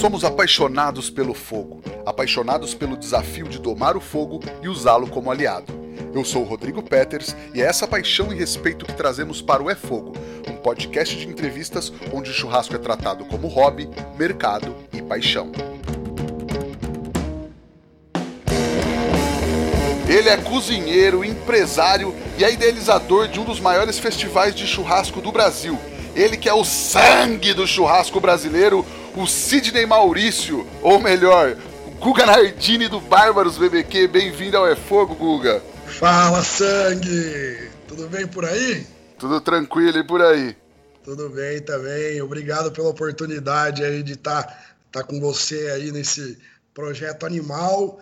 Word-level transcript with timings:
Somos 0.00 0.24
apaixonados 0.24 1.08
pelo 1.08 1.32
fogo, 1.32 1.80
apaixonados 2.04 2.74
pelo 2.74 2.96
desafio 2.96 3.48
de 3.48 3.58
domar 3.58 3.96
o 3.96 4.00
fogo 4.00 4.40
e 4.62 4.68
usá-lo 4.68 5.06
como 5.06 5.30
aliado. 5.30 5.72
Eu 6.12 6.24
sou 6.24 6.42
o 6.42 6.44
Rodrigo 6.44 6.82
Peters 6.82 7.34
e 7.54 7.62
é 7.62 7.64
essa 7.64 7.86
paixão 7.86 8.32
e 8.32 8.36
respeito 8.36 8.84
que 8.84 8.92
trazemos 8.92 9.40
para 9.40 9.62
o 9.62 9.70
É 9.70 9.74
Fogo, 9.74 10.12
um 10.48 10.56
podcast 10.56 11.16
de 11.16 11.26
entrevistas 11.26 11.92
onde 12.12 12.30
o 12.30 12.34
churrasco 12.34 12.74
é 12.74 12.78
tratado 12.78 13.24
como 13.24 13.48
hobby, 13.48 13.88
mercado 14.18 14.76
e 14.92 15.00
paixão. 15.00 15.50
Ele 20.06 20.28
é 20.28 20.36
cozinheiro, 20.36 21.24
empresário 21.24 22.14
e 22.36 22.44
é 22.44 22.52
idealizador 22.52 23.26
de 23.26 23.40
um 23.40 23.44
dos 23.44 23.58
maiores 23.58 23.98
festivais 23.98 24.54
de 24.54 24.66
churrasco 24.66 25.20
do 25.20 25.32
Brasil. 25.32 25.78
Ele 26.14 26.36
que 26.36 26.48
é 26.48 26.54
o 26.54 26.64
sangue 26.64 27.52
do 27.52 27.66
churrasco 27.66 28.20
brasileiro, 28.20 28.86
o 29.16 29.26
Sidney 29.26 29.86
Maurício, 29.86 30.68
ou 30.82 31.00
melhor, 31.00 31.56
Guga 32.00 32.26
Nardini 32.26 32.88
do 32.88 33.00
Bárbaros 33.00 33.56
BBQ. 33.56 34.08
Bem-vindo 34.08 34.56
ao 34.56 34.66
É 34.66 34.74
Fogo, 34.74 35.14
Guga. 35.14 35.62
Fala, 35.86 36.42
sangue! 36.42 37.70
Tudo 37.86 38.08
bem 38.08 38.26
por 38.26 38.44
aí? 38.44 38.84
Tudo 39.18 39.40
tranquilo 39.40 39.98
e 39.98 40.04
por 40.04 40.20
aí? 40.20 40.56
Tudo 41.04 41.30
bem 41.30 41.60
também. 41.62 42.20
Obrigado 42.20 42.72
pela 42.72 42.88
oportunidade 42.88 43.84
aí 43.84 44.02
de 44.02 44.14
estar 44.14 44.42
tá, 44.42 44.64
tá 44.90 45.04
com 45.04 45.20
você 45.20 45.70
aí 45.70 45.92
nesse 45.92 46.36
projeto 46.72 47.24
animal. 47.24 48.00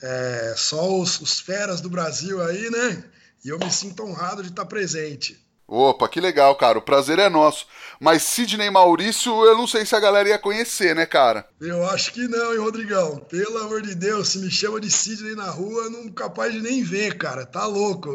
É, 0.00 0.54
só 0.56 0.96
os, 0.96 1.20
os 1.20 1.40
feras 1.40 1.80
do 1.80 1.90
Brasil 1.90 2.40
aí, 2.40 2.70
né? 2.70 3.04
E 3.44 3.48
eu 3.48 3.58
me 3.58 3.70
sinto 3.70 4.04
honrado 4.04 4.42
de 4.42 4.50
estar 4.50 4.62
tá 4.62 4.68
presente. 4.68 5.41
Opa, 5.74 6.06
que 6.06 6.20
legal, 6.20 6.54
cara. 6.54 6.78
O 6.78 6.82
prazer 6.82 7.18
é 7.18 7.30
nosso. 7.30 7.66
Mas 7.98 8.24
Sidney 8.24 8.68
Maurício, 8.68 9.32
eu 9.46 9.56
não 9.56 9.66
sei 9.66 9.86
se 9.86 9.96
a 9.96 10.00
galera 10.00 10.28
ia 10.28 10.38
conhecer, 10.38 10.94
né, 10.94 11.06
cara? 11.06 11.48
Eu 11.58 11.88
acho 11.88 12.12
que 12.12 12.28
não, 12.28 12.52
hein, 12.52 12.58
Rodrigão? 12.58 13.16
Pelo 13.16 13.56
amor 13.56 13.80
de 13.80 13.94
Deus, 13.94 14.28
se 14.28 14.38
me 14.40 14.50
chama 14.50 14.78
de 14.78 14.90
Sidney 14.90 15.34
na 15.34 15.48
rua, 15.48 15.88
não 15.88 16.10
capaz 16.10 16.52
de 16.52 16.60
nem 16.60 16.82
ver, 16.82 17.16
cara. 17.16 17.46
Tá 17.46 17.64
louco. 17.64 18.14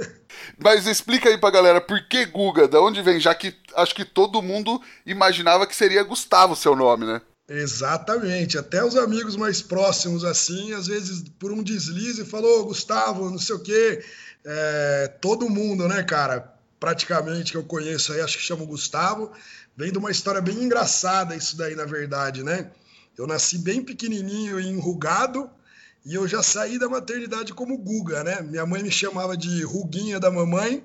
Mas 0.62 0.86
explica 0.86 1.30
aí 1.30 1.38
pra 1.38 1.50
galera, 1.50 1.80
por 1.80 2.06
que 2.06 2.26
Guga? 2.26 2.68
Da 2.68 2.82
onde 2.82 3.00
vem? 3.00 3.18
Já 3.18 3.34
que 3.34 3.56
acho 3.76 3.94
que 3.94 4.04
todo 4.04 4.42
mundo 4.42 4.78
imaginava 5.06 5.66
que 5.66 5.74
seria 5.74 6.02
Gustavo 6.02 6.54
seu 6.54 6.76
nome, 6.76 7.06
né? 7.06 7.22
Exatamente. 7.48 8.58
Até 8.58 8.84
os 8.84 8.94
amigos 8.94 9.36
mais 9.36 9.62
próximos, 9.62 10.22
assim, 10.22 10.74
às 10.74 10.86
vezes 10.86 11.24
por 11.38 11.50
um 11.50 11.62
deslize, 11.62 12.26
falou, 12.26 12.66
Gustavo, 12.66 13.30
não 13.30 13.38
sei 13.38 13.56
o 13.56 13.62
quê. 13.62 14.04
É, 14.44 15.14
todo 15.18 15.48
mundo, 15.48 15.88
né, 15.88 16.02
cara? 16.02 16.59
Praticamente 16.80 17.52
que 17.52 17.58
eu 17.58 17.62
conheço 17.62 18.12
aí, 18.12 18.22
acho 18.22 18.38
que 18.38 18.42
chama 18.42 18.64
Gustavo, 18.64 19.30
vem 19.76 19.92
de 19.92 19.98
uma 19.98 20.10
história 20.10 20.40
bem 20.40 20.64
engraçada 20.64 21.36
isso 21.36 21.56
daí, 21.56 21.76
na 21.76 21.84
verdade, 21.84 22.42
né? 22.42 22.70
Eu 23.16 23.26
nasci 23.26 23.58
bem 23.58 23.84
pequenininho 23.84 24.58
e 24.58 24.66
enrugado 24.66 25.50
e 26.04 26.14
eu 26.14 26.26
já 26.26 26.42
saí 26.42 26.78
da 26.78 26.88
maternidade 26.88 27.52
como 27.52 27.76
Guga, 27.76 28.24
né? 28.24 28.40
Minha 28.40 28.64
mãe 28.64 28.82
me 28.82 28.90
chamava 28.90 29.36
de 29.36 29.62
Ruguinha 29.62 30.18
da 30.18 30.30
mamãe 30.30 30.82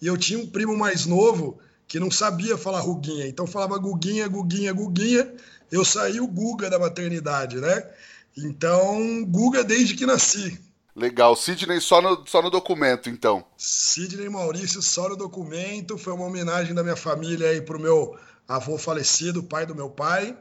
e 0.00 0.06
eu 0.06 0.18
tinha 0.18 0.38
um 0.38 0.46
primo 0.46 0.76
mais 0.76 1.06
novo 1.06 1.58
que 1.86 1.98
não 1.98 2.10
sabia 2.10 2.58
falar 2.58 2.80
Ruguinha, 2.80 3.26
então 3.26 3.46
falava 3.46 3.78
Guguinha, 3.78 4.28
Guguinha, 4.28 4.72
Guguinha. 4.74 5.32
Eu 5.72 5.84
saí 5.84 6.20
o 6.20 6.26
Guga 6.26 6.68
da 6.68 6.78
maternidade, 6.78 7.56
né? 7.56 7.82
Então, 8.36 9.24
Guga 9.24 9.64
desde 9.64 9.94
que 9.94 10.04
nasci. 10.04 10.60
Legal. 10.98 11.36
Sidney 11.36 11.80
só 11.80 12.02
no, 12.02 12.26
só 12.26 12.42
no 12.42 12.50
documento, 12.50 13.08
então. 13.08 13.44
Sidney 13.56 14.28
Maurício 14.28 14.82
só 14.82 15.08
no 15.08 15.16
documento. 15.16 15.96
Foi 15.96 16.12
uma 16.12 16.26
homenagem 16.26 16.74
da 16.74 16.82
minha 16.82 16.96
família 16.96 17.50
aí 17.50 17.60
pro 17.60 17.78
meu 17.78 18.18
avô 18.48 18.76
falecido, 18.76 19.42
pai 19.42 19.64
do 19.64 19.76
meu 19.76 19.88
pai, 19.88 20.36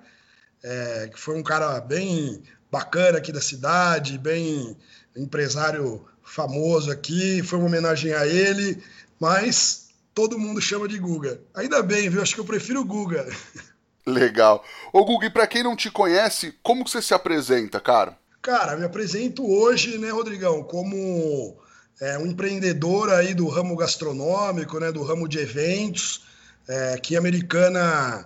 é, 0.63 1.09
que 1.13 1.19
foi 1.19 1.37
um 1.37 1.43
cara 1.43 1.79
bem 1.79 2.41
bacana 2.71 3.19
aqui 3.19 3.31
da 3.31 3.39
cidade, 3.41 4.17
bem 4.17 4.75
empresário 5.15 6.03
famoso 6.23 6.89
aqui. 6.91 7.43
Foi 7.43 7.59
uma 7.59 7.67
homenagem 7.67 8.13
a 8.13 8.25
ele, 8.25 8.81
mas 9.19 9.89
todo 10.11 10.39
mundo 10.39 10.59
chama 10.59 10.87
de 10.87 10.97
Guga. 10.97 11.39
Ainda 11.53 11.83
bem, 11.83 12.09
viu? 12.09 12.19
Acho 12.19 12.33
que 12.33 12.41
eu 12.41 12.45
prefiro 12.45 12.83
Guga. 12.83 13.27
Legal. 14.07 14.63
Ô, 14.91 15.05
Guga, 15.05 15.27
e 15.27 15.29
pra 15.29 15.45
quem 15.45 15.61
não 15.61 15.75
te 15.75 15.91
conhece, 15.91 16.57
como 16.63 16.83
que 16.83 16.89
você 16.89 17.01
se 17.01 17.13
apresenta, 17.13 17.79
cara? 17.79 18.17
Cara, 18.47 18.77
me 18.77 18.85
apresento 18.85 19.45
hoje, 19.45 19.97
né, 19.97 20.09
Rodrigão, 20.09 20.63
como 20.63 21.57
é, 21.99 22.17
um 22.17 22.25
empreendedor 22.25 23.09
aí 23.09 23.33
do 23.33 23.45
ramo 23.49 23.75
gastronômico, 23.75 24.79
né, 24.79 24.89
do 24.89 25.03
ramo 25.03 25.27
de 25.27 25.37
eventos. 25.37 26.23
É, 26.65 26.97
em 27.11 27.15
Americana 27.17 28.25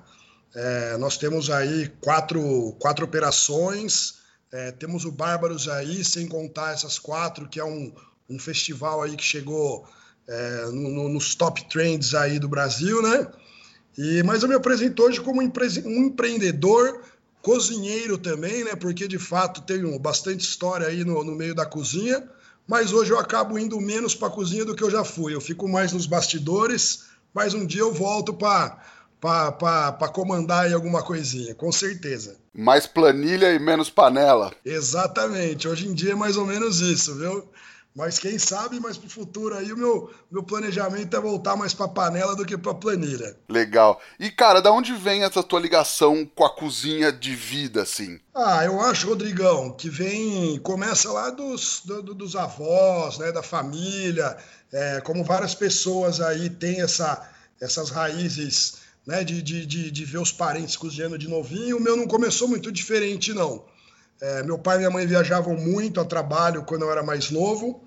é, 0.53 0.95
nós 0.97 1.17
temos 1.17 1.49
aí 1.49 1.91
quatro, 1.99 2.75
quatro 2.77 3.03
operações. 3.03 4.19
É, 4.51 4.71
temos 4.71 5.05
o 5.05 5.11
Bárbaros 5.11 5.67
aí, 5.67 6.05
sem 6.05 6.27
contar 6.27 6.71
essas 6.71 6.99
quatro, 6.99 7.49
que 7.49 7.59
é 7.59 7.65
um, 7.65 7.91
um 8.29 8.37
festival 8.37 9.01
aí 9.01 9.15
que 9.15 9.23
chegou 9.23 9.87
é, 10.27 10.65
no, 10.67 10.87
no, 10.91 11.09
nos 11.09 11.33
top 11.33 11.67
trends 11.67 12.13
aí 12.13 12.37
do 12.37 12.47
Brasil, 12.47 13.01
né? 13.01 13.25
E, 13.97 14.21
mas 14.21 14.43
eu 14.43 14.49
me 14.49 14.53
apresento 14.53 15.01
hoje 15.01 15.19
como 15.19 15.41
um 15.41 16.03
empreendedor 16.05 17.10
cozinheiro 17.41 18.17
também, 18.17 18.63
né? 18.63 18.75
Porque 18.75 19.07
de 19.07 19.17
fato 19.17 19.61
tenho 19.61 19.97
bastante 19.99 20.41
história 20.41 20.87
aí 20.87 21.03
no, 21.03 21.23
no 21.23 21.35
meio 21.35 21.55
da 21.55 21.65
cozinha, 21.65 22.23
mas 22.67 22.93
hoje 22.93 23.11
eu 23.11 23.19
acabo 23.19 23.57
indo 23.57 23.79
menos 23.79 24.15
para 24.15 24.27
a 24.27 24.31
cozinha 24.31 24.65
do 24.65 24.75
que 24.75 24.83
eu 24.83 24.91
já 24.91 25.03
fui. 25.03 25.33
Eu 25.33 25.41
fico 25.41 25.67
mais 25.67 25.91
nos 25.91 26.05
bastidores, 26.05 27.05
mas 27.33 27.53
um 27.53 27.65
dia 27.65 27.81
eu 27.81 27.93
volto 27.93 28.33
para 28.33 28.79
para 29.21 30.09
comandar 30.09 30.65
aí 30.65 30.73
alguma 30.73 31.03
coisinha, 31.03 31.53
com 31.53 31.71
certeza. 31.71 32.37
Mais 32.51 32.87
planilha 32.87 33.53
e 33.53 33.59
menos 33.59 33.87
panela. 33.87 34.51
Exatamente. 34.65 35.67
Hoje 35.67 35.87
em 35.87 35.93
dia 35.93 36.13
é 36.13 36.15
mais 36.15 36.37
ou 36.37 36.45
menos 36.45 36.81
isso, 36.81 37.13
viu? 37.15 37.47
Mas 37.93 38.17
quem 38.17 38.39
sabe 38.39 38.79
mais 38.79 38.97
para 38.97 39.07
o 39.07 39.09
futuro 39.09 39.55
aí 39.55 39.71
o 39.73 39.77
meu, 39.77 40.09
meu 40.31 40.43
planejamento 40.43 41.15
é 41.15 41.19
voltar 41.19 41.57
mais 41.57 41.73
para 41.73 41.89
panela 41.89 42.35
do 42.35 42.45
que 42.45 42.57
para 42.57 42.73
planilha. 42.73 43.37
Legal. 43.49 44.01
E 44.17 44.31
cara, 44.31 44.61
da 44.61 44.71
onde 44.71 44.93
vem 44.93 45.23
essa 45.23 45.43
tua 45.43 45.59
ligação 45.59 46.25
com 46.25 46.45
a 46.45 46.55
cozinha 46.55 47.11
de 47.11 47.35
vida 47.35 47.81
assim? 47.81 48.17
Ah, 48.33 48.63
eu 48.63 48.79
acho, 48.79 49.09
Rodrigão, 49.09 49.71
que 49.71 49.89
vem 49.89 50.57
começa 50.59 51.11
lá 51.11 51.29
dos, 51.29 51.81
do, 51.83 52.01
dos 52.01 52.35
avós, 52.37 53.17
né, 53.17 53.29
da 53.31 53.43
família, 53.43 54.37
é, 54.71 55.01
como 55.01 55.23
várias 55.23 55.53
pessoas 55.53 56.21
aí 56.21 56.49
têm 56.49 56.81
essa, 56.81 57.29
essas 57.59 57.89
raízes, 57.89 58.77
né, 59.05 59.21
de, 59.25 59.41
de, 59.41 59.65
de, 59.65 59.91
de 59.91 60.05
ver 60.05 60.19
os 60.19 60.31
parentes 60.31 60.77
cozinhando 60.77 61.17
de 61.17 61.27
novinho. 61.27 61.75
O 61.75 61.81
meu 61.81 61.97
não 61.97 62.07
começou 62.07 62.47
muito 62.47 62.71
diferente 62.71 63.33
não. 63.33 63.65
É, 64.21 64.43
meu 64.43 64.59
pai 64.59 64.75
e 64.75 64.77
minha 64.79 64.91
mãe 64.91 65.07
viajavam 65.07 65.55
muito 65.55 65.99
a 65.99 66.05
trabalho 66.05 66.63
quando 66.63 66.83
eu 66.83 66.91
era 66.91 67.01
mais 67.01 67.31
novo 67.31 67.83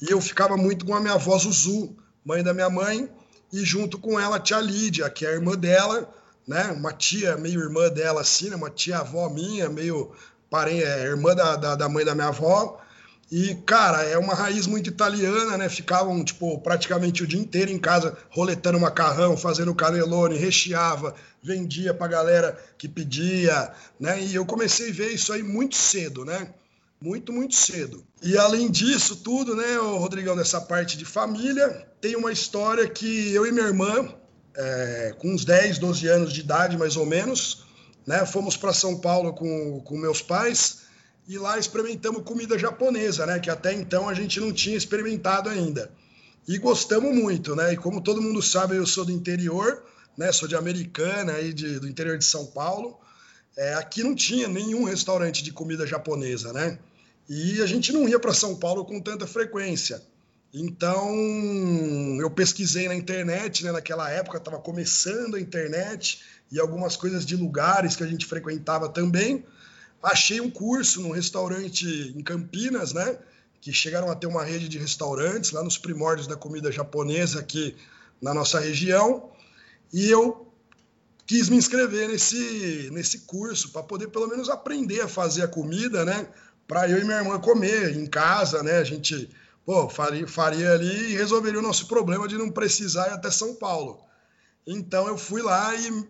e 0.00 0.10
eu 0.10 0.20
ficava 0.20 0.56
muito 0.56 0.86
com 0.86 0.94
a 0.94 1.00
minha 1.00 1.14
avó 1.14 1.36
Zuzu, 1.36 1.96
mãe 2.24 2.42
da 2.42 2.54
minha 2.54 2.70
mãe, 2.70 3.08
e 3.52 3.64
junto 3.64 3.98
com 3.98 4.18
ela 4.18 4.36
a 4.36 4.40
tia 4.40 4.60
Lídia, 4.60 5.10
que 5.10 5.26
é 5.26 5.28
a 5.28 5.32
irmã 5.32 5.56
dela, 5.56 6.12
né? 6.46 6.72
Uma 6.72 6.92
tia 6.92 7.36
meio 7.36 7.60
irmã 7.60 7.88
dela 7.88 8.20
assim, 8.20 8.48
né? 8.48 8.56
Uma 8.56 8.70
tia 8.70 8.98
avó 8.98 9.28
minha, 9.28 9.68
meio 9.68 10.12
parente, 10.48 10.84
é, 10.84 11.02
irmã 11.04 11.34
da, 11.34 11.56
da, 11.56 11.74
da 11.74 11.88
mãe 11.88 12.04
da 12.04 12.14
minha 12.14 12.28
avó. 12.28 12.80
E, 13.32 13.54
cara, 13.64 14.02
é 14.02 14.18
uma 14.18 14.34
raiz 14.34 14.66
muito 14.66 14.90
italiana, 14.90 15.56
né? 15.56 15.66
Ficavam, 15.66 16.22
tipo, 16.22 16.58
praticamente 16.58 17.22
o 17.22 17.26
dia 17.26 17.40
inteiro 17.40 17.70
em 17.70 17.78
casa 17.78 18.14
roletando 18.28 18.78
macarrão, 18.78 19.38
fazendo 19.38 19.74
canelone, 19.74 20.36
recheava, 20.36 21.14
vendia 21.42 21.94
pra 21.94 22.08
galera 22.08 22.62
que 22.76 22.86
pedia, 22.86 23.72
né? 23.98 24.22
E 24.22 24.34
eu 24.34 24.44
comecei 24.44 24.90
a 24.90 24.92
ver 24.92 25.14
isso 25.14 25.32
aí 25.32 25.42
muito 25.42 25.76
cedo, 25.76 26.26
né? 26.26 26.52
Muito, 27.00 27.32
muito 27.32 27.54
cedo. 27.54 28.04
E 28.22 28.36
além 28.36 28.70
disso 28.70 29.16
tudo, 29.16 29.56
né, 29.56 29.76
Rodrigão, 29.78 30.36
dessa 30.36 30.60
parte 30.60 30.98
de 30.98 31.06
família, 31.06 31.88
tem 32.02 32.14
uma 32.14 32.32
história 32.32 32.86
que 32.86 33.32
eu 33.32 33.46
e 33.46 33.50
minha 33.50 33.66
irmã, 33.66 34.14
é, 34.54 35.14
com 35.18 35.32
uns 35.32 35.46
10, 35.46 35.78
12 35.78 36.06
anos 36.06 36.34
de 36.34 36.40
idade 36.40 36.76
mais 36.76 36.98
ou 36.98 37.06
menos, 37.06 37.64
né, 38.06 38.26
fomos 38.26 38.58
para 38.58 38.74
São 38.74 39.00
Paulo 39.00 39.32
com, 39.32 39.80
com 39.80 39.96
meus 39.96 40.20
pais 40.20 40.81
e 41.28 41.38
lá 41.38 41.58
experimentamos 41.58 42.22
comida 42.22 42.58
japonesa, 42.58 43.26
né? 43.26 43.38
Que 43.38 43.50
até 43.50 43.72
então 43.72 44.08
a 44.08 44.14
gente 44.14 44.40
não 44.40 44.52
tinha 44.52 44.76
experimentado 44.76 45.48
ainda. 45.48 45.90
E 46.46 46.58
gostamos 46.58 47.14
muito, 47.14 47.54
né? 47.54 47.72
E 47.72 47.76
como 47.76 48.00
todo 48.00 48.20
mundo 48.20 48.42
sabe, 48.42 48.76
eu 48.76 48.86
sou 48.86 49.04
do 49.04 49.12
interior, 49.12 49.84
né? 50.16 50.32
Sou 50.32 50.48
de 50.48 50.56
Americana, 50.56 51.34
aí 51.34 51.52
de, 51.52 51.78
do 51.78 51.88
interior 51.88 52.18
de 52.18 52.24
São 52.24 52.46
Paulo. 52.46 52.98
É, 53.56 53.74
aqui 53.74 54.02
não 54.02 54.14
tinha 54.14 54.48
nenhum 54.48 54.84
restaurante 54.84 55.44
de 55.44 55.52
comida 55.52 55.86
japonesa, 55.86 56.52
né? 56.52 56.78
E 57.28 57.62
a 57.62 57.66
gente 57.66 57.92
não 57.92 58.08
ia 58.08 58.18
para 58.18 58.34
São 58.34 58.56
Paulo 58.56 58.84
com 58.84 59.00
tanta 59.00 59.26
frequência. 59.26 60.02
Então, 60.52 61.08
eu 62.20 62.30
pesquisei 62.30 62.88
na 62.88 62.94
internet, 62.94 63.64
né? 63.64 63.72
Naquela 63.72 64.10
época 64.10 64.38
estava 64.38 64.58
começando 64.58 65.36
a 65.36 65.40
internet 65.40 66.20
e 66.50 66.58
algumas 66.58 66.96
coisas 66.96 67.24
de 67.24 67.36
lugares 67.36 67.94
que 67.94 68.02
a 68.02 68.06
gente 68.06 68.26
frequentava 68.26 68.88
também 68.88 69.44
achei 70.02 70.40
um 70.40 70.50
curso 70.50 71.00
num 71.00 71.12
restaurante 71.12 71.86
em 72.16 72.22
Campinas, 72.22 72.92
né? 72.92 73.18
Que 73.60 73.72
chegaram 73.72 74.10
a 74.10 74.16
ter 74.16 74.26
uma 74.26 74.44
rede 74.44 74.68
de 74.68 74.78
restaurantes 74.78 75.52
lá 75.52 75.62
nos 75.62 75.78
primórdios 75.78 76.26
da 76.26 76.36
comida 76.36 76.72
japonesa 76.72 77.40
aqui 77.40 77.76
na 78.20 78.34
nossa 78.34 78.58
região. 78.58 79.30
E 79.92 80.10
eu 80.10 80.52
quis 81.26 81.48
me 81.48 81.56
inscrever 81.56 82.08
nesse, 82.08 82.90
nesse 82.92 83.20
curso 83.20 83.70
para 83.70 83.82
poder 83.82 84.08
pelo 84.08 84.26
menos 84.26 84.48
aprender 84.48 85.00
a 85.00 85.08
fazer 85.08 85.42
a 85.42 85.48
comida, 85.48 86.04
né? 86.04 86.26
Para 86.66 86.88
eu 86.88 86.98
e 86.98 87.04
minha 87.04 87.18
irmã 87.18 87.38
comer 87.38 87.96
em 87.96 88.06
casa, 88.06 88.62
né? 88.62 88.78
A 88.78 88.84
gente 88.84 89.30
pô, 89.64 89.88
faria, 89.88 90.26
faria 90.26 90.72
ali 90.72 91.12
e 91.12 91.16
resolveria 91.16 91.58
o 91.60 91.62
nosso 91.62 91.86
problema 91.86 92.26
de 92.26 92.36
não 92.36 92.50
precisar 92.50 93.08
ir 93.08 93.12
até 93.12 93.30
São 93.30 93.54
Paulo. 93.54 94.00
Então 94.66 95.06
eu 95.06 95.16
fui 95.16 95.42
lá 95.42 95.74
e 95.74 96.08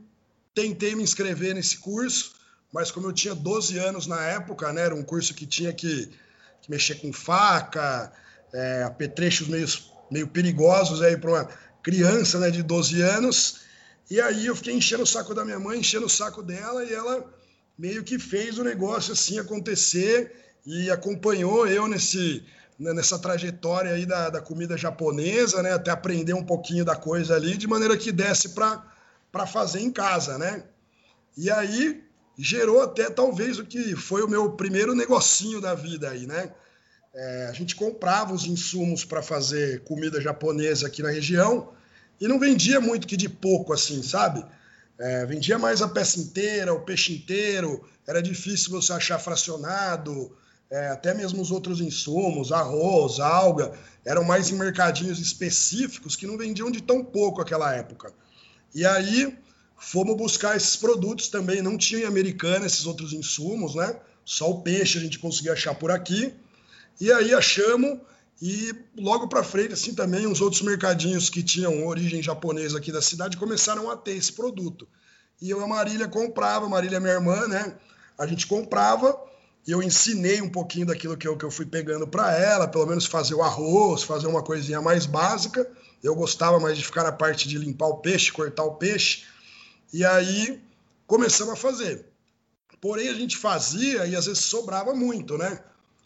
tentei 0.54 0.94
me 0.94 1.02
inscrever 1.02 1.54
nesse 1.54 1.78
curso, 1.78 2.34
mas 2.72 2.90
como 2.90 3.06
eu 3.06 3.12
tinha 3.12 3.34
12 3.34 3.78
anos 3.78 4.06
na 4.06 4.20
época, 4.24 4.72
né? 4.72 4.82
Era 4.82 4.94
um 4.94 5.02
curso 5.02 5.34
que 5.34 5.46
tinha 5.46 5.72
que, 5.72 6.08
que 6.62 6.70
mexer 6.70 6.94
com 6.96 7.12
faca, 7.12 8.10
é, 8.52 8.82
apetrechos 8.84 9.46
meio, 9.46 9.66
meio 10.10 10.26
perigosos 10.26 11.02
aí 11.02 11.16
para 11.16 11.30
uma 11.30 11.48
criança 11.82 12.38
né, 12.38 12.50
de 12.50 12.62
12 12.62 13.02
anos. 13.02 13.60
E 14.10 14.20
aí 14.20 14.46
eu 14.46 14.56
fiquei 14.56 14.74
enchendo 14.74 15.02
o 15.02 15.06
saco 15.06 15.34
da 15.34 15.44
minha 15.44 15.58
mãe, 15.58 15.80
enchendo 15.80 16.06
o 16.06 16.10
saco 16.10 16.42
dela, 16.42 16.82
e 16.84 16.92
ela 16.92 17.30
meio 17.78 18.02
que 18.02 18.19
fez 18.19 18.58
o 18.58 18.64
negócio 18.64 19.12
assim 19.12 19.38
acontecer 19.38 20.32
e 20.64 20.90
acompanhou 20.90 21.66
eu 21.66 21.86
nesse, 21.88 22.44
né, 22.78 22.92
nessa 22.92 23.19
trajetória 23.19 23.92
aí 23.92 24.06
da, 24.06 24.30
da 24.30 24.40
comida 24.40 24.78
japonesa, 24.78 25.62
né? 25.62 25.72
Até 25.72 25.90
aprender 25.90 26.32
um 26.32 26.44
pouquinho 26.44 26.84
da 26.84 26.96
coisa 26.96 27.34
ali, 27.34 27.56
de 27.56 27.66
maneira 27.66 27.96
que 27.96 28.12
desse 28.12 28.50
para 28.50 29.46
fazer 29.46 29.80
em 29.80 29.90
casa, 29.90 30.38
né? 30.38 30.64
E 31.36 31.50
aí 31.50 32.04
gerou 32.38 32.82
até 32.82 33.11
talvez 33.11 33.58
o 33.58 33.64
que 33.64 33.94
foi 33.94 34.23
o 34.23 34.29
meu 34.29 34.52
primeiro 34.52 34.94
negocinho 34.94 35.61
da 35.61 35.75
vida 35.75 36.11
aí, 36.11 36.26
né? 36.26 36.52
É, 37.14 37.49
a 37.50 37.52
gente 37.52 37.76
comprava 37.76 38.32
os 38.32 38.46
insumos 38.46 39.05
para 39.05 39.23
fazer 39.23 39.82
comida 39.84 40.20
japonesa 40.20 40.87
aqui 40.87 41.02
na 41.02 41.11
região 41.11 41.73
e 42.19 42.26
não 42.26 42.38
vendia 42.38 42.81
muito 42.81 43.06
que 43.06 43.17
de 43.17 43.29
pouco 43.29 43.73
assim, 43.73 44.02
sabe? 44.02 44.44
É, 44.99 45.26
vendia 45.26 45.58
mais 45.58 45.82
a 45.82 45.88
peça 45.88 46.19
inteira, 46.19 46.73
o 46.73 46.81
peixe 46.81 47.12
inteiro, 47.12 47.84
era 48.06 48.23
difícil 48.23 48.70
você 48.70 48.93
achar 48.93 49.19
fracionado, 49.19 50.34
é, 50.70 50.88
até 50.88 51.12
mesmo 51.12 51.43
os 51.43 51.50
outros 51.50 51.81
insumos, 51.81 52.50
arroz, 52.50 53.20
alga, 53.20 53.73
eram 54.06 54.25
mais 54.25 54.49
em 54.49 54.55
mercadinhos 54.55 55.19
específicos 55.19 56.17
que 56.17 56.26
não 56.26 56.38
vendiam 56.38 56.70
de 56.70 56.82
tão 56.82 57.05
pouco 57.05 57.43
aquela 57.43 57.75
época. 57.75 58.11
E 58.75 58.87
aí 58.87 59.37
fomos 59.82 60.17
buscar 60.17 60.56
esses 60.56 60.76
produtos 60.76 61.29
também, 61.29 61.61
não 61.61 61.76
tinha 61.76 62.02
em 62.02 62.05
Americana 62.05 62.67
esses 62.67 62.87
outros 62.87 63.12
insumos, 63.12 63.75
né? 63.75 63.99
Só 64.25 64.49
o 64.49 64.62
peixe 64.62 64.96
a 64.96 65.00
gente 65.00 65.19
conseguia 65.19 65.52
achar 65.52 65.75
por 65.75 65.90
aqui. 65.90 66.32
E 67.00 67.11
aí 67.11 67.34
achamos 67.34 67.99
e 68.40 68.73
logo 68.96 69.29
para 69.29 69.43
frente, 69.43 69.75
assim 69.75 69.94
também, 69.94 70.26
os 70.26 70.40
outros 70.40 70.62
mercadinhos 70.62 71.29
que 71.29 71.43
tinham 71.43 71.84
origem 71.87 72.23
japonesa 72.23 72.79
aqui 72.79 72.93
da 72.93 73.02
cidade 73.02 73.37
começaram 73.37 73.90
a 73.90 73.96
ter 73.96 74.12
esse 74.12 74.32
produto. 74.32 74.87
E 75.40 75.50
eu 75.50 75.61
e 75.61 75.64
a 75.64 75.67
Marília 75.67 76.06
comprava, 76.06 76.69
Marília 76.69 76.99
é 76.99 77.00
minha 77.00 77.12
irmã, 77.12 77.49
né? 77.49 77.76
A 78.17 78.26
gente 78.26 78.46
comprava 78.46 79.20
e 79.67 79.73
eu 79.73 79.82
ensinei 79.82 80.40
um 80.40 80.49
pouquinho 80.49 80.87
daquilo 80.87 81.17
que 81.17 81.26
eu, 81.26 81.37
que 81.37 81.44
eu 81.44 81.50
fui 81.50 81.67
pegando 81.67 82.06
para 82.06 82.37
ela, 82.37 82.69
pelo 82.69 82.87
menos 82.87 83.06
fazer 83.06 83.34
o 83.34 83.43
arroz, 83.43 84.05
fazer 84.05 84.29
uma 84.29 84.43
coisinha 84.43 84.81
mais 84.81 85.06
básica. 85.06 85.69
Eu 86.02 86.14
gostava 86.14 86.61
mais 86.61 86.79
de 86.79 86.84
ficar 86.84 87.02
na 87.02 87.12
parte 87.12 87.49
de 87.49 87.58
limpar 87.58 87.88
o 87.88 87.99
peixe, 87.99 88.31
cortar 88.31 88.64
o 88.64 88.75
peixe. 88.75 89.25
E 89.92 90.04
aí 90.04 90.62
começamos 91.06 91.52
a 91.52 91.56
fazer. 91.56 92.06
Porém, 92.80 93.08
a 93.08 93.14
gente 93.14 93.36
fazia 93.36 94.06
e 94.06 94.16
às 94.16 94.26
vezes 94.26 94.44
sobrava 94.44 94.94
muito, 94.94 95.38
né? 95.38 95.62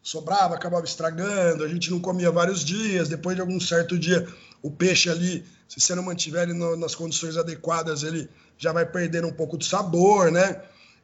sobrava, 0.07 0.55
acabava 0.55 0.85
estragando, 0.85 1.65
a 1.65 1.69
gente 1.69 1.91
não 1.91 1.99
comia 1.99 2.31
vários 2.31 2.65
dias, 2.65 3.09
depois 3.09 3.35
de 3.35 3.41
algum 3.41 3.59
certo 3.59 3.99
dia, 3.99 4.25
o 4.63 4.71
peixe 4.71 5.11
ali, 5.11 5.45
se 5.69 5.81
você 5.81 5.97
não 5.97 6.03
mantiver 6.05 6.45
ele 6.45 6.53
no, 6.53 6.77
nas 6.77 6.95
condições 6.95 7.37
adequadas, 7.37 8.05
ele 8.05 8.31
já 8.57 8.73
vai 8.73 8.87
perdendo 8.87 9.27
um 9.27 9.33
pouco 9.33 9.59
de 9.59 9.67
sabor, 9.67 10.31
né? 10.31 10.63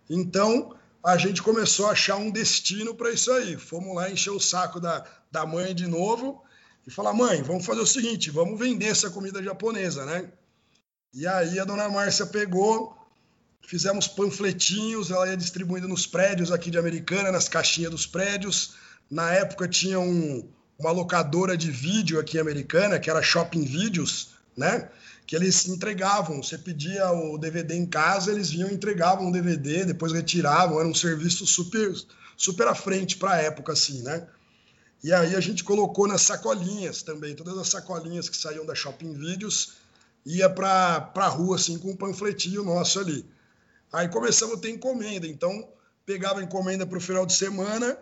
Então, 0.09 0.77
a 1.03 1.17
gente 1.17 1.43
começou 1.43 1.89
a 1.89 1.91
achar 1.91 2.15
um 2.15 2.31
destino 2.31 2.95
para 2.95 3.11
isso 3.11 3.33
aí. 3.33 3.57
Fomos 3.57 3.93
lá 3.97 4.09
encher 4.09 4.31
o 4.31 4.39
saco 4.39 4.79
da, 4.79 5.05
da 5.33 5.45
mãe 5.45 5.75
de 5.75 5.89
novo 5.89 6.41
e 6.87 6.91
falar: 6.91 7.13
mãe, 7.13 7.43
vamos 7.43 7.67
fazer 7.67 7.81
o 7.81 7.87
seguinte, 7.87 8.31
vamos 8.31 8.57
vender 8.57 8.87
essa 8.87 9.11
comida 9.11 9.43
japonesa, 9.43 10.07
né? 10.07 10.31
E 11.15 11.27
aí 11.27 11.61
a 11.61 11.65
dona 11.65 11.91
Márcia 11.91 12.25
pegou, 12.25 12.97
fizemos 13.67 14.09
panfletinhos, 14.09 15.11
ela 15.11 15.29
ia 15.29 15.37
distribuindo 15.37 15.87
nos 15.87 16.07
prédios 16.07 16.51
aqui 16.51 16.71
de 16.71 16.79
Americana, 16.79 17.31
nas 17.31 17.51
caixinhas 17.51 17.91
dos 17.91 18.07
prédios. 18.07 18.75
Na 19.11 19.31
época 19.31 19.69
tinha 19.69 20.01
um, 20.01 20.49
uma 20.79 20.91
locadora 20.91 21.55
de 21.55 21.71
vídeo 21.71 22.19
aqui 22.19 22.39
americana, 22.39 22.99
que 22.99 23.11
era 23.11 23.21
Shopping 23.21 23.63
Videos, 23.63 24.31
né? 24.57 24.89
Que 25.27 25.37
eles 25.37 25.69
entregavam. 25.69 26.43
Você 26.43 26.57
pedia 26.57 27.11
o 27.13 27.37
DVD 27.37 27.75
em 27.75 27.85
casa, 27.85 28.33
eles 28.33 28.49
vinham 28.49 28.71
entregavam 28.71 29.29
o 29.29 29.33
DVD, 29.33 29.85
depois 29.85 30.13
retiravam. 30.13 30.81
Era 30.81 30.89
um 30.89 30.95
serviço 30.95 31.47
super, 31.47 31.93
super 32.39 32.67
à 32.69 32.75
frente 32.75 33.19
para 33.19 33.33
a 33.33 33.37
época, 33.37 33.75
assim, 33.75 34.01
né? 34.03 34.27
E 35.05 35.13
aí 35.13 35.35
a 35.35 35.41
gente 35.41 35.63
colocou 35.63 36.09
nas 36.09 36.23
sacolinhas 36.23 37.03
também, 37.03 37.35
todas 37.35 37.59
as 37.59 37.69
sacolinhas 37.69 38.31
que 38.31 38.37
saíam 38.37 38.65
da 38.65 38.75
Shopping 38.75 39.13
Videos, 39.13 39.82
ia 40.25 40.49
para 40.49 41.11
a 41.15 41.29
rua, 41.29 41.57
assim, 41.57 41.79
com 41.79 41.91
um 41.91 41.97
panfletinho 41.97 42.63
nosso 42.63 43.01
ali. 43.01 43.27
Aí 43.93 44.09
começamos 44.09 44.57
a 44.57 44.61
ter 44.61 44.71
encomenda, 44.71 45.27
então 45.27 45.69
pegava 46.07 46.43
encomenda 46.43 46.87
para 46.87 46.99
o 46.99 47.01
final 47.01 47.27
de 47.27 47.33
semana 47.33 47.99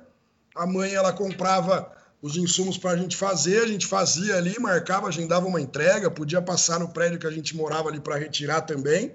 a 0.55 0.67
mãe 0.67 0.95
ela 0.95 1.13
comprava 1.13 1.91
os 2.23 2.37
insumos 2.37 2.77
para 2.77 2.91
a 2.91 2.97
gente 2.97 3.17
fazer, 3.17 3.63
a 3.63 3.67
gente 3.67 3.87
fazia 3.87 4.37
ali, 4.37 4.59
marcava, 4.59 5.09
agendava 5.09 5.47
uma 5.47 5.61
entrega, 5.61 6.11
podia 6.11 6.43
passar 6.43 6.79
no 6.79 6.89
prédio 6.89 7.19
que 7.19 7.27
a 7.27 7.31
gente 7.31 7.57
morava 7.57 7.89
ali 7.89 8.01
para 8.01 8.17
retirar 8.17 8.63
também. 8.63 9.15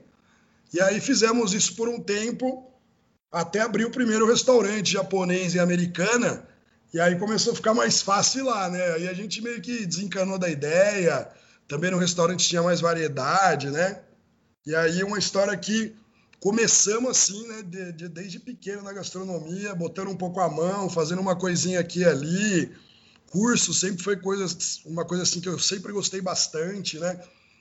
E 0.74 0.82
aí 0.82 1.00
fizemos 1.00 1.54
isso 1.54 1.76
por 1.76 1.88
um 1.88 2.00
tempo, 2.00 2.72
até 3.32 3.62
abrir 3.62 3.86
o 3.86 3.92
primeiro 3.92 4.26
restaurante 4.26 4.94
japonês 4.94 5.54
e 5.54 5.60
americana, 5.60 6.48
e 6.94 7.00
aí 7.00 7.18
começou 7.20 7.54
a 7.54 7.56
ficar 7.56 7.74
mais 7.74 8.02
fácil 8.02 8.46
lá, 8.46 8.70
né? 8.70 8.94
Aí 8.94 9.08
a 9.08 9.14
gente 9.14 9.42
meio 9.42 9.62
que 9.62 9.86
desencanou 9.86 10.40
da 10.40 10.50
ideia, 10.50 11.30
também 11.68 11.92
no 11.92 11.98
restaurante 11.98 12.48
tinha 12.48 12.62
mais 12.62 12.82
variedade, 12.82 13.70
né? 13.70 14.02
E 14.66 14.76
aí 14.76 15.04
uma 15.04 15.20
história 15.20 15.56
que 15.58 15.96
começamos 16.40 17.10
assim, 17.10 17.48
né, 17.48 17.64
de, 17.64 17.92
de, 17.94 18.08
desde 18.08 18.40
pequeno 18.40 18.84
na 18.84 18.94
gastronomia, 18.94 19.74
botando 19.74 20.10
um 20.10 20.16
pouco 20.16 20.40
a 20.40 20.50
mão, 20.50 20.90
fazendo 20.90 21.22
uma 21.22 21.36
coisinha 21.36 21.80
aqui 21.80 22.00
e 22.00 22.06
ali. 22.06 22.72
Curso 23.32 23.74
sempre 23.74 24.04
foi 24.04 24.16
coisa, 24.16 24.46
uma 24.86 25.04
coisa 25.04 25.24
assim 25.24 25.42
que 25.42 25.50
eu 25.50 25.60
sempre 25.60 25.92
gostei 25.92 26.22
bastante, 26.22 27.00
né? 27.00 27.20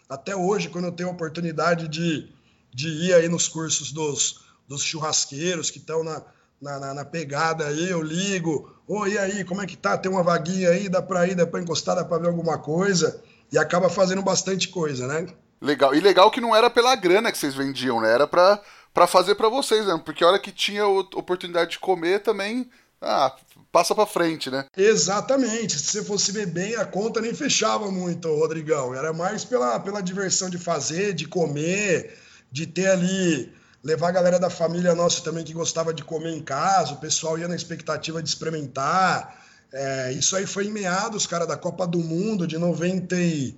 Até 0.08 0.36
hoje, 0.36 0.68
quando 0.68 0.84
eu 0.84 0.92
tenho 0.92 1.08
a 1.08 1.12
oportunidade 1.12 1.88
de, 1.88 2.28
de 2.72 2.88
ir 2.88 3.14
aí 3.14 3.28
nos 3.28 3.48
cursos 3.48 3.90
dos, 3.90 4.40
dos 4.68 4.82
churrasqueiros 4.82 5.70
que 5.70 5.78
estão 5.78 6.04
na, 6.04 6.22
na, 6.60 6.94
na, 6.94 7.04
pegada 7.04 7.66
aí, 7.66 7.88
eu 7.90 8.02
ligo, 8.02 8.70
oi, 8.86 9.12
e 9.12 9.18
aí, 9.18 9.44
como 9.44 9.62
é 9.62 9.66
que 9.66 9.76
tá? 9.76 9.96
Tem 9.96 10.10
uma 10.10 10.22
vaguinha 10.22 10.70
aí, 10.70 10.88
dá 10.88 11.00
para 11.00 11.26
ir, 11.26 11.34
dá 11.34 11.46
para 11.46 11.60
encostar, 11.60 11.96
dá 11.96 12.04
para 12.04 12.18
ver 12.18 12.28
alguma 12.28 12.58
coisa, 12.58 13.22
e 13.52 13.58
acaba 13.58 13.88
fazendo 13.88 14.22
bastante 14.22 14.68
coisa, 14.68 15.06
né? 15.06 15.26
Legal. 15.60 15.94
E 15.94 16.00
legal 16.00 16.30
que 16.30 16.40
não 16.40 16.54
era 16.54 16.68
pela 16.68 16.94
grana 16.94 17.32
que 17.32 17.38
vocês 17.38 17.54
vendiam, 17.54 18.00
né? 18.00 18.12
Era 18.12 18.26
pra, 18.26 18.60
pra 18.92 19.06
fazer 19.06 19.34
para 19.34 19.48
vocês, 19.48 19.86
né? 19.86 20.00
Porque 20.04 20.22
a 20.22 20.28
hora 20.28 20.38
que 20.38 20.52
tinha 20.52 20.86
oportunidade 20.86 21.72
de 21.72 21.78
comer 21.78 22.20
também. 22.20 22.68
Ah, 23.00 23.34
passa 23.70 23.94
para 23.94 24.06
frente, 24.06 24.50
né? 24.50 24.66
Exatamente. 24.76 25.78
Se 25.78 25.86
você 25.86 26.04
fosse 26.04 26.32
ver 26.32 26.46
bem, 26.46 26.76
a 26.76 26.84
conta 26.84 27.20
nem 27.20 27.34
fechava 27.34 27.90
muito, 27.90 28.28
Rodrigão. 28.28 28.94
Era 28.94 29.12
mais 29.12 29.44
pela, 29.44 29.78
pela 29.80 30.00
diversão 30.00 30.48
de 30.48 30.58
fazer, 30.58 31.12
de 31.12 31.26
comer, 31.26 32.18
de 32.50 32.66
ter 32.66 32.88
ali. 32.88 33.52
Levar 33.82 34.08
a 34.08 34.12
galera 34.12 34.38
da 34.38 34.48
família 34.48 34.94
nossa 34.94 35.22
também 35.22 35.44
que 35.44 35.52
gostava 35.52 35.92
de 35.92 36.02
comer 36.02 36.30
em 36.30 36.42
casa, 36.42 36.94
o 36.94 37.00
pessoal 37.00 37.38
ia 37.38 37.46
na 37.46 37.54
expectativa 37.54 38.22
de 38.22 38.28
experimentar. 38.28 39.43
É, 39.76 40.12
isso 40.12 40.36
aí 40.36 40.46
foi 40.46 40.66
em 40.66 40.70
meados, 40.70 41.26
cara, 41.26 41.44
da 41.44 41.56
Copa 41.56 41.84
do 41.84 41.98
Mundo 41.98 42.46
de 42.46 42.56
90 42.56 43.16
e 43.16 43.56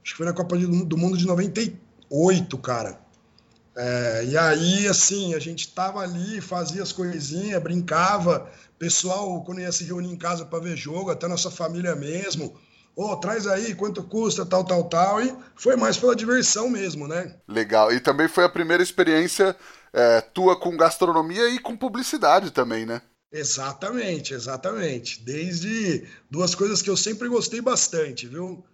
acho 0.00 0.12
que 0.12 0.16
foi 0.16 0.26
na 0.26 0.32
Copa 0.32 0.56
do 0.56 0.96
Mundo 0.96 1.18
de 1.18 1.26
98, 1.26 2.56
cara. 2.58 3.00
É, 3.76 4.24
e 4.26 4.38
aí, 4.38 4.86
assim, 4.86 5.34
a 5.34 5.40
gente 5.40 5.74
tava 5.74 5.98
ali, 5.98 6.40
fazia 6.40 6.84
as 6.84 6.92
coisinhas, 6.92 7.60
brincava, 7.60 8.48
pessoal, 8.78 9.42
quando 9.42 9.60
ia 9.60 9.72
se 9.72 9.82
reunir 9.82 10.12
em 10.12 10.16
casa 10.16 10.44
para 10.44 10.60
ver 10.60 10.76
jogo, 10.76 11.10
até 11.10 11.26
nossa 11.26 11.50
família 11.50 11.96
mesmo, 11.96 12.56
ô, 12.94 13.10
oh, 13.10 13.16
traz 13.16 13.48
aí, 13.48 13.74
quanto 13.74 14.04
custa, 14.04 14.46
tal, 14.46 14.62
tal, 14.62 14.84
tal, 14.84 15.20
e 15.20 15.36
foi 15.56 15.74
mais 15.74 15.98
pela 15.98 16.14
diversão 16.14 16.70
mesmo, 16.70 17.08
né? 17.08 17.34
Legal, 17.48 17.92
e 17.92 17.98
também 17.98 18.28
foi 18.28 18.44
a 18.44 18.48
primeira 18.48 18.84
experiência 18.84 19.56
é, 19.92 20.20
tua 20.20 20.58
com 20.58 20.76
gastronomia 20.76 21.48
e 21.48 21.58
com 21.58 21.76
publicidade 21.76 22.52
também, 22.52 22.86
né? 22.86 23.02
Exatamente, 23.36 24.32
exatamente. 24.32 25.20
Desde 25.20 26.04
duas 26.30 26.54
coisas 26.54 26.80
que 26.80 26.88
eu 26.88 26.96
sempre 26.96 27.28
gostei 27.28 27.60
bastante, 27.60 28.26
viu? 28.26 28.64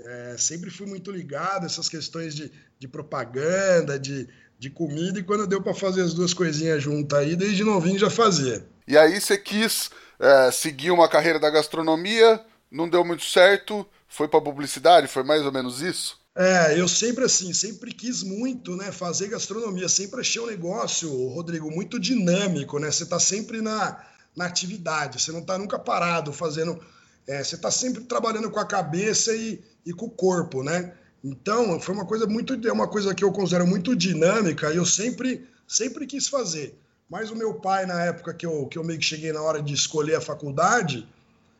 É, 0.00 0.36
sempre 0.38 0.70
fui 0.70 0.86
muito 0.86 1.10
ligado 1.10 1.64
a 1.64 1.66
essas 1.66 1.88
questões 1.88 2.34
de, 2.34 2.50
de 2.78 2.88
propaganda, 2.88 3.98
de, 3.98 4.28
de 4.58 4.70
comida, 4.70 5.18
e 5.18 5.22
quando 5.22 5.46
deu 5.46 5.62
para 5.62 5.74
fazer 5.74 6.02
as 6.02 6.14
duas 6.14 6.32
coisinhas 6.32 6.82
juntas 6.82 7.18
aí, 7.18 7.36
desde 7.36 7.64
novinho 7.64 7.98
já 7.98 8.10
fazia. 8.10 8.64
E 8.86 8.96
aí 8.96 9.20
você 9.20 9.36
quis 9.36 9.90
é, 10.18 10.50
seguir 10.50 10.90
uma 10.90 11.08
carreira 11.08 11.38
da 11.38 11.50
gastronomia, 11.50 12.40
não 12.70 12.88
deu 12.88 13.04
muito 13.04 13.24
certo, 13.24 13.86
foi 14.08 14.28
para 14.28 14.40
publicidade, 14.40 15.08
foi 15.08 15.22
mais 15.22 15.42
ou 15.42 15.52
menos 15.52 15.80
isso? 15.80 16.18
É, 16.36 16.78
eu 16.78 16.88
sempre 16.88 17.24
assim, 17.24 17.52
sempre 17.52 17.92
quis 17.92 18.24
muito, 18.24 18.76
né, 18.76 18.90
fazer 18.90 19.28
gastronomia, 19.28 19.88
sempre 19.88 20.20
achei 20.20 20.42
um 20.42 20.46
negócio, 20.46 21.08
Rodrigo, 21.28 21.70
muito 21.70 21.98
dinâmico, 21.98 22.80
né? 22.80 22.90
Você 22.90 23.04
está 23.04 23.20
sempre 23.20 23.60
na, 23.60 24.04
na 24.34 24.46
atividade, 24.46 25.22
você 25.22 25.30
não 25.30 25.40
está 25.40 25.56
nunca 25.56 25.78
parado 25.78 26.32
fazendo, 26.32 26.80
é, 27.24 27.42
você 27.42 27.54
está 27.54 27.70
sempre 27.70 28.02
trabalhando 28.02 28.50
com 28.50 28.58
a 28.58 28.66
cabeça 28.66 29.32
e, 29.32 29.62
e 29.86 29.92
com 29.92 30.06
o 30.06 30.10
corpo, 30.10 30.64
né? 30.64 30.94
Então, 31.22 31.78
foi 31.78 31.94
uma 31.94 32.04
coisa 32.04 32.26
muito, 32.26 32.54
é 32.66 32.72
uma 32.72 32.88
coisa 32.88 33.14
que 33.14 33.22
eu 33.22 33.30
considero 33.30 33.66
muito 33.66 33.94
dinâmica 33.94 34.72
e 34.72 34.76
eu 34.76 34.84
sempre, 34.84 35.48
sempre 35.68 36.04
quis 36.04 36.26
fazer. 36.26 36.76
Mas 37.08 37.30
o 37.30 37.36
meu 37.36 37.54
pai, 37.54 37.86
na 37.86 38.02
época 38.04 38.34
que 38.34 38.44
eu, 38.44 38.66
que 38.66 38.76
eu 38.76 38.82
meio 38.82 38.98
que 38.98 39.04
cheguei 39.04 39.32
na 39.32 39.40
hora 39.40 39.62
de 39.62 39.72
escolher 39.72 40.16
a 40.16 40.20
faculdade, 40.20 41.08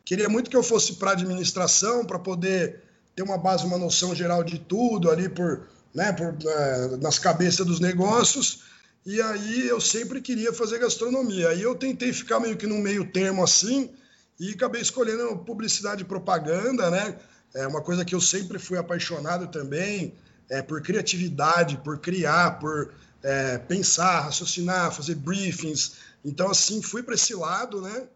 queria 0.03 0.27
muito 0.27 0.49
que 0.49 0.57
eu 0.57 0.61
fosse 0.61 0.95
para 0.95 1.11
administração 1.11 2.05
para 2.05 2.19
poder 2.19 2.83
ter 3.15 3.23
uma 3.23 3.37
base, 3.37 3.65
uma 3.65 3.77
noção 3.77 4.13
geral 4.13 4.43
de 4.43 4.59
tudo 4.59 5.09
ali 5.09 5.29
por, 5.29 5.67
né, 5.93 6.11
por, 6.11 6.35
é, 6.45 6.97
nas 6.97 7.17
cabeças 7.17 7.65
dos 7.65 7.79
negócios. 7.79 8.63
E 9.05 9.21
aí 9.21 9.67
eu 9.67 9.79
sempre 9.79 10.19
queria 10.19 10.51
fazer 10.51 10.79
gastronomia. 10.79 11.49
Aí 11.49 11.61
eu 11.61 11.75
tentei 11.75 12.11
ficar 12.11 12.39
meio 12.39 12.57
que 12.57 12.67
num 12.67 12.79
meio 12.79 13.09
termo 13.11 13.43
assim 13.43 13.91
e 14.39 14.51
acabei 14.51 14.81
escolhendo 14.81 15.37
publicidade 15.37 16.01
e 16.01 16.05
propaganda, 16.05 16.89
né? 16.91 17.17
É 17.53 17.65
uma 17.65 17.81
coisa 17.81 18.03
que 18.03 18.13
eu 18.13 18.19
sempre 18.19 18.59
fui 18.59 18.77
apaixonado 18.77 19.47
também, 19.47 20.13
é, 20.49 20.61
por 20.61 20.81
criatividade, 20.81 21.77
por 21.77 21.99
criar, 21.99 22.59
por 22.59 22.93
é, 23.23 23.57
pensar, 23.59 24.21
raciocinar, 24.21 24.91
fazer 24.91 25.15
briefings. 25.15 25.93
Então, 26.23 26.49
assim, 26.49 26.81
fui 26.81 27.01
para 27.01 27.15
esse 27.15 27.33
lado, 27.33 27.81
né? 27.81 28.07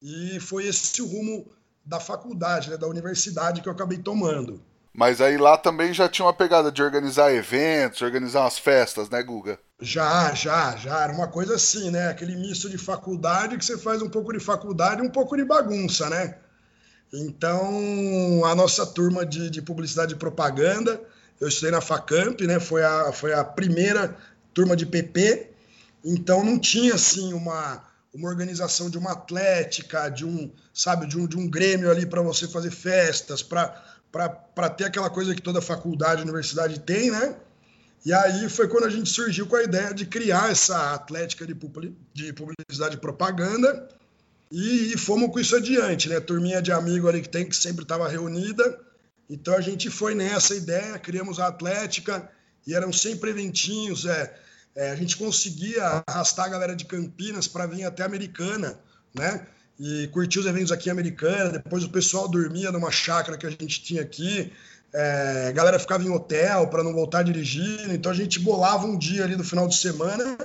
E 0.00 0.38
foi 0.38 0.66
esse 0.66 1.02
o 1.02 1.06
rumo 1.06 1.46
da 1.84 2.00
faculdade, 2.00 2.70
né, 2.70 2.76
da 2.76 2.86
universidade 2.86 3.60
que 3.60 3.68
eu 3.68 3.72
acabei 3.72 3.98
tomando. 3.98 4.60
Mas 4.92 5.20
aí 5.20 5.36
lá 5.36 5.58
também 5.58 5.92
já 5.92 6.08
tinha 6.08 6.24
uma 6.24 6.32
pegada 6.32 6.70
de 6.70 6.80
organizar 6.80 7.34
eventos, 7.34 8.00
organizar 8.00 8.42
umas 8.42 8.58
festas, 8.58 9.10
né, 9.10 9.20
Guga? 9.22 9.58
Já, 9.80 10.32
já, 10.34 10.76
já. 10.76 11.02
Era 11.02 11.12
uma 11.12 11.26
coisa 11.26 11.56
assim, 11.56 11.90
né? 11.90 12.08
Aquele 12.08 12.36
misto 12.36 12.70
de 12.70 12.78
faculdade 12.78 13.58
que 13.58 13.64
você 13.64 13.76
faz 13.76 14.00
um 14.02 14.08
pouco 14.08 14.32
de 14.32 14.38
faculdade 14.38 15.02
e 15.02 15.04
um 15.04 15.10
pouco 15.10 15.36
de 15.36 15.44
bagunça, 15.44 16.08
né? 16.08 16.38
Então, 17.12 18.44
a 18.44 18.54
nossa 18.54 18.86
turma 18.86 19.26
de, 19.26 19.50
de 19.50 19.60
publicidade 19.60 20.14
e 20.14 20.16
propaganda, 20.16 21.00
eu 21.40 21.48
estudei 21.48 21.72
na 21.72 21.80
Facamp, 21.80 22.40
né? 22.42 22.60
Foi 22.60 22.84
a, 22.84 23.12
foi 23.12 23.32
a 23.32 23.44
primeira 23.44 24.16
turma 24.52 24.76
de 24.76 24.86
PP. 24.86 25.50
Então, 26.04 26.44
não 26.44 26.56
tinha, 26.56 26.94
assim, 26.94 27.32
uma 27.32 27.82
uma 28.14 28.28
organização 28.28 28.88
de 28.88 28.96
uma 28.96 29.12
atlética, 29.12 30.08
de 30.08 30.24
um, 30.24 30.50
sabe, 30.72 31.06
de 31.06 31.18
um, 31.18 31.26
de 31.26 31.36
um 31.36 31.48
grêmio 31.48 31.90
ali 31.90 32.06
para 32.06 32.22
você 32.22 32.46
fazer 32.46 32.70
festas, 32.70 33.42
para 33.42 34.70
ter 34.76 34.84
aquela 34.84 35.10
coisa 35.10 35.34
que 35.34 35.42
toda 35.42 35.60
faculdade, 35.60 36.22
universidade 36.22 36.78
tem, 36.80 37.10
né? 37.10 37.36
E 38.06 38.12
aí 38.12 38.48
foi 38.48 38.68
quando 38.68 38.84
a 38.84 38.90
gente 38.90 39.08
surgiu 39.08 39.46
com 39.46 39.56
a 39.56 39.62
ideia 39.62 39.92
de 39.92 40.06
criar 40.06 40.52
essa 40.52 40.94
atlética 40.94 41.46
de, 41.46 41.54
de 42.12 42.32
publicidade 42.32 42.96
e 42.96 43.00
propaganda 43.00 43.88
e, 44.52 44.92
e, 44.92 44.98
fomos 44.98 45.32
com 45.32 45.40
isso 45.40 45.56
adiante, 45.56 46.08
né? 46.08 46.20
Turminha 46.20 46.62
de 46.62 46.70
amigo 46.70 47.08
ali 47.08 47.22
que 47.22 47.28
tem, 47.28 47.46
que 47.46 47.56
sempre 47.56 47.82
estava 47.82 48.06
reunida. 48.06 48.78
Então 49.28 49.54
a 49.54 49.60
gente 49.60 49.90
foi 49.90 50.14
nessa 50.14 50.54
ideia, 50.54 50.98
criamos 50.98 51.40
a 51.40 51.48
atlética 51.48 52.30
e 52.66 52.74
eram 52.74 52.92
sempre 52.92 53.30
eventinhos, 53.30 54.04
é, 54.04 54.32
é, 54.76 54.90
a 54.90 54.96
gente 54.96 55.16
conseguia 55.16 56.02
arrastar 56.06 56.46
a 56.46 56.48
galera 56.48 56.74
de 56.74 56.84
Campinas 56.84 57.46
para 57.46 57.66
vir 57.66 57.84
até 57.84 58.02
Americana, 58.02 58.78
né? 59.14 59.46
E 59.78 60.08
curtir 60.08 60.40
os 60.40 60.46
eventos 60.46 60.72
aqui 60.72 60.88
em 60.88 60.92
Americana. 60.92 61.50
Depois 61.50 61.84
o 61.84 61.90
pessoal 61.90 62.28
dormia 62.28 62.72
numa 62.72 62.90
chácara 62.90 63.38
que 63.38 63.46
a 63.46 63.50
gente 63.50 63.82
tinha 63.82 64.02
aqui. 64.02 64.52
É, 64.92 65.46
a 65.48 65.52
galera 65.52 65.78
ficava 65.78 66.02
em 66.04 66.10
hotel 66.10 66.68
para 66.68 66.82
não 66.82 66.92
voltar 66.92 67.22
dirigindo. 67.22 67.92
Então 67.92 68.10
a 68.10 68.14
gente 68.14 68.40
bolava 68.40 68.86
um 68.86 68.98
dia 68.98 69.24
ali 69.24 69.36
no 69.36 69.44
final 69.44 69.68
de 69.68 69.76
semana, 69.76 70.36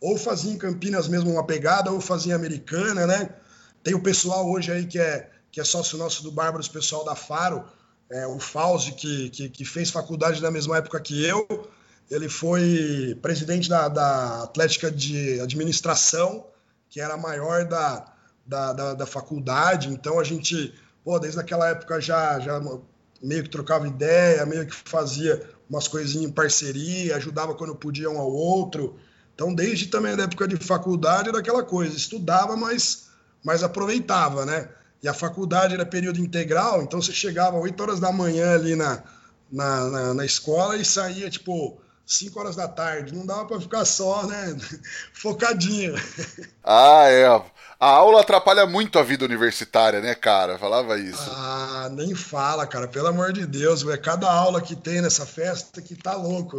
ou 0.00 0.16
fazia 0.18 0.52
em 0.52 0.58
Campinas 0.58 1.08
mesmo 1.08 1.30
uma 1.30 1.46
pegada, 1.46 1.90
ou 1.90 2.00
fazia 2.00 2.32
em 2.32 2.36
Americana, 2.36 3.06
né? 3.06 3.30
Tem 3.82 3.94
o 3.94 4.02
pessoal 4.02 4.50
hoje 4.50 4.72
aí 4.72 4.86
que 4.86 4.98
é, 4.98 5.30
que 5.50 5.60
é 5.60 5.64
sócio 5.64 5.96
nosso 5.96 6.22
do 6.22 6.32
Bárbaros, 6.32 6.68
pessoal 6.68 7.04
da 7.04 7.14
Faro, 7.14 7.64
é, 8.10 8.26
o 8.26 8.38
Fauzi, 8.38 8.92
que, 8.92 9.30
que, 9.30 9.48
que 9.48 9.64
fez 9.64 9.90
faculdade 9.90 10.42
na 10.42 10.50
mesma 10.50 10.78
época 10.78 11.00
que 11.00 11.24
eu 11.24 11.46
ele 12.10 12.28
foi 12.28 13.18
presidente 13.22 13.68
da, 13.68 13.88
da 13.88 14.42
Atlética 14.42 14.90
de 14.90 15.40
Administração, 15.40 16.46
que 16.88 17.00
era 17.00 17.14
a 17.14 17.18
maior 17.18 17.64
da, 17.64 18.12
da, 18.46 18.72
da, 18.72 18.94
da 18.94 19.06
faculdade. 19.06 19.88
Então 19.88 20.18
a 20.20 20.24
gente, 20.24 20.74
pô, 21.02 21.18
desde 21.18 21.40
aquela 21.40 21.68
época 21.68 22.00
já, 22.00 22.38
já 22.40 22.60
meio 23.22 23.42
que 23.42 23.48
trocava 23.48 23.88
ideia, 23.88 24.44
meio 24.46 24.66
que 24.66 24.74
fazia 24.74 25.42
umas 25.68 25.88
coisinhas 25.88 26.30
em 26.30 26.32
parceria, 26.32 27.16
ajudava 27.16 27.54
quando 27.54 27.74
podia 27.74 28.10
um 28.10 28.18
ao 28.18 28.30
outro. 28.30 28.96
Então, 29.34 29.52
desde 29.52 29.86
também 29.86 30.14
da 30.14 30.24
época 30.24 30.46
de 30.46 30.56
faculdade, 30.56 31.28
era 31.28 31.38
aquela 31.38 31.64
coisa, 31.64 31.96
estudava, 31.96 32.56
mas, 32.56 33.08
mas 33.42 33.62
aproveitava, 33.62 34.46
né? 34.46 34.68
E 35.02 35.08
a 35.08 35.14
faculdade 35.14 35.74
era 35.74 35.84
período 35.84 36.20
integral, 36.20 36.82
então 36.82 37.02
você 37.02 37.12
chegava 37.12 37.58
8 37.58 37.82
horas 37.82 38.00
da 38.00 38.12
manhã 38.12 38.54
ali 38.54 38.76
na, 38.76 39.02
na, 39.50 39.90
na, 39.90 40.14
na 40.14 40.24
escola 40.24 40.76
e 40.76 40.84
saía, 40.84 41.28
tipo, 41.28 41.78
5 42.06 42.38
horas 42.38 42.56
da 42.56 42.68
tarde. 42.68 43.14
Não 43.14 43.24
dava 43.24 43.46
para 43.46 43.60
ficar 43.60 43.84
só, 43.84 44.26
né? 44.26 44.56
Focadinho. 45.12 45.94
Ah, 46.62 47.08
é. 47.08 47.26
A 47.80 47.88
aula 47.88 48.20
atrapalha 48.20 48.66
muito 48.66 48.98
a 48.98 49.02
vida 49.02 49.24
universitária, 49.24 50.00
né, 50.00 50.14
cara? 50.14 50.58
Falava 50.58 50.98
isso. 50.98 51.30
Ah, 51.30 51.88
nem 51.92 52.14
fala, 52.14 52.66
cara. 52.66 52.88
Pelo 52.88 53.08
amor 53.08 53.32
de 53.32 53.46
Deus, 53.46 53.86
é 53.88 53.96
cada 53.96 54.30
aula 54.30 54.60
que 54.60 54.76
tem 54.76 55.02
nessa 55.02 55.26
festa 55.26 55.82
que 55.82 55.94
tá 55.94 56.14
louco. 56.14 56.58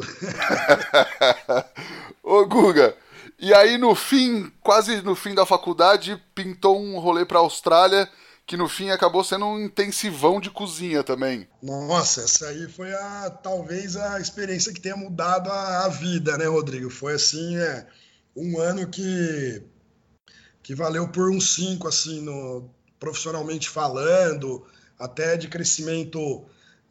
Ô, 2.21 2.45
Guga, 2.45 2.95
e 3.39 3.53
aí 3.53 3.77
no 3.77 3.95
fim, 3.95 4.51
quase 4.61 5.01
no 5.01 5.15
fim 5.15 5.33
da 5.33 5.45
faculdade, 5.45 6.21
pintou 6.33 6.79
um 6.79 6.99
rolê 6.99 7.25
pra 7.25 7.39
Austrália 7.39 8.09
que 8.45 8.55
no 8.55 8.69
fim 8.69 8.91
acabou 8.91 9.23
sendo 9.23 9.45
um 9.45 9.59
intensivão 9.59 10.39
de 10.39 10.51
cozinha 10.51 11.03
também. 11.03 11.47
Nossa, 11.61 12.21
essa 12.21 12.47
aí 12.47 12.69
foi 12.69 12.93
a 12.93 13.29
talvez 13.29 13.97
a 13.97 14.19
experiência 14.19 14.71
que 14.71 14.79
tenha 14.79 14.95
mudado 14.95 15.49
a, 15.49 15.85
a 15.85 15.89
vida, 15.89 16.37
né, 16.37 16.45
Rodrigo? 16.45 16.89
Foi 16.89 17.13
assim, 17.13 17.57
é, 17.57 17.87
um 18.35 18.59
ano 18.59 18.87
que 18.87 19.63
que 20.61 20.73
valeu 20.73 21.07
por 21.07 21.29
uns 21.29 21.53
cinco, 21.53 21.87
assim, 21.87 22.21
no, 22.21 22.67
profissionalmente 22.99 23.69
falando, 23.69 24.65
até 24.97 25.37
de 25.37 25.47
crescimento, 25.47 26.43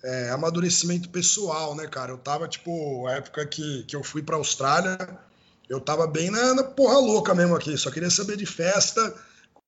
é, 0.05 0.31
amadurecimento 0.31 1.09
pessoal, 1.09 1.75
né, 1.75 1.89
cara? 1.89 2.13
Eu 2.13 2.19
tava, 2.19 2.47
tipo, 2.47 3.05
a 3.09 3.15
época 3.15 3.45
que, 3.45 3.83
que 3.83 3.97
eu 3.97 4.05
fui 4.05 4.23
pra 4.23 4.37
Austrália, 4.37 4.97
eu 5.69 5.81
tava 5.81 6.07
bem 6.07 6.31
na, 6.31 6.55
na 6.55 6.63
porra 6.63 6.99
louca 6.99 7.35
mesmo 7.35 7.57
aqui, 7.57 7.77
só 7.77 7.91
queria 7.91 8.11
saber 8.11 8.37
de 8.37 8.47
festa, 8.47 9.13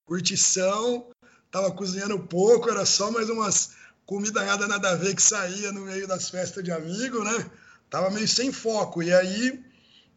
curtição 0.06 1.08
tava 1.50 1.70
cozinhando 1.70 2.18
pouco, 2.18 2.70
era 2.70 2.84
só 2.84 3.10
mais 3.10 3.28
umas 3.30 3.70
comida 4.06 4.44
nada 4.44 4.68
nada 4.68 4.90
a 4.90 4.94
ver 4.94 5.14
que 5.14 5.22
saía 5.22 5.72
no 5.72 5.82
meio 5.82 6.06
das 6.06 6.30
festas 6.30 6.62
de 6.62 6.70
amigo, 6.70 7.24
né? 7.24 7.46
Tava 7.90 8.08
meio 8.10 8.28
sem 8.28 8.52
foco. 8.52 9.02
E 9.02 9.12
aí, 9.12 9.60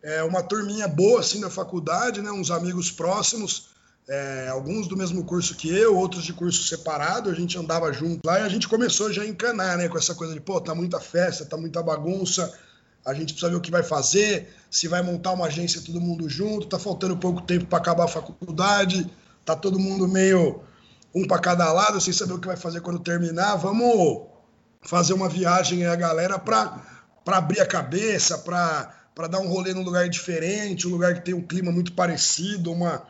é, 0.04 0.24
uma 0.24 0.44
turminha 0.44 0.88
boa 0.88 1.20
assim 1.20 1.42
da 1.42 1.50
faculdade, 1.50 2.22
né? 2.22 2.32
Uns 2.32 2.52
amigos 2.52 2.92
próximos, 2.92 3.70
é, 4.08 4.48
alguns 4.50 4.88
do 4.88 4.96
mesmo 4.96 5.24
curso 5.26 5.56
que 5.56 5.70
eu, 5.70 5.98
outros 5.98 6.24
de 6.24 6.34
curso 6.34 6.64
separado, 6.64 7.30
a 7.30 7.34
gente 7.34 7.58
andava 7.58 7.92
junto 7.92 8.26
lá 8.26 8.40
e 8.40 8.44
a 8.44 8.50
gente 8.50 8.68
começou 8.68 9.12
já 9.12 9.24
a 9.24 9.28
encanar, 9.28 9.78
né? 9.78 9.90
Com 9.90 9.98
essa 9.98 10.14
coisa 10.14 10.34
de, 10.34 10.40
pô, 10.40 10.62
tá 10.62 10.76
muita 10.76 11.00
festa, 11.00 11.46
tá 11.46 11.58
muita 11.58 11.82
bagunça, 11.82 12.54
a 13.06 13.14
gente 13.14 13.34
precisa 13.34 13.50
ver 13.50 13.58
o 13.58 13.62
que 13.62 13.72
vai 13.72 13.84
fazer, 13.84 14.54
se 14.70 14.88
vai 14.88 15.02
montar 15.02 15.32
uma 15.32 15.48
agência 15.48 15.82
todo 15.82 16.00
mundo 16.00 16.30
junto, 16.30 16.68
tá 16.68 16.78
faltando 16.78 17.18
pouco 17.18 17.42
tempo 17.42 17.66
para 17.66 17.80
acabar 17.80 18.06
a 18.06 18.08
faculdade, 18.08 19.10
tá 19.44 19.56
todo 19.56 19.80
mundo 19.80 20.08
meio 20.08 20.62
um 21.14 21.26
para 21.26 21.40
cada 21.40 21.72
lado, 21.72 22.00
sem 22.00 22.14
saber 22.14 22.34
o 22.34 22.40
que 22.40 22.48
vai 22.48 22.58
fazer 22.58 22.82
quando 22.82 23.00
terminar. 23.00 23.56
Vamos 23.56 24.28
fazer 24.82 25.14
uma 25.14 25.30
viagem 25.30 25.86
aí, 25.86 25.92
a 25.92 25.96
galera 25.96 26.40
para 26.40 26.82
abrir 27.26 27.60
a 27.60 27.66
cabeça, 27.66 28.38
para 28.40 29.28
dar 29.28 29.40
um 29.40 29.48
rolê 29.48 29.74
num 29.74 29.84
lugar 29.84 30.08
diferente, 30.10 30.88
um 30.88 30.92
lugar 30.92 31.16
que 31.16 31.26
tem 31.26 31.34
um 31.34 31.46
clima 31.46 31.72
muito 31.72 31.94
parecido, 31.94 32.72
uma, 32.72 33.04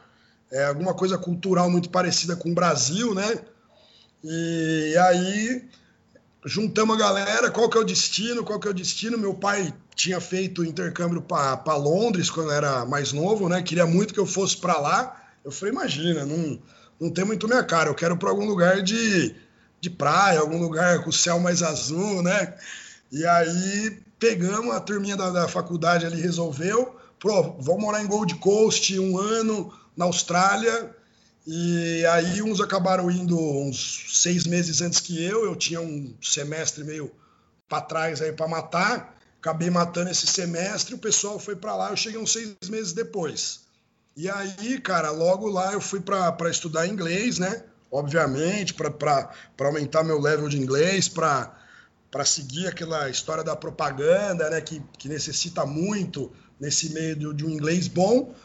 é, 0.51 0.65
alguma 0.65 0.93
coisa 0.93 1.17
cultural 1.17 1.69
muito 1.69 1.89
parecida 1.89 2.35
com 2.35 2.51
o 2.51 2.55
Brasil, 2.55 3.13
né? 3.13 3.39
E 4.23 4.95
aí 4.97 5.69
juntamos 6.45 6.95
a 6.95 6.99
galera, 6.99 7.51
qual 7.51 7.69
que 7.69 7.77
é 7.77 7.81
o 7.81 7.85
destino, 7.85 8.43
qual 8.43 8.59
que 8.59 8.67
é 8.67 8.71
o 8.71 8.73
destino. 8.73 9.17
Meu 9.17 9.33
pai 9.33 9.73
tinha 9.95 10.21
feito 10.21 10.63
intercâmbio 10.63 11.21
para 11.21 11.75
Londres 11.75 12.29
quando 12.29 12.51
era 12.51 12.85
mais 12.85 13.11
novo, 13.11 13.49
né? 13.49 13.61
Queria 13.61 13.85
muito 13.85 14.13
que 14.13 14.19
eu 14.19 14.25
fosse 14.25 14.57
para 14.57 14.77
lá. 14.79 15.21
Eu 15.43 15.51
falei, 15.51 15.73
imagina, 15.73 16.25
não 16.25 16.59
não 16.99 17.09
tem 17.09 17.25
muito 17.25 17.47
minha 17.47 17.63
cara. 17.63 17.89
Eu 17.89 17.95
quero 17.95 18.17
para 18.17 18.29
algum 18.29 18.45
lugar 18.45 18.81
de, 18.81 19.35
de 19.79 19.89
praia, 19.89 20.39
algum 20.39 20.59
lugar 20.59 21.03
com 21.03 21.09
o 21.09 21.13
céu 21.13 21.39
mais 21.39 21.63
azul, 21.63 22.21
né? 22.21 22.55
E 23.11 23.25
aí 23.25 23.99
pegamos 24.19 24.75
a 24.75 24.79
turminha 24.79 25.15
da, 25.15 25.29
da 25.29 25.47
faculdade 25.47 26.05
ali, 26.05 26.21
resolveu. 26.21 26.95
Pô, 27.19 27.55
vamos 27.59 27.81
morar 27.81 28.03
em 28.03 28.07
Gold 28.07 28.35
Coast 28.35 28.97
um 28.99 29.17
ano 29.17 29.73
na 29.95 30.05
Austrália. 30.05 30.95
E 31.47 32.05
aí 32.05 32.41
uns 32.41 32.61
acabaram 32.61 33.09
indo 33.09 33.39
uns 33.39 34.05
seis 34.21 34.45
meses 34.45 34.81
antes 34.81 34.99
que 34.99 35.23
eu. 35.23 35.45
Eu 35.45 35.55
tinha 35.55 35.81
um 35.81 36.13
semestre 36.21 36.83
meio 36.83 37.11
para 37.67 37.81
trás 37.81 38.21
aí 38.21 38.31
para 38.31 38.47
matar. 38.47 39.19
Acabei 39.39 39.69
matando 39.69 40.09
esse 40.09 40.27
semestre, 40.27 40.93
o 40.93 40.97
pessoal 40.97 41.39
foi 41.39 41.55
para 41.55 41.73
lá, 41.73 41.91
eu 41.91 41.95
cheguei 41.95 42.19
uns 42.19 42.33
seis 42.33 42.53
meses 42.67 42.91
depois. 42.91 43.61
E 44.19 44.29
aí, 44.29 44.81
cara, 44.81 45.11
logo 45.11 45.47
lá 45.47 45.71
eu 45.71 45.79
fui 45.79 46.01
para 46.01 46.49
estudar 46.49 46.85
inglês, 46.85 47.39
né? 47.39 47.63
Obviamente, 47.89 48.73
para 48.73 49.31
aumentar 49.57 50.03
meu 50.03 50.19
level 50.19 50.49
de 50.49 50.59
inglês, 50.59 51.07
para 51.07 51.55
seguir 52.25 52.67
aquela 52.67 53.09
história 53.09 53.45
da 53.45 53.55
propaganda, 53.55 54.49
né? 54.49 54.59
Que, 54.59 54.83
que 54.97 55.07
necessita 55.07 55.65
muito 55.65 56.33
nesse 56.59 56.91
meio 56.93 57.15
de, 57.15 57.33
de 57.33 57.45
um 57.45 57.49
inglês 57.49 57.87
bom, 57.87 58.35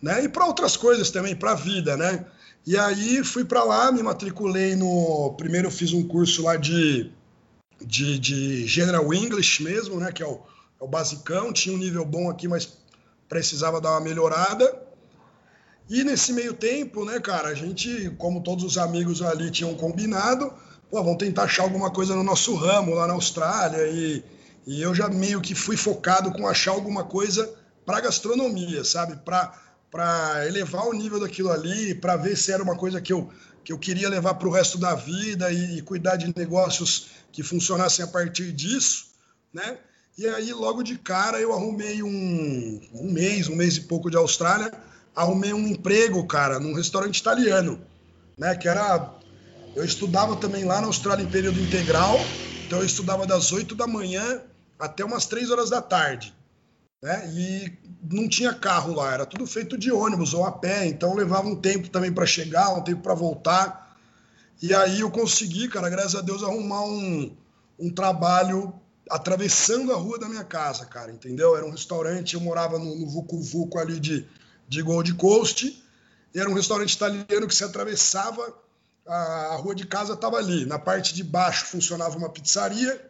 né? 0.00 0.24
E 0.24 0.30
para 0.30 0.46
outras 0.46 0.78
coisas 0.78 1.10
também, 1.10 1.36
para 1.36 1.50
a 1.50 1.54
vida, 1.54 1.94
né? 1.94 2.24
E 2.66 2.78
aí 2.78 3.22
fui 3.22 3.44
para 3.44 3.62
lá, 3.62 3.92
me 3.92 4.02
matriculei 4.02 4.76
no. 4.76 5.34
Primeiro 5.36 5.70
fiz 5.70 5.92
um 5.92 6.08
curso 6.08 6.44
lá 6.44 6.56
de, 6.56 7.12
de, 7.84 8.18
de 8.18 8.66
General 8.66 9.12
English 9.12 9.62
mesmo, 9.62 10.00
né? 10.00 10.10
Que 10.10 10.22
é 10.22 10.26
o, 10.26 10.40
é 10.80 10.84
o 10.84 10.88
basicão. 10.88 11.52
Tinha 11.52 11.74
um 11.74 11.78
nível 11.78 12.06
bom 12.06 12.30
aqui, 12.30 12.48
mas 12.48 12.78
precisava 13.28 13.78
dar 13.78 13.90
uma 13.90 14.00
melhorada. 14.00 14.87
E 15.88 16.04
nesse 16.04 16.32
meio 16.32 16.52
tempo, 16.52 17.04
né, 17.04 17.18
cara, 17.18 17.48
a 17.48 17.54
gente, 17.54 18.10
como 18.18 18.42
todos 18.42 18.62
os 18.62 18.76
amigos 18.76 19.22
ali 19.22 19.50
tinham 19.50 19.74
combinado, 19.74 20.52
pô, 20.90 21.02
vamos 21.02 21.18
tentar 21.18 21.44
achar 21.44 21.62
alguma 21.62 21.90
coisa 21.90 22.14
no 22.14 22.22
nosso 22.22 22.54
ramo 22.54 22.94
lá 22.94 23.06
na 23.06 23.14
Austrália. 23.14 23.86
E, 23.88 24.22
e 24.66 24.82
eu 24.82 24.94
já 24.94 25.08
meio 25.08 25.40
que 25.40 25.54
fui 25.54 25.76
focado 25.76 26.30
com 26.32 26.46
achar 26.46 26.72
alguma 26.72 27.04
coisa 27.04 27.50
para 27.86 28.02
gastronomia, 28.02 28.84
sabe? 28.84 29.18
Para 29.24 30.46
elevar 30.46 30.86
o 30.86 30.92
nível 30.92 31.18
daquilo 31.18 31.50
ali, 31.50 31.94
para 31.94 32.16
ver 32.16 32.36
se 32.36 32.52
era 32.52 32.62
uma 32.62 32.76
coisa 32.76 33.00
que 33.00 33.12
eu, 33.12 33.30
que 33.64 33.72
eu 33.72 33.78
queria 33.78 34.10
levar 34.10 34.34
para 34.34 34.48
o 34.48 34.52
resto 34.52 34.76
da 34.76 34.94
vida 34.94 35.50
e, 35.50 35.78
e 35.78 35.82
cuidar 35.82 36.16
de 36.16 36.30
negócios 36.36 37.06
que 37.32 37.42
funcionassem 37.42 38.04
a 38.04 38.08
partir 38.08 38.52
disso, 38.52 39.06
né? 39.52 39.78
E 40.18 40.26
aí, 40.26 40.52
logo 40.52 40.82
de 40.82 40.98
cara, 40.98 41.40
eu 41.40 41.54
arrumei 41.54 42.02
um, 42.02 42.80
um 42.92 43.10
mês, 43.10 43.48
um 43.48 43.54
mês 43.54 43.76
e 43.76 43.82
pouco 43.82 44.10
de 44.10 44.16
Austrália, 44.16 44.72
arrumei 45.18 45.52
um 45.52 45.66
emprego, 45.66 46.24
cara, 46.26 46.60
num 46.60 46.72
restaurante 46.72 47.18
italiano, 47.18 47.80
né? 48.38 48.54
Que 48.54 48.68
era. 48.68 49.16
Eu 49.74 49.84
estudava 49.84 50.36
também 50.36 50.64
lá 50.64 50.80
na 50.80 50.86
Austrália 50.86 51.24
em 51.24 51.30
período 51.30 51.60
integral, 51.60 52.18
então 52.66 52.78
eu 52.78 52.86
estudava 52.86 53.26
das 53.26 53.52
8 53.52 53.74
da 53.74 53.86
manhã 53.86 54.42
até 54.78 55.04
umas 55.04 55.26
3 55.26 55.50
horas 55.50 55.70
da 55.70 55.82
tarde. 55.82 56.34
Né? 57.02 57.30
E 57.32 57.72
não 58.10 58.28
tinha 58.28 58.52
carro 58.52 58.94
lá, 58.94 59.12
era 59.12 59.26
tudo 59.26 59.46
feito 59.46 59.76
de 59.76 59.92
ônibus 59.92 60.34
ou 60.34 60.44
a 60.44 60.52
pé, 60.52 60.86
então 60.86 61.14
levava 61.14 61.46
um 61.46 61.54
tempo 61.54 61.88
também 61.90 62.12
para 62.12 62.26
chegar, 62.26 62.74
um 62.74 62.82
tempo 62.82 63.02
para 63.02 63.14
voltar. 63.14 63.96
E 64.60 64.74
aí 64.74 65.00
eu 65.00 65.10
consegui, 65.10 65.68
cara, 65.68 65.88
graças 65.88 66.16
a 66.16 66.22
Deus, 66.22 66.42
arrumar 66.42 66.82
um, 66.82 67.36
um 67.78 67.90
trabalho 67.90 68.74
atravessando 69.08 69.92
a 69.92 69.96
rua 69.96 70.18
da 70.18 70.28
minha 70.28 70.44
casa, 70.44 70.86
cara, 70.86 71.12
entendeu? 71.12 71.56
Era 71.56 71.64
um 71.64 71.70
restaurante, 71.70 72.34
eu 72.34 72.40
morava 72.40 72.78
no, 72.78 72.96
no 72.96 73.08
Vucu 73.08 73.40
Vucu 73.40 73.78
ali 73.78 74.00
de, 74.00 74.26
de 74.68 74.82
Gold 74.82 75.14
Coast, 75.14 75.82
era 76.34 76.48
um 76.48 76.54
restaurante 76.54 76.92
italiano 76.92 77.48
que 77.48 77.54
se 77.54 77.64
atravessava, 77.64 78.54
a, 79.06 79.56
rua 79.56 79.74
de 79.74 79.86
casa 79.86 80.12
estava 80.12 80.36
ali. 80.36 80.66
Na 80.66 80.78
parte 80.78 81.14
de 81.14 81.24
baixo 81.24 81.66
funcionava 81.66 82.16
uma 82.16 82.28
pizzaria, 82.28 83.02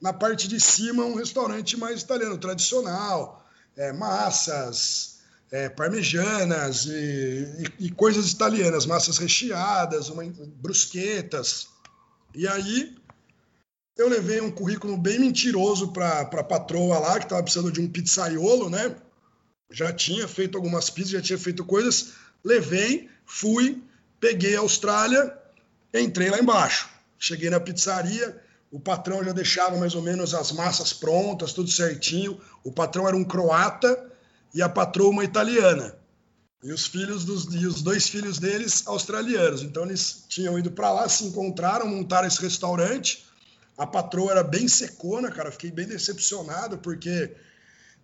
na 0.00 0.12
parte 0.12 0.48
de 0.48 0.58
cima 0.58 1.04
um 1.04 1.14
restaurante 1.14 1.76
mais 1.76 2.00
italiano, 2.00 2.38
tradicional, 2.38 3.44
é, 3.76 3.92
massas, 3.92 5.20
é, 5.50 5.68
parmejanas 5.68 6.86
e, 6.86 7.68
e, 7.78 7.86
e, 7.86 7.90
coisas 7.90 8.30
italianas, 8.30 8.86
massas 8.86 9.18
recheadas, 9.18 10.08
uma, 10.08 10.24
brusquetas. 10.60 11.68
E 12.34 12.48
aí 12.48 12.96
eu 13.96 14.08
levei 14.08 14.40
um 14.40 14.50
currículo 14.50 14.96
bem 14.96 15.18
mentiroso 15.18 15.92
para 15.92 16.20
a 16.22 16.44
patroa 16.44 16.98
lá, 16.98 17.18
que 17.18 17.26
estava 17.26 17.42
precisando 17.42 17.70
de 17.70 17.80
um 17.80 17.88
pizzaiolo, 17.88 18.70
né? 18.70 18.96
Já 19.72 19.92
tinha 19.92 20.28
feito 20.28 20.56
algumas 20.56 20.90
pizzas, 20.90 21.12
já 21.12 21.22
tinha 21.22 21.38
feito 21.38 21.64
coisas. 21.64 22.12
Levei, 22.44 23.08
fui, 23.24 23.82
peguei 24.20 24.54
a 24.56 24.60
Austrália, 24.60 25.36
entrei 25.94 26.30
lá 26.30 26.38
embaixo. 26.38 26.88
Cheguei 27.18 27.48
na 27.48 27.58
pizzaria, 27.58 28.40
o 28.70 28.80
patrão 28.80 29.22
já 29.22 29.32
deixava 29.32 29.76
mais 29.76 29.94
ou 29.94 30.02
menos 30.02 30.34
as 30.34 30.50
massas 30.50 30.92
prontas, 30.92 31.52
tudo 31.52 31.70
certinho. 31.70 32.40
O 32.64 32.72
patrão 32.72 33.06
era 33.06 33.16
um 33.16 33.24
croata 33.24 34.10
e 34.54 34.62
a 34.62 34.68
patroa 34.68 35.10
uma 35.10 35.24
italiana. 35.24 35.94
E 36.62 36.72
os 36.72 36.86
filhos 36.86 37.24
dos 37.24 37.52
e 37.54 37.66
os 37.66 37.82
dois 37.82 38.08
filhos 38.08 38.38
deles 38.38 38.86
australianos. 38.86 39.62
Então 39.62 39.84
eles 39.84 40.24
tinham 40.28 40.58
ido 40.58 40.70
para 40.70 40.92
lá, 40.92 41.08
se 41.08 41.24
encontraram, 41.24 41.86
montaram 41.86 42.26
esse 42.26 42.40
restaurante. 42.40 43.26
A 43.76 43.86
patroa 43.86 44.30
era 44.30 44.42
bem 44.42 44.68
secona, 44.68 45.30
cara. 45.30 45.50
Fiquei 45.50 45.70
bem 45.70 45.86
decepcionado 45.86 46.78
porque 46.78 47.34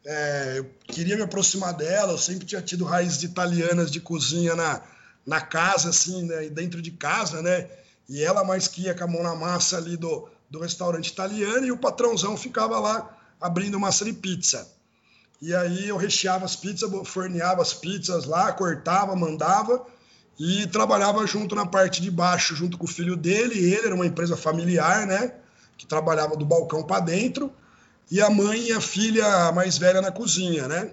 é, 0.05 0.55
eu 0.59 0.71
queria 0.87 1.17
me 1.17 1.23
aproximar 1.23 1.75
dela. 1.75 2.13
Eu 2.13 2.19
sempre 2.19 2.47
tinha 2.47 2.63
tido 2.63 2.85
raízes 2.85 3.23
italianas 3.23 3.91
de 3.91 4.01
cozinha 4.01 4.55
na, 4.55 4.83
na 5.27 5.41
casa, 5.41 5.91
assim, 5.91 6.25
né, 6.25 6.49
dentro 6.49 6.81
de 6.81 6.91
casa, 6.91 7.43
né? 7.43 7.69
E 8.09 8.23
ela 8.23 8.43
mais 8.45 8.67
que 8.67 8.83
ia 8.83 8.95
com 8.95 9.05
a 9.05 9.07
mão 9.07 9.23
na 9.23 9.35
massa 9.35 9.77
ali 9.77 9.97
do, 9.97 10.29
do 10.49 10.61
restaurante 10.61 11.09
italiano 11.09 11.67
e 11.67 11.73
o 11.73 11.77
patrãozão 11.77 12.37
ficava 12.37 12.79
lá 12.79 13.17
abrindo 13.41 13.79
massa 13.79 14.05
de 14.05 14.13
pizza. 14.13 14.67
E 15.41 15.55
aí 15.55 15.89
eu 15.89 15.97
recheava 15.97 16.45
as 16.45 16.57
pizzas, 16.57 16.91
forneava 17.05 17.63
as 17.63 17.73
pizzas 17.73 18.25
lá, 18.25 18.53
cortava, 18.53 19.15
mandava 19.15 19.87
e 20.39 20.67
trabalhava 20.69 21.27
junto 21.27 21.55
na 21.55 21.67
parte 21.67 22.01
de 22.01 22.11
baixo, 22.11 22.57
junto 22.57 22.77
com 22.79 22.85
o 22.85 22.89
filho 22.89 23.17
dele. 23.17 23.59
Ele 23.59 23.87
era 23.87 23.95
uma 23.95 24.07
empresa 24.07 24.37
familiar, 24.37 25.07
né? 25.07 25.35
Que 25.77 25.87
trabalhava 25.87 26.37
do 26.37 26.45
balcão 26.45 26.83
para 26.83 27.01
dentro. 27.01 27.53
E 28.11 28.21
a 28.21 28.31
mãe 28.31 28.68
e 28.68 28.73
a 28.73 28.81
filha 28.81 29.53
mais 29.53 29.77
velha 29.79 30.01
na 30.01 30.11
cozinha, 30.11 30.66
né? 30.66 30.92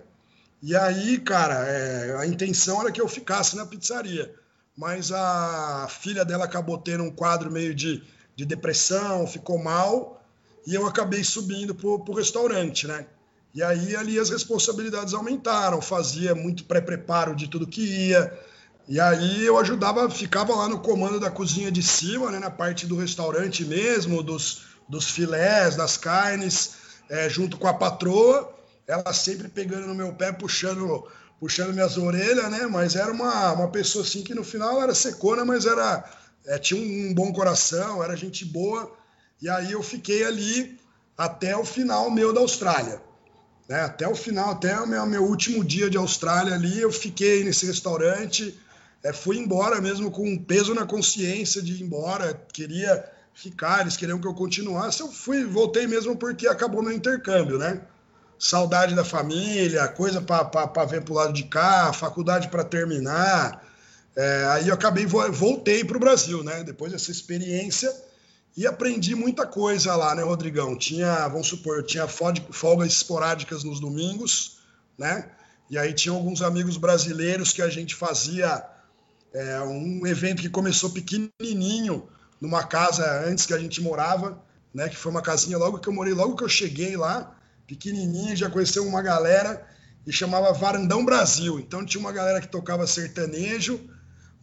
E 0.62 0.75
aí, 0.75 1.19
cara, 1.19 1.65
é, 1.67 2.17
a 2.17 2.25
intenção 2.25 2.82
era 2.82 2.91
que 2.91 3.01
eu 3.01 3.08
ficasse 3.08 3.56
na 3.56 3.65
pizzaria. 3.65 4.34
Mas 4.78 5.12
a 5.12 5.88
filha 5.89 6.25
dela 6.25 6.45
acabou 6.45 6.78
tendo 6.78 7.04
um 7.04 7.12
quadro 7.12 7.49
meio 7.51 7.73
de 7.73 8.04
de 8.36 8.45
depressão, 8.45 9.25
ficou 9.25 9.58
mal, 9.58 10.21
e 10.67 10.75
eu 10.75 10.86
acabei 10.86 11.23
subindo 11.23 11.73
para 11.73 11.88
o 11.88 12.13
restaurante, 12.13 12.88
né? 12.88 13.06
E 13.54 13.63
aí 13.63 13.95
ali 13.95 14.19
as 14.19 14.30
responsabilidades 14.30 15.13
aumentaram, 15.13 15.82
fazia 15.82 16.36
muito 16.36 16.65
pré-preparo 16.65 17.36
de 17.36 17.47
tudo 17.47 17.65
que 17.65 18.10
ia, 18.10 18.38
e 18.88 18.99
aí 18.99 19.45
eu 19.45 19.58
ajudava, 19.58 20.10
ficava 20.10 20.54
lá 20.54 20.67
no 20.67 20.80
comando 20.80 21.19
da 21.19 21.32
cozinha 21.32 21.71
de 21.71 21.82
cima, 21.82 22.30
né, 22.30 22.38
na 22.38 22.51
parte 22.51 22.86
do 22.86 22.97
restaurante 22.97 23.63
mesmo, 23.63 24.21
dos, 24.21 24.63
dos 24.88 25.10
filés, 25.10 25.75
das 25.75 25.97
carnes, 25.97 26.73
é, 27.10 27.30
junto 27.30 27.58
com 27.58 27.68
a 27.68 27.74
patroa, 27.74 28.54
ela 28.88 29.13
sempre 29.13 29.48
pegando 29.48 29.88
no 29.88 29.96
meu 29.96 30.13
pé, 30.13 30.32
puxando 30.32 31.06
puxando 31.39 31.74
minhas 31.74 31.98
orelhas, 31.98 32.50
né? 32.50 32.65
Mas 32.65 32.96
era 32.96 33.12
uma, 33.12 33.52
uma 33.52 33.68
pessoa 33.70 34.04
assim 34.04 34.24
que 34.24 34.34
no 34.34 34.44
final 34.44 34.82
era 34.82 34.96
secona, 34.96 35.44
mas 35.44 35.65
era 35.65 36.04
é, 36.46 36.58
tinha 36.58 36.80
um, 36.80 37.13
bom 37.13 37.32
coração, 37.34 38.04
era 38.04 38.15
gente 38.15 38.46
boa. 38.46 38.91
E 39.41 39.50
aí 39.50 39.72
eu 39.72 39.84
fiquei 39.84 40.24
ali 40.24 40.80
até 41.18 41.56
o 41.56 41.65
final 41.65 42.10
meu 42.10 42.34
da 42.34 42.39
Austrália. 42.39 43.02
Né? 43.68 43.82
Até 43.82 44.08
o 44.08 44.15
final, 44.15 44.52
até 44.52 44.80
o 44.80 44.88
meu, 44.88 45.06
meu 45.06 45.24
último 45.24 45.63
dia 45.63 45.89
de 45.89 45.98
Austrália 45.98 46.54
ali, 46.54 46.80
eu 46.80 46.91
fiquei 46.91 47.44
nesse 47.44 47.65
restaurante. 47.65 48.58
É, 49.04 49.12
fui 49.12 49.38
embora 49.38 49.82
mesmo 49.82 50.10
com 50.10 50.28
um 50.28 50.38
peso 50.38 50.74
na 50.74 50.86
consciência 50.86 51.62
de 51.62 51.74
ir 51.74 51.82
embora. 51.82 52.34
Queria 52.54 53.12
ficar, 53.36 53.82
eles 53.82 53.98
queriam 53.98 54.19
que 54.19 54.26
eu 54.26 54.34
continuasse. 54.34 55.02
Eu 55.02 55.12
fui, 55.12 55.43
voltei 55.43 55.86
mesmo 55.86 56.15
porque 56.15 56.48
acabou 56.48 56.82
meu 56.82 56.93
intercâmbio, 56.93 57.60
né? 57.60 57.82
Saudade 58.39 58.95
da 58.95 59.04
família, 59.04 59.88
coisa 59.89 60.21
para 60.21 60.86
ver 60.86 61.04
para 61.04 61.13
o 61.13 61.15
lado 61.15 61.34
de 61.34 61.43
cá, 61.43 61.93
faculdade 61.93 62.48
para 62.48 62.63
terminar. 62.63 63.63
É, 64.15 64.45
aí 64.52 64.67
eu 64.69 64.74
acabei, 64.74 65.06
voltei 65.06 65.84
para 65.84 65.98
o 65.98 66.00
Brasil, 66.00 66.43
né? 66.43 66.63
Depois 66.63 66.91
dessa 66.91 67.12
experiência 67.12 67.93
e 68.58 68.65
aprendi 68.65 69.13
muita 69.15 69.45
coisa 69.45 69.95
lá, 69.95 70.15
né, 70.15 70.24
Rodrigão? 70.24 70.78
Tinha, 70.78 71.28
vamos 71.28 71.48
supor, 71.48 71.84
tinha 71.84 72.08
folgas 72.08 72.93
esporádicas 72.93 73.65
nos 73.65 73.82
domingos, 73.82 74.60
né? 74.98 75.30
E 75.69 75.78
aí 75.78 75.93
tinha 75.93 76.15
alguns 76.15 76.41
amigos 76.41 76.78
brasileiros 76.78 77.52
que 77.52 77.62
a 77.62 77.69
gente 77.69 77.95
fazia 77.95 78.63
é, 79.34 79.60
um 79.62 80.08
evento 80.08 80.41
que 80.41 80.50
começou 80.50 80.89
pequenininho 80.91 82.08
numa 82.39 82.63
casa 82.63 83.24
antes 83.26 83.45
que 83.45 83.54
a 83.54 83.60
gente 83.60 83.82
morava, 83.82 84.41
né? 84.74 84.89
Que 84.89 84.95
foi 84.95 85.12
uma 85.12 85.21
casinha 85.21 85.58
logo 85.58 85.80
que 85.80 85.88
eu 85.88 85.93
morei, 85.93 86.13
logo 86.13 86.36
que 86.36 86.43
eu 86.43 86.50
cheguei 86.50 86.98
lá, 86.98 87.36
pequenininho, 87.65 88.36
já 88.36 88.50
conheceu 88.50 88.86
uma 88.86 89.02
galera 89.02 89.65
e 90.06 90.12
chamava 90.12 90.52
Varandão 90.54 91.04
Brasil. 91.04 91.60
Então 91.60 91.86
tinha 91.86 92.02
uma 92.02 92.12
galera 92.12 92.41
que 92.41 92.48
tocava 92.48 92.86
sertanejo 92.86 93.89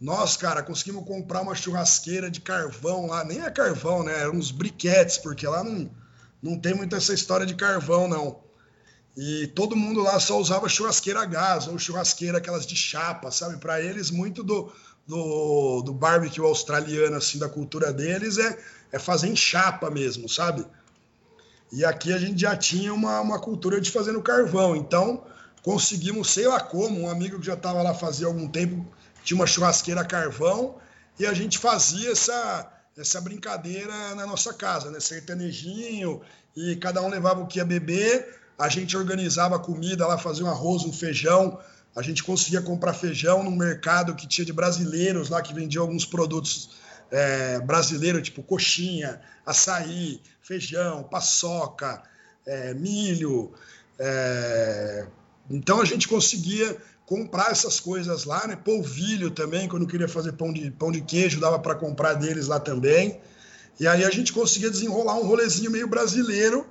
nós, 0.03 0.35
cara, 0.35 0.61
conseguimos 0.61 1.05
comprar 1.05 1.41
uma 1.41 1.55
churrasqueira 1.55 2.29
de 2.29 2.41
carvão 2.41 3.05
lá, 3.05 3.23
nem 3.23 3.39
é 3.39 3.49
carvão, 3.49 4.03
né? 4.03 4.19
Eram 4.19 4.33
uns 4.33 4.51
briquetes, 4.51 5.17
porque 5.17 5.47
lá 5.47 5.63
não, 5.63 5.89
não 6.41 6.59
tem 6.59 6.73
muita 6.73 6.97
essa 6.97 7.13
história 7.13 7.45
de 7.45 7.55
carvão, 7.55 8.05
não. 8.05 8.43
E 9.15 9.47
todo 9.55 9.77
mundo 9.77 10.01
lá 10.01 10.19
só 10.19 10.37
usava 10.37 10.67
churrasqueira 10.67 11.21
a 11.21 11.25
gás 11.25 11.67
ou 11.67 11.79
churrasqueira 11.79 12.39
aquelas 12.39 12.65
de 12.65 12.75
chapa, 12.75 13.31
sabe? 13.31 13.57
Para 13.59 13.79
eles, 13.79 14.11
muito 14.11 14.43
do, 14.43 14.73
do, 15.07 15.93
barbecue 15.93 16.41
australiano, 16.41 17.17
assim, 17.17 17.37
da 17.37 17.49
cultura 17.49 17.91
deles, 17.91 18.37
é, 18.37 18.57
é 18.91 18.99
fazer 18.99 19.27
em 19.27 19.35
chapa 19.35 19.89
mesmo, 19.89 20.29
sabe? 20.29 20.65
E 21.71 21.83
aqui 21.83 22.13
a 22.13 22.17
gente 22.17 22.41
já 22.41 22.55
tinha 22.55 22.93
uma, 22.93 23.19
uma 23.19 23.39
cultura 23.39 23.81
de 23.81 23.91
fazer 23.91 24.11
no 24.11 24.21
carvão. 24.21 24.75
Então, 24.75 25.23
conseguimos, 25.63 26.31
sei 26.31 26.47
lá 26.47 26.59
como, 26.59 27.01
um 27.01 27.09
amigo 27.09 27.39
que 27.39 27.45
já 27.45 27.55
estava 27.55 27.81
lá 27.81 27.93
fazia 27.93 28.27
algum 28.27 28.47
tempo, 28.47 28.85
tinha 29.23 29.35
uma 29.35 29.47
churrasqueira 29.47 30.05
carvão, 30.05 30.75
e 31.19 31.25
a 31.25 31.33
gente 31.33 31.57
fazia 31.57 32.11
essa, 32.11 32.71
essa 32.97 33.19
brincadeira 33.19 34.13
na 34.15 34.25
nossa 34.25 34.53
casa, 34.53 34.91
né? 34.91 34.99
Sertanejinho, 34.99 36.21
e 36.55 36.75
cada 36.75 37.01
um 37.01 37.09
levava 37.09 37.41
o 37.41 37.47
que 37.47 37.57
ia 37.57 37.65
beber, 37.65 38.39
a 38.57 38.69
gente 38.69 38.95
organizava 38.95 39.55
a 39.55 39.59
comida 39.59 40.05
lá, 40.05 40.17
fazia 40.17 40.45
um 40.45 40.49
arroz, 40.49 40.83
um 40.83 40.93
feijão, 40.93 41.59
a 41.95 42.01
gente 42.01 42.23
conseguia 42.23 42.61
comprar 42.61 42.93
feijão 42.93 43.43
no 43.43 43.51
mercado 43.51 44.15
que 44.15 44.27
tinha 44.27 44.45
de 44.45 44.53
brasileiros 44.53 45.29
lá, 45.29 45.41
que 45.41 45.53
vendia 45.53 45.79
alguns 45.79 46.05
produtos 46.05 46.71
é, 47.11 47.59
brasileiros, 47.59 48.23
tipo 48.23 48.41
coxinha, 48.41 49.21
açaí, 49.45 50.19
feijão, 50.41 51.03
paçoca, 51.03 52.01
é, 52.45 52.73
milho. 52.73 53.53
É... 53.99 55.05
Então 55.49 55.79
a 55.79 55.85
gente 55.85 56.07
conseguia 56.07 56.75
comprar 57.05 57.51
essas 57.51 57.79
coisas 57.79 58.23
lá, 58.23 58.47
né? 58.47 58.55
Polvilho 58.55 59.29
também, 59.29 59.67
quando 59.67 59.85
queria 59.85 60.07
fazer 60.07 60.33
pão 60.33 60.51
de, 60.51 60.71
pão 60.71 60.91
de 60.91 61.01
queijo, 61.01 61.39
dava 61.39 61.59
para 61.59 61.75
comprar 61.75 62.13
deles 62.13 62.47
lá 62.47 62.59
também. 62.59 63.19
E 63.79 63.87
aí 63.87 64.03
a 64.03 64.09
gente 64.09 64.33
conseguia 64.33 64.69
desenrolar 64.69 65.15
um 65.15 65.25
rolezinho 65.25 65.69
meio 65.69 65.87
brasileiro 65.87 66.65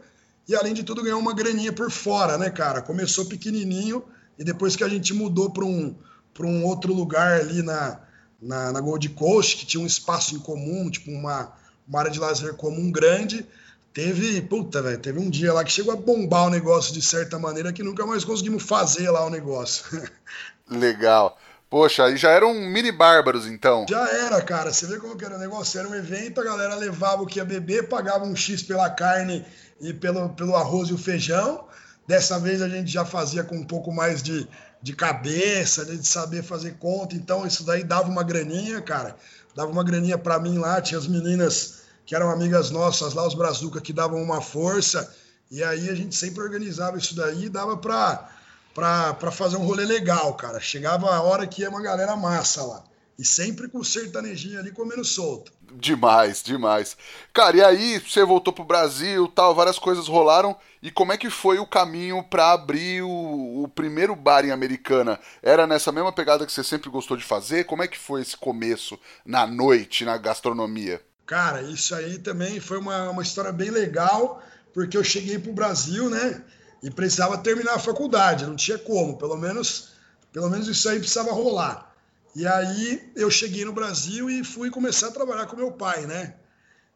e, 0.48 0.54
além 0.56 0.74
de 0.74 0.82
tudo, 0.82 1.02
ganhar 1.02 1.16
uma 1.16 1.34
graninha 1.34 1.72
por 1.72 1.90
fora, 1.90 2.36
né, 2.38 2.50
cara? 2.50 2.82
Começou 2.82 3.26
pequenininho 3.26 4.04
e 4.42 4.44
depois 4.44 4.74
que 4.74 4.82
a 4.82 4.88
gente 4.88 5.14
mudou 5.14 5.50
para 5.50 5.64
um, 5.64 5.94
um 6.40 6.64
outro 6.64 6.92
lugar 6.92 7.38
ali 7.40 7.62
na, 7.62 8.00
na, 8.40 8.72
na 8.72 8.80
Gold 8.80 9.08
Coast, 9.10 9.56
que 9.56 9.64
tinha 9.64 9.80
um 9.80 9.86
espaço 9.86 10.34
em 10.34 10.40
comum, 10.40 10.90
tipo 10.90 11.12
uma, 11.12 11.52
uma 11.86 12.00
área 12.00 12.10
de 12.10 12.18
lazer 12.18 12.54
comum 12.54 12.90
grande, 12.90 13.46
teve, 13.94 14.42
puta, 14.42 14.82
velho, 14.82 14.98
teve 14.98 15.20
um 15.20 15.30
dia 15.30 15.52
lá 15.52 15.62
que 15.62 15.70
chegou 15.70 15.92
a 15.92 15.96
bombar 15.96 16.48
o 16.48 16.50
negócio 16.50 16.92
de 16.92 17.00
certa 17.00 17.38
maneira 17.38 17.72
que 17.72 17.84
nunca 17.84 18.04
mais 18.04 18.24
conseguimos 18.24 18.64
fazer 18.64 19.08
lá 19.10 19.24
o 19.24 19.30
negócio. 19.30 19.84
Legal. 20.68 21.38
Poxa, 21.70 22.06
aí 22.06 22.16
já 22.16 22.30
eram 22.30 22.52
mini 22.52 22.90
bárbaros, 22.90 23.46
então. 23.46 23.86
Já 23.88 24.08
era, 24.08 24.42
cara. 24.42 24.72
Você 24.72 24.88
vê 24.88 24.98
como 24.98 25.16
que 25.16 25.24
era 25.24 25.36
o 25.36 25.38
negócio? 25.38 25.78
Era 25.78 25.88
um 25.88 25.94
evento, 25.94 26.40
a 26.40 26.44
galera 26.44 26.74
levava 26.74 27.22
o 27.22 27.26
que 27.26 27.38
ia 27.38 27.44
beber, 27.44 27.88
pagava 27.88 28.24
um 28.24 28.34
X 28.34 28.60
pela 28.64 28.90
carne 28.90 29.46
e 29.80 29.94
pelo, 29.94 30.30
pelo 30.30 30.56
arroz 30.56 30.88
e 30.88 30.94
o 30.94 30.98
feijão. 30.98 31.64
Dessa 32.06 32.38
vez 32.38 32.60
a 32.60 32.68
gente 32.68 32.90
já 32.90 33.04
fazia 33.04 33.44
com 33.44 33.56
um 33.56 33.64
pouco 33.64 33.92
mais 33.92 34.22
de, 34.22 34.48
de 34.82 34.94
cabeça, 34.94 35.84
de 35.84 36.06
saber 36.06 36.42
fazer 36.42 36.72
conta. 36.78 37.14
Então 37.14 37.46
isso 37.46 37.64
daí 37.64 37.84
dava 37.84 38.08
uma 38.08 38.22
graninha, 38.22 38.80
cara. 38.80 39.16
Dava 39.54 39.70
uma 39.70 39.84
graninha 39.84 40.18
para 40.18 40.38
mim 40.38 40.58
lá. 40.58 40.80
Tinha 40.80 40.98
as 40.98 41.06
meninas 41.06 41.82
que 42.04 42.14
eram 42.14 42.30
amigas 42.30 42.70
nossas 42.70 43.14
lá, 43.14 43.26
os 43.26 43.34
Brazuca, 43.34 43.80
que 43.80 43.92
davam 43.92 44.22
uma 44.22 44.40
força. 44.40 45.14
E 45.50 45.62
aí 45.62 45.88
a 45.88 45.94
gente 45.94 46.16
sempre 46.16 46.42
organizava 46.42 46.98
isso 46.98 47.14
daí 47.14 47.44
e 47.44 47.48
dava 47.48 47.76
para 47.76 49.30
fazer 49.30 49.56
um 49.56 49.64
rolê 49.64 49.84
legal, 49.84 50.34
cara. 50.34 50.58
Chegava 50.58 51.14
a 51.14 51.22
hora 51.22 51.46
que 51.46 51.62
ia 51.62 51.70
uma 51.70 51.82
galera 51.82 52.16
massa 52.16 52.62
lá. 52.64 52.82
E 53.22 53.24
sempre 53.24 53.68
com 53.68 53.78
o 53.78 53.84
sertanejinho 53.84 54.58
ali 54.58 54.72
comendo 54.72 55.04
solto. 55.04 55.52
Demais, 55.74 56.42
demais. 56.42 56.96
Cara, 57.32 57.56
e 57.56 57.62
aí 57.62 58.00
você 58.00 58.24
voltou 58.24 58.52
pro 58.52 58.64
Brasil, 58.64 59.28
tal, 59.28 59.54
várias 59.54 59.78
coisas 59.78 60.08
rolaram. 60.08 60.56
E 60.82 60.90
como 60.90 61.12
é 61.12 61.16
que 61.16 61.30
foi 61.30 61.60
o 61.60 61.66
caminho 61.66 62.24
para 62.24 62.50
abrir 62.50 63.00
o, 63.02 63.62
o, 63.62 63.68
primeiro 63.68 64.16
bar 64.16 64.44
em 64.44 64.50
Americana? 64.50 65.20
Era 65.40 65.68
nessa 65.68 65.92
mesma 65.92 66.12
pegada 66.12 66.44
que 66.44 66.50
você 66.50 66.64
sempre 66.64 66.90
gostou 66.90 67.16
de 67.16 67.22
fazer? 67.22 67.62
Como 67.62 67.80
é 67.80 67.86
que 67.86 67.96
foi 67.96 68.22
esse 68.22 68.36
começo 68.36 68.98
na 69.24 69.46
noite, 69.46 70.04
na 70.04 70.18
gastronomia? 70.18 71.00
Cara, 71.24 71.62
isso 71.62 71.94
aí 71.94 72.18
também 72.18 72.58
foi 72.58 72.78
uma, 72.78 73.08
uma 73.08 73.22
história 73.22 73.52
bem 73.52 73.70
legal, 73.70 74.42
porque 74.74 74.96
eu 74.96 75.04
cheguei 75.04 75.38
pro 75.38 75.52
Brasil, 75.52 76.10
né? 76.10 76.42
E 76.82 76.90
precisava 76.90 77.38
terminar 77.38 77.74
a 77.74 77.78
faculdade, 77.78 78.46
não 78.46 78.56
tinha 78.56 78.78
como, 78.78 79.16
pelo 79.16 79.36
menos, 79.36 79.90
pelo 80.32 80.50
menos 80.50 80.66
isso 80.66 80.88
aí 80.88 80.98
precisava 80.98 81.30
rolar. 81.30 81.91
E 82.34 82.46
aí 82.46 83.12
eu 83.14 83.30
cheguei 83.30 83.64
no 83.64 83.72
Brasil 83.72 84.30
e 84.30 84.42
fui 84.42 84.70
começar 84.70 85.08
a 85.08 85.12
trabalhar 85.12 85.46
com 85.46 85.56
meu 85.56 85.72
pai, 85.72 86.06
né? 86.06 86.34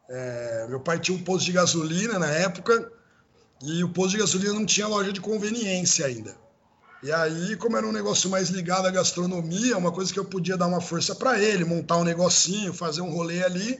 É, 0.09 0.65
meu 0.69 0.79
pai 0.79 0.99
tinha 0.99 1.15
um 1.15 1.23
posto 1.23 1.45
de 1.45 1.51
gasolina 1.51 2.17
na 2.17 2.29
época 2.29 2.91
e 3.61 3.83
o 3.83 3.89
posto 3.89 4.11
de 4.11 4.17
gasolina 4.17 4.53
não 4.53 4.65
tinha 4.65 4.87
loja 4.87 5.13
de 5.13 5.21
conveniência 5.21 6.05
ainda. 6.05 6.35
E 7.03 7.11
aí, 7.11 7.55
como 7.57 7.77
era 7.77 7.85
um 7.85 7.91
negócio 7.91 8.29
mais 8.29 8.49
ligado 8.49 8.87
à 8.87 8.91
gastronomia, 8.91 9.77
uma 9.77 9.91
coisa 9.91 10.11
que 10.11 10.19
eu 10.19 10.25
podia 10.25 10.57
dar 10.57 10.65
uma 10.65 10.81
força 10.81 11.13
para 11.13 11.39
ele, 11.39 11.63
montar 11.63 11.97
um 11.97 12.03
negocinho, 12.03 12.73
fazer 12.73 13.01
um 13.01 13.11
rolê 13.11 13.43
ali, 13.43 13.79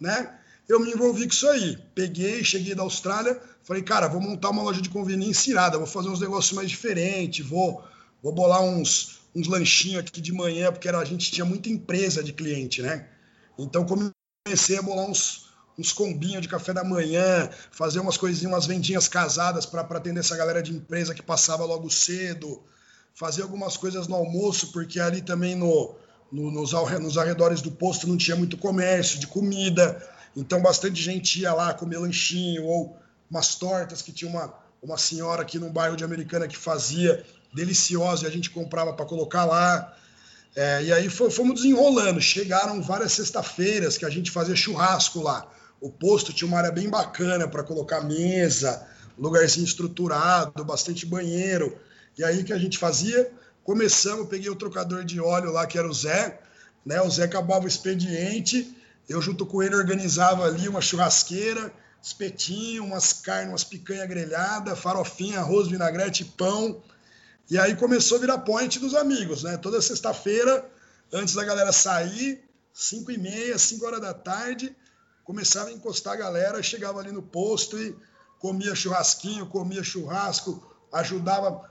né? 0.00 0.38
Eu 0.68 0.78
me 0.78 0.92
envolvi 0.92 1.22
com 1.22 1.32
isso 1.32 1.48
aí. 1.48 1.76
Peguei, 1.94 2.44
cheguei 2.44 2.74
da 2.74 2.82
Austrália, 2.82 3.40
falei, 3.64 3.82
cara, 3.82 4.06
vou 4.06 4.20
montar 4.20 4.50
uma 4.50 4.62
loja 4.62 4.80
de 4.80 4.88
conveniência 4.88 5.50
irada, 5.50 5.78
vou 5.78 5.86
fazer 5.86 6.08
uns 6.08 6.20
negócios 6.20 6.52
mais 6.52 6.70
diferentes, 6.70 7.44
vou, 7.44 7.82
vou 8.22 8.32
bolar 8.32 8.62
uns, 8.62 9.20
uns 9.34 9.48
lanchinhos 9.48 10.00
aqui 10.00 10.20
de 10.20 10.32
manhã, 10.32 10.70
porque 10.70 10.86
era, 10.86 10.98
a 10.98 11.04
gente 11.04 11.30
tinha 11.30 11.44
muita 11.44 11.68
empresa 11.68 12.22
de 12.22 12.32
cliente, 12.32 12.80
né? 12.80 13.08
Então 13.58 13.84
comecei 13.84 14.78
a 14.78 14.82
bolar 14.82 15.06
uns, 15.06 15.48
uns 15.78 15.92
combinhos 15.92 16.42
de 16.42 16.48
café 16.48 16.72
da 16.72 16.84
manhã, 16.84 17.50
fazer 17.70 17.98
umas 18.00 18.16
coisinhas, 18.16 18.52
umas 18.52 18.66
vendinhas 18.66 19.08
casadas 19.08 19.66
para 19.66 19.82
atender 19.82 20.20
essa 20.20 20.36
galera 20.36 20.62
de 20.62 20.72
empresa 20.72 21.14
que 21.14 21.22
passava 21.22 21.64
logo 21.64 21.90
cedo, 21.90 22.62
fazer 23.14 23.42
algumas 23.42 23.76
coisas 23.76 24.06
no 24.06 24.14
almoço, 24.14 24.72
porque 24.72 25.00
ali 25.00 25.20
também 25.20 25.54
no, 25.56 25.94
no 26.30 26.50
nos, 26.50 26.72
nos 26.72 27.18
arredores 27.18 27.60
do 27.60 27.70
posto 27.70 28.06
não 28.06 28.16
tinha 28.16 28.36
muito 28.36 28.56
comércio 28.56 29.18
de 29.18 29.26
comida, 29.26 30.00
então 30.36 30.60
bastante 30.60 31.00
gente 31.00 31.40
ia 31.40 31.52
lá 31.52 31.74
comer 31.74 31.98
lanchinho 31.98 32.64
ou 32.64 32.96
umas 33.30 33.54
tortas 33.54 34.02
que 34.02 34.12
tinha 34.12 34.30
uma, 34.30 34.54
uma 34.82 34.98
senhora 34.98 35.42
aqui 35.42 35.58
no 35.58 35.70
bairro 35.70 35.96
de 35.96 36.04
Americana 36.04 36.46
que 36.46 36.56
fazia 36.56 37.24
deliciosa 37.54 38.24
e 38.24 38.26
a 38.26 38.30
gente 38.30 38.50
comprava 38.50 38.92
para 38.92 39.06
colocar 39.06 39.44
lá. 39.44 39.96
É, 40.56 40.82
e 40.82 40.92
aí 40.92 41.08
fomos 41.08 41.62
desenrolando. 41.62 42.20
Chegaram 42.20 42.82
várias 42.82 43.12
sexta-feiras 43.12 43.96
que 43.96 44.04
a 44.04 44.10
gente 44.10 44.30
fazia 44.30 44.56
churrasco 44.56 45.22
lá. 45.22 45.46
O 45.80 45.90
posto 45.90 46.32
tinha 46.32 46.48
uma 46.48 46.58
área 46.58 46.72
bem 46.72 46.88
bacana 46.88 47.46
para 47.48 47.62
colocar 47.62 48.02
mesa, 48.02 48.86
lugarzinho 49.18 49.64
estruturado, 49.64 50.64
bastante 50.64 51.06
banheiro. 51.06 51.78
E 52.18 52.24
aí 52.24 52.42
que 52.42 52.52
a 52.52 52.58
gente 52.58 52.78
fazia? 52.78 53.30
Começamos, 53.62 54.28
peguei 54.28 54.50
o 54.50 54.56
trocador 54.56 55.04
de 55.04 55.20
óleo 55.20 55.52
lá, 55.52 55.66
que 55.66 55.78
era 55.78 55.88
o 55.88 55.94
Zé. 55.94 56.40
Né? 56.84 57.00
O 57.00 57.10
Zé 57.10 57.24
acabava 57.24 57.64
o 57.64 57.68
expediente. 57.68 58.76
Eu, 59.08 59.20
junto 59.20 59.44
com 59.44 59.62
ele, 59.62 59.74
organizava 59.74 60.44
ali 60.44 60.68
uma 60.68 60.80
churrasqueira, 60.80 61.72
espetinho, 62.02 62.84
umas 62.84 63.12
carnes, 63.12 63.50
umas 63.50 63.64
picanha 63.64 64.06
grelhada, 64.06 64.76
farofinha, 64.76 65.40
arroz, 65.40 65.68
vinagrete, 65.68 66.24
pão 66.24 66.82
e 67.50 67.58
aí 67.58 67.76
começou 67.76 68.18
a 68.18 68.20
virar 68.20 68.38
point 68.38 68.78
dos 68.78 68.94
amigos, 68.94 69.42
né? 69.42 69.56
Toda 69.56 69.80
sexta-feira, 69.82 70.64
antes 71.12 71.34
da 71.34 71.44
galera 71.44 71.72
sair, 71.72 72.42
5 72.72 73.10
e 73.12 73.18
meia, 73.18 73.58
5 73.58 73.84
horas 73.84 74.00
da 74.00 74.14
tarde, 74.14 74.74
começava 75.22 75.68
a 75.68 75.72
encostar 75.72 76.14
a 76.14 76.16
galera, 76.16 76.62
chegava 76.62 76.98
ali 76.98 77.12
no 77.12 77.22
posto 77.22 77.78
e 77.78 77.96
comia 78.38 78.74
churrasquinho, 78.74 79.46
comia 79.46 79.82
churrasco, 79.82 80.74
ajudava 80.92 81.70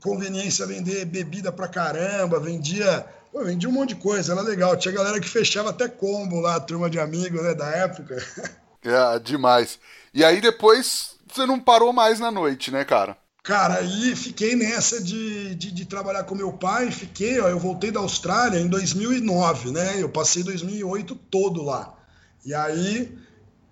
conveniência 0.00 0.64
a 0.64 0.68
vender 0.68 1.04
bebida 1.04 1.50
pra 1.50 1.68
caramba, 1.68 2.38
vendia, 2.38 3.06
pô, 3.32 3.44
vendia 3.44 3.68
um 3.68 3.72
monte 3.72 3.90
de 3.90 4.00
coisa, 4.00 4.32
era 4.32 4.42
legal. 4.42 4.76
Tinha 4.76 4.94
galera 4.94 5.20
que 5.20 5.28
fechava 5.28 5.70
até 5.70 5.88
combo 5.88 6.40
lá, 6.40 6.60
turma 6.60 6.88
de 6.88 6.98
amigos, 6.98 7.42
né, 7.42 7.54
da 7.54 7.68
época. 7.70 8.16
É, 8.86 9.18
demais. 9.18 9.78
E 10.12 10.22
aí 10.22 10.42
depois 10.42 11.16
você 11.26 11.46
não 11.46 11.58
parou 11.58 11.90
mais 11.90 12.20
na 12.20 12.30
noite, 12.30 12.70
né, 12.70 12.84
cara? 12.84 13.16
Cara, 13.44 13.74
aí 13.74 14.16
fiquei 14.16 14.56
nessa 14.56 15.02
de, 15.02 15.54
de, 15.54 15.70
de, 15.70 15.84
trabalhar 15.84 16.24
com 16.24 16.34
meu 16.34 16.50
pai, 16.50 16.90
fiquei, 16.90 17.38
ó, 17.40 17.48
eu 17.50 17.58
voltei 17.58 17.90
da 17.90 18.00
Austrália 18.00 18.58
em 18.58 18.68
2009, 18.68 19.70
né? 19.70 20.00
Eu 20.00 20.08
passei 20.08 20.42
2008 20.42 21.14
todo 21.30 21.62
lá. 21.62 21.94
E 22.42 22.54
aí, 22.54 23.14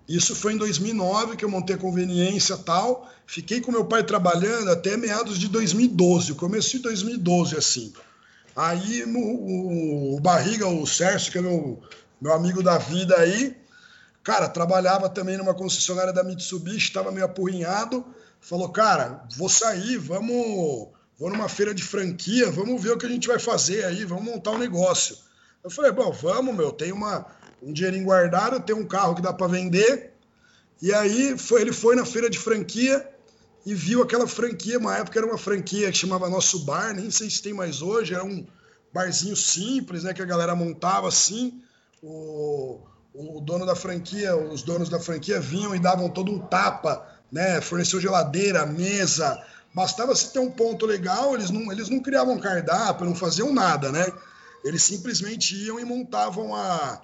isso 0.07 0.35
foi 0.35 0.53
em 0.53 0.57
2009 0.57 1.35
que 1.35 1.43
eu 1.43 1.49
montei 1.49 1.75
a 1.75 1.79
conveniência 1.79 2.55
tal. 2.55 3.11
Fiquei 3.25 3.61
com 3.61 3.71
meu 3.71 3.83
pai 3.83 4.03
trabalhando 4.03 4.69
até 4.69 4.95
meados 4.95 5.39
de 5.39 5.47
2012, 5.47 6.33
o 6.33 6.35
começo 6.35 6.69
de 6.69 6.79
2012, 6.83 7.57
assim. 7.57 7.91
Aí, 8.55 9.03
o, 9.05 10.15
o 10.17 10.19
Barriga, 10.19 10.67
o 10.67 10.85
Sérgio, 10.85 11.31
que 11.31 11.39
é 11.39 11.41
meu, 11.41 11.81
meu 12.21 12.31
amigo 12.31 12.61
da 12.61 12.77
vida 12.77 13.17
aí, 13.17 13.57
cara, 14.23 14.47
trabalhava 14.47 15.09
também 15.09 15.35
numa 15.35 15.55
concessionária 15.55 16.13
da 16.13 16.23
Mitsubishi, 16.23 16.89
estava 16.89 17.11
meio 17.11 17.25
apurrinhado 17.25 18.05
falou, 18.43 18.69
cara, 18.69 19.25
vou 19.37 19.47
sair, 19.47 19.97
vamos, 19.97 20.89
vou 21.17 21.29
numa 21.29 21.47
feira 21.47 21.73
de 21.73 21.81
franquia, 21.81 22.51
vamos 22.51 22.81
ver 22.83 22.91
o 22.91 22.97
que 22.97 23.05
a 23.05 23.09
gente 23.09 23.27
vai 23.27 23.39
fazer 23.39 23.85
aí, 23.85 24.03
vamos 24.03 24.25
montar 24.25 24.51
um 24.51 24.57
negócio. 24.57 25.17
Eu 25.63 25.69
falei, 25.69 25.91
bom, 25.93 26.11
vamos, 26.11 26.53
meu, 26.53 26.71
tem 26.71 26.91
uma, 26.91 27.25
um 27.61 27.71
dinheirinho 27.71 28.03
guardado, 28.03 28.59
tem 28.59 28.75
um 28.75 28.85
carro 28.85 29.15
que 29.15 29.21
dá 29.21 29.31
para 29.31 29.47
vender. 29.47 30.11
E 30.81 30.93
aí 30.93 31.37
foi, 31.37 31.61
ele 31.61 31.71
foi 31.71 31.95
na 31.95 32.05
feira 32.05 32.29
de 32.29 32.37
franquia 32.37 33.09
e 33.65 33.73
viu 33.73 34.03
aquela 34.03 34.27
franquia, 34.27 34.77
uma 34.77 34.97
época 34.97 35.17
era 35.17 35.25
uma 35.25 35.37
franquia 35.37 35.89
que 35.89 35.97
chamava 35.97 36.29
Nosso 36.29 36.65
Bar, 36.65 36.93
nem 36.93 37.09
sei 37.09 37.29
se 37.29 37.41
tem 37.41 37.53
mais 37.53 37.81
hoje, 37.81 38.13
era 38.13 38.25
um 38.25 38.45
barzinho 38.93 39.37
simples, 39.37 40.03
né, 40.03 40.13
que 40.13 40.21
a 40.21 40.25
galera 40.25 40.53
montava 40.53 41.07
assim. 41.07 41.61
O, 42.01 42.81
o 43.13 43.39
dono 43.39 43.65
da 43.65 43.73
franquia, 43.73 44.35
os 44.35 44.63
donos 44.63 44.89
da 44.89 44.99
franquia 44.99 45.39
vinham 45.39 45.73
e 45.73 45.79
davam 45.79 46.09
todo 46.09 46.29
um 46.29 46.39
tapa 46.39 47.12
né? 47.33 47.59
Forneceu 47.59 47.99
geladeira, 47.99 48.65
mesa. 48.65 49.43
Bastava 49.73 50.15
se 50.15 50.31
ter 50.31 50.37
um 50.37 50.51
ponto 50.51 50.85
legal, 50.85 51.33
eles 51.33 51.49
não, 51.49 51.71
eles 51.71 51.89
não 51.89 51.99
criavam 51.99 52.37
cardápio, 52.37 53.07
não 53.07 53.15
faziam 53.15 53.51
nada, 53.51 53.91
né? 53.91 54.05
Eles 54.63 54.83
simplesmente 54.83 55.55
iam 55.55 55.79
e 55.79 55.83
montavam 55.83 56.55
a, 56.55 57.01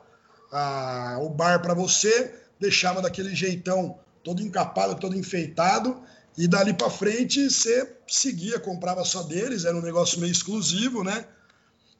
a 0.52 1.18
o 1.20 1.30
bar 1.30 1.62
para 1.63 1.74
você, 1.74 2.32
deixava 2.60 3.02
daquele 3.02 3.36
jeitão 3.36 3.98
todo 4.24 4.44
encapado, 4.44 5.00
todo 5.00 5.18
enfeitado, 5.18 6.00
e 6.38 6.48
dali 6.48 6.74
para 6.74 6.92
frente 6.92 7.50
você 7.50 7.92
seguia, 8.08 8.60
comprava 8.60 9.04
só 9.04 9.24
deles, 9.24 9.65
era 9.65 9.76
um 9.76 9.82
negócio 9.82 10.20
meio 10.20 10.32
exclusivo, 10.32 11.04
né? 11.04 11.26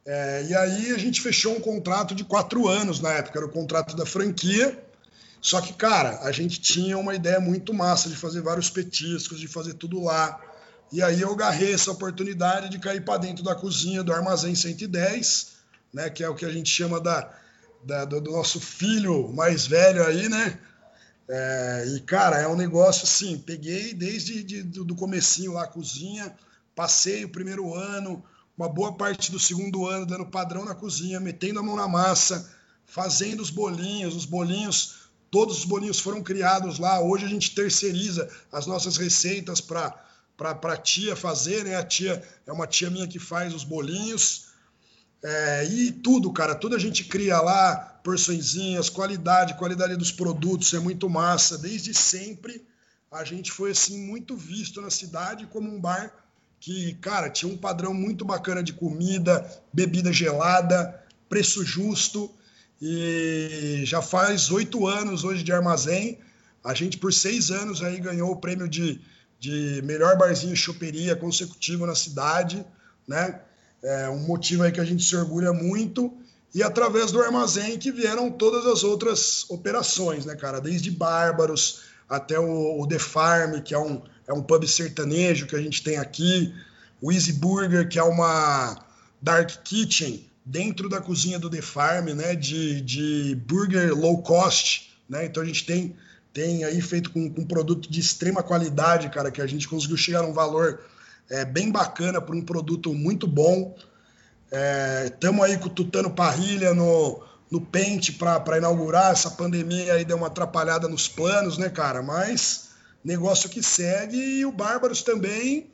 É, 0.06 0.46
e 0.48 0.54
aí 0.54 0.92
a 0.92 0.98
gente 0.98 1.20
fechou 1.20 1.56
um 1.56 1.60
contrato 1.60 2.14
de 2.14 2.24
quatro 2.24 2.68
anos 2.68 3.00
na 3.00 3.12
época, 3.12 3.40
era 3.40 3.46
o 3.46 3.52
contrato 3.52 3.96
da 3.96 4.06
franquia. 4.06 4.78
Só 5.40 5.60
que, 5.60 5.72
cara, 5.72 6.20
a 6.22 6.32
gente 6.32 6.60
tinha 6.60 6.98
uma 6.98 7.14
ideia 7.14 7.40
muito 7.40 7.72
massa 7.72 8.08
de 8.08 8.16
fazer 8.16 8.42
vários 8.42 8.68
petiscos, 8.68 9.40
de 9.40 9.48
fazer 9.48 9.74
tudo 9.74 10.02
lá. 10.02 10.38
E 10.92 11.02
aí 11.02 11.20
eu 11.20 11.32
agarrei 11.32 11.72
essa 11.72 11.90
oportunidade 11.90 12.68
de 12.68 12.78
cair 12.78 13.04
para 13.04 13.18
dentro 13.18 13.42
da 13.42 13.54
cozinha 13.54 14.02
do 14.02 14.12
Armazém 14.12 14.54
110, 14.54 15.52
né, 15.92 16.10
que 16.10 16.22
é 16.22 16.28
o 16.28 16.34
que 16.34 16.44
a 16.44 16.52
gente 16.52 16.68
chama 16.68 17.00
da, 17.00 17.32
da 17.84 18.04
do, 18.04 18.20
do, 18.20 18.32
nosso 18.32 18.60
filho 18.60 19.32
mais 19.32 19.66
velho 19.66 20.04
aí, 20.04 20.28
né? 20.28 20.58
É, 21.28 21.84
e, 21.94 22.00
cara, 22.00 22.40
é 22.40 22.48
um 22.48 22.56
negócio 22.56 23.04
assim, 23.04 23.38
peguei 23.38 23.94
desde 23.94 24.42
de, 24.42 24.62
do 24.64 24.96
comecinho 24.96 25.52
lá 25.52 25.62
a 25.62 25.68
cozinha, 25.68 26.34
passei 26.74 27.24
o 27.24 27.28
primeiro 27.28 27.72
ano, 27.72 28.22
uma 28.58 28.68
boa 28.68 28.92
parte 28.92 29.30
do 29.30 29.38
segundo 29.38 29.86
ano 29.86 30.04
dando 30.04 30.26
padrão 30.26 30.64
na 30.64 30.74
cozinha, 30.74 31.20
metendo 31.20 31.60
a 31.60 31.62
mão 31.62 31.76
na 31.76 31.86
massa, 31.86 32.50
fazendo 32.84 33.40
os 33.40 33.50
bolinhos, 33.50 34.16
os 34.16 34.24
bolinhos, 34.24 34.99
todos 35.30 35.58
os 35.58 35.64
bolinhos 35.64 36.00
foram 36.00 36.22
criados 36.22 36.78
lá. 36.78 37.00
Hoje 37.00 37.24
a 37.24 37.28
gente 37.28 37.54
terceiriza 37.54 38.28
as 38.50 38.66
nossas 38.66 38.96
receitas 38.96 39.60
para 39.60 40.06
para 40.36 40.72
a 40.72 40.76
tia 40.76 41.14
fazer, 41.14 41.64
né? 41.64 41.76
A 41.76 41.84
tia 41.84 42.22
é 42.46 42.52
uma 42.52 42.66
tia 42.66 42.88
minha 42.88 43.06
que 43.06 43.18
faz 43.18 43.54
os 43.54 43.62
bolinhos. 43.62 44.46
É, 45.22 45.66
e 45.66 45.92
tudo, 45.92 46.32
cara, 46.32 46.54
tudo 46.54 46.74
a 46.74 46.78
gente 46.78 47.04
cria 47.04 47.38
lá, 47.42 47.76
porçõezinhas, 48.02 48.88
qualidade, 48.88 49.58
qualidade 49.58 49.96
dos 49.96 50.10
produtos, 50.10 50.72
é 50.72 50.78
muito 50.78 51.10
massa. 51.10 51.58
Desde 51.58 51.92
sempre 51.92 52.66
a 53.10 53.22
gente 53.22 53.52
foi 53.52 53.72
assim 53.72 53.98
muito 53.98 54.34
visto 54.34 54.80
na 54.80 54.88
cidade 54.88 55.46
como 55.46 55.68
um 55.68 55.78
bar 55.78 56.10
que, 56.58 56.94
cara, 56.94 57.28
tinha 57.28 57.52
um 57.52 57.56
padrão 57.56 57.92
muito 57.92 58.24
bacana 58.24 58.62
de 58.62 58.72
comida, 58.72 59.46
bebida 59.72 60.12
gelada, 60.12 61.02
preço 61.28 61.64
justo. 61.64 62.30
E 62.80 63.82
já 63.84 64.00
faz 64.00 64.50
oito 64.50 64.86
anos 64.86 65.22
hoje 65.22 65.42
de 65.42 65.52
armazém. 65.52 66.18
A 66.64 66.72
gente, 66.72 66.96
por 66.96 67.12
seis 67.12 67.50
anos, 67.50 67.82
aí 67.82 68.00
ganhou 68.00 68.30
o 68.30 68.36
prêmio 68.36 68.66
de, 68.66 69.00
de 69.38 69.82
melhor 69.84 70.16
barzinho 70.16 70.56
choperia 70.56 71.14
consecutivo 71.14 71.86
na 71.86 71.94
cidade, 71.94 72.64
né? 73.06 73.40
É 73.82 74.08
um 74.08 74.20
motivo 74.20 74.62
aí 74.62 74.72
que 74.72 74.80
a 74.80 74.84
gente 74.84 75.04
se 75.04 75.14
orgulha 75.14 75.52
muito. 75.52 76.12
E 76.54 76.62
através 76.62 77.12
do 77.12 77.20
armazém 77.20 77.78
que 77.78 77.92
vieram 77.92 78.30
todas 78.30 78.66
as 78.66 78.82
outras 78.82 79.48
operações, 79.50 80.24
né, 80.24 80.34
cara? 80.34 80.60
Desde 80.60 80.90
Bárbaros 80.90 81.82
até 82.08 82.38
o, 82.38 82.80
o 82.80 82.86
The 82.88 82.98
Farm, 82.98 83.60
que 83.60 83.74
é 83.74 83.78
um, 83.78 84.02
é 84.26 84.32
um 84.32 84.42
pub 84.42 84.66
sertanejo 84.66 85.46
que 85.46 85.56
a 85.56 85.62
gente 85.62 85.82
tem 85.82 85.96
aqui, 85.96 86.54
o 87.00 87.12
Easy 87.12 87.34
Burger, 87.34 87.88
que 87.88 87.98
é 87.98 88.02
uma 88.02 88.84
dark 89.22 89.50
kitchen 89.64 90.29
dentro 90.44 90.88
da 90.88 91.00
cozinha 91.00 91.38
do 91.38 91.50
The 91.50 91.62
Farm, 91.62 92.08
né, 92.10 92.34
de, 92.34 92.80
de 92.80 93.34
burger 93.46 93.94
low 93.94 94.22
cost, 94.22 94.92
né, 95.08 95.26
então 95.26 95.42
a 95.42 95.46
gente 95.46 95.64
tem, 95.64 95.96
tem 96.32 96.64
aí 96.64 96.80
feito 96.80 97.10
com, 97.10 97.30
com 97.30 97.44
produto 97.44 97.90
de 97.90 98.00
extrema 98.00 98.42
qualidade, 98.42 99.10
cara, 99.10 99.30
que 99.30 99.42
a 99.42 99.46
gente 99.46 99.68
conseguiu 99.68 99.96
chegar 99.96 100.20
a 100.20 100.26
um 100.26 100.32
valor 100.32 100.80
é, 101.28 101.44
bem 101.44 101.70
bacana 101.70 102.20
para 102.20 102.34
um 102.34 102.42
produto 102.42 102.92
muito 102.94 103.26
bom, 103.26 103.76
estamos 105.04 105.48
é, 105.48 105.52
aí 105.52 105.58
com 105.58 105.66
o 105.66 105.70
Tutano 105.70 106.10
Parrilha 106.10 106.74
no, 106.74 107.22
no 107.50 107.60
pente 107.60 108.12
para 108.12 108.58
inaugurar, 108.58 109.12
essa 109.12 109.30
pandemia 109.30 109.94
aí 109.94 110.04
deu 110.04 110.16
uma 110.16 110.26
atrapalhada 110.26 110.88
nos 110.88 111.06
planos, 111.06 111.58
né, 111.58 111.68
cara, 111.68 112.02
mas 112.02 112.70
negócio 113.04 113.48
que 113.48 113.62
segue 113.62 114.16
e 114.16 114.44
o 114.44 114.52
Bárbaros 114.52 115.02
também 115.02 115.70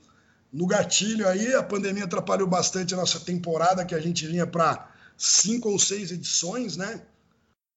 no 0.57 0.67
gatilho 0.67 1.29
aí. 1.29 1.55
A 1.55 1.63
pandemia 1.63 2.05
atrapalhou 2.05 2.49
bastante 2.49 2.95
a 2.95 2.97
nossa 2.97 3.21
temporada, 3.21 3.85
que 3.85 3.95
a 3.95 4.01
gente 4.01 4.27
vinha 4.27 4.47
para 4.47 4.89
cinco 5.17 5.69
ou 5.69 5.79
seis 5.79 6.11
edições, 6.11 6.77
né? 6.77 7.03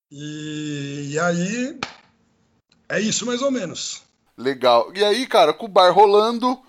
E, 0.10 1.10
e, 1.12 1.20
aí 1.20 1.80
é 2.88 3.00
isso 3.00 3.26
mais 3.26 3.42
ou 3.42 3.52
menos. 3.52 4.02
Legal. 4.38 4.92
E 4.96 5.04
aí, 5.04 5.28
cara, 5.28 5.54
com 5.54 5.66
o 5.66 5.70
bar 5.70 5.92
rolando, 5.92 6.60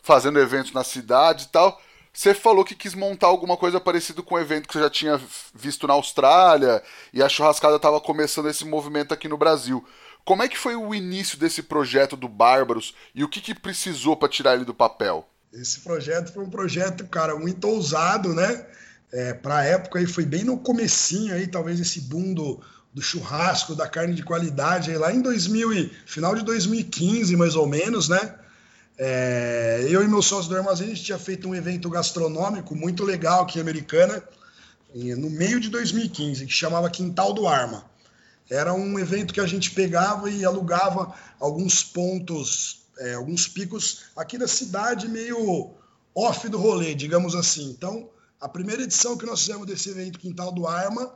fazendo 0.00 0.38
eventos 0.38 0.72
na 0.72 0.84
cidade 0.84 1.44
e 1.44 1.48
tal. 1.48 1.82
Você 2.12 2.32
falou 2.32 2.64
que 2.64 2.74
quis 2.74 2.94
montar 2.94 3.26
alguma 3.26 3.58
coisa 3.58 3.78
parecida 3.78 4.22
com 4.22 4.36
o 4.36 4.38
evento 4.38 4.66
que 4.66 4.72
você 4.72 4.80
já 4.80 4.88
tinha 4.88 5.20
visto 5.52 5.86
na 5.86 5.92
Austrália 5.92 6.82
e 7.12 7.22
a 7.22 7.28
churrascada 7.28 7.76
estava 7.76 8.00
começando 8.00 8.48
esse 8.48 8.64
movimento 8.64 9.12
aqui 9.12 9.28
no 9.28 9.36
Brasil. 9.36 9.86
Como 10.24 10.42
é 10.42 10.48
que 10.48 10.56
foi 10.56 10.74
o 10.74 10.94
início 10.94 11.38
desse 11.38 11.62
projeto 11.62 12.16
do 12.16 12.26
Bárbaros 12.26 12.94
e 13.14 13.22
o 13.22 13.28
que, 13.28 13.38
que 13.42 13.54
precisou 13.54 14.16
para 14.16 14.30
tirar 14.30 14.54
ele 14.54 14.64
do 14.64 14.72
papel? 14.72 15.28
Esse 15.52 15.80
projeto 15.80 16.32
foi 16.32 16.44
um 16.44 16.50
projeto, 16.50 17.06
cara, 17.06 17.36
muito 17.36 17.66
ousado, 17.66 18.34
né? 18.34 18.66
É, 19.12 19.32
para 19.32 19.58
a 19.58 19.64
época 19.64 19.98
aí 19.98 20.06
foi 20.06 20.24
bem 20.24 20.44
no 20.44 20.58
comecinho 20.58 21.34
aí, 21.34 21.46
talvez 21.46 21.78
esse 21.80 22.00
boom 22.00 22.34
do, 22.34 22.60
do 22.92 23.00
churrasco, 23.00 23.74
da 23.74 23.88
carne 23.88 24.14
de 24.14 24.22
qualidade, 24.22 24.90
aí, 24.90 24.98
lá 24.98 25.12
em 25.12 25.22
2000 25.22 25.72
e, 25.72 25.92
final 26.04 26.34
de 26.34 26.44
2015 26.44 27.36
mais 27.36 27.54
ou 27.54 27.66
menos, 27.66 28.08
né? 28.08 28.34
É, 28.98 29.86
eu 29.88 30.02
e 30.02 30.08
meu 30.08 30.22
sócio 30.22 30.48
do 30.48 30.56
Armazém, 30.56 30.86
a 30.86 30.90
gente 30.90 31.04
tinha 31.04 31.18
feito 31.18 31.48
um 31.48 31.54
evento 31.54 31.88
gastronômico 31.90 32.74
muito 32.74 33.04
legal 33.04 33.42
aqui 33.42 33.58
em 33.58 33.62
Americana, 33.62 34.22
no 34.94 35.28
meio 35.28 35.60
de 35.60 35.68
2015, 35.68 36.46
que 36.46 36.52
chamava 36.52 36.88
Quintal 36.88 37.34
do 37.34 37.46
Arma. 37.46 37.84
Era 38.48 38.72
um 38.72 38.98
evento 38.98 39.34
que 39.34 39.40
a 39.40 39.46
gente 39.46 39.72
pegava 39.72 40.30
e 40.30 40.44
alugava 40.44 41.14
alguns 41.38 41.82
pontos, 41.82 42.85
é, 42.98 43.14
alguns 43.14 43.48
picos 43.48 44.04
aqui 44.16 44.38
da 44.38 44.48
cidade, 44.48 45.08
meio 45.08 45.74
off 46.14 46.48
do 46.48 46.58
rolê, 46.58 46.94
digamos 46.94 47.34
assim. 47.34 47.70
Então, 47.70 48.08
a 48.40 48.48
primeira 48.48 48.82
edição 48.82 49.16
que 49.16 49.26
nós 49.26 49.40
fizemos 49.40 49.66
desse 49.66 49.90
evento 49.90 50.18
Quintal 50.18 50.52
do 50.52 50.66
Arma, 50.66 51.14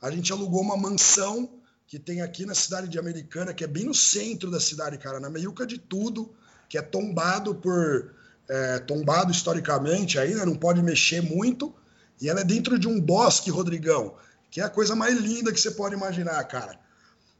a 0.00 0.10
gente 0.10 0.32
alugou 0.32 0.60
uma 0.60 0.76
mansão 0.76 1.48
que 1.86 1.98
tem 1.98 2.20
aqui 2.20 2.44
na 2.44 2.54
cidade 2.54 2.88
de 2.88 2.98
Americana, 2.98 3.54
que 3.54 3.64
é 3.64 3.66
bem 3.66 3.84
no 3.84 3.94
centro 3.94 4.50
da 4.50 4.60
cidade, 4.60 4.98
cara, 4.98 5.20
na 5.20 5.30
meiuca 5.30 5.66
de 5.66 5.78
tudo, 5.78 6.34
que 6.68 6.78
é 6.78 6.82
tombado 6.82 7.54
por. 7.54 8.14
É, 8.48 8.78
tombado 8.78 9.32
historicamente 9.32 10.20
ainda, 10.20 10.36
né, 10.36 10.44
não 10.44 10.54
pode 10.54 10.80
mexer 10.80 11.20
muito, 11.20 11.74
e 12.20 12.28
ela 12.28 12.42
é 12.42 12.44
dentro 12.44 12.78
de 12.78 12.86
um 12.86 13.00
bosque, 13.00 13.50
Rodrigão 13.50 14.14
que 14.56 14.60
é 14.62 14.64
a 14.64 14.70
coisa 14.70 14.96
mais 14.96 15.18
linda 15.18 15.52
que 15.52 15.60
você 15.60 15.70
pode 15.70 15.94
imaginar, 15.94 16.42
cara. 16.44 16.78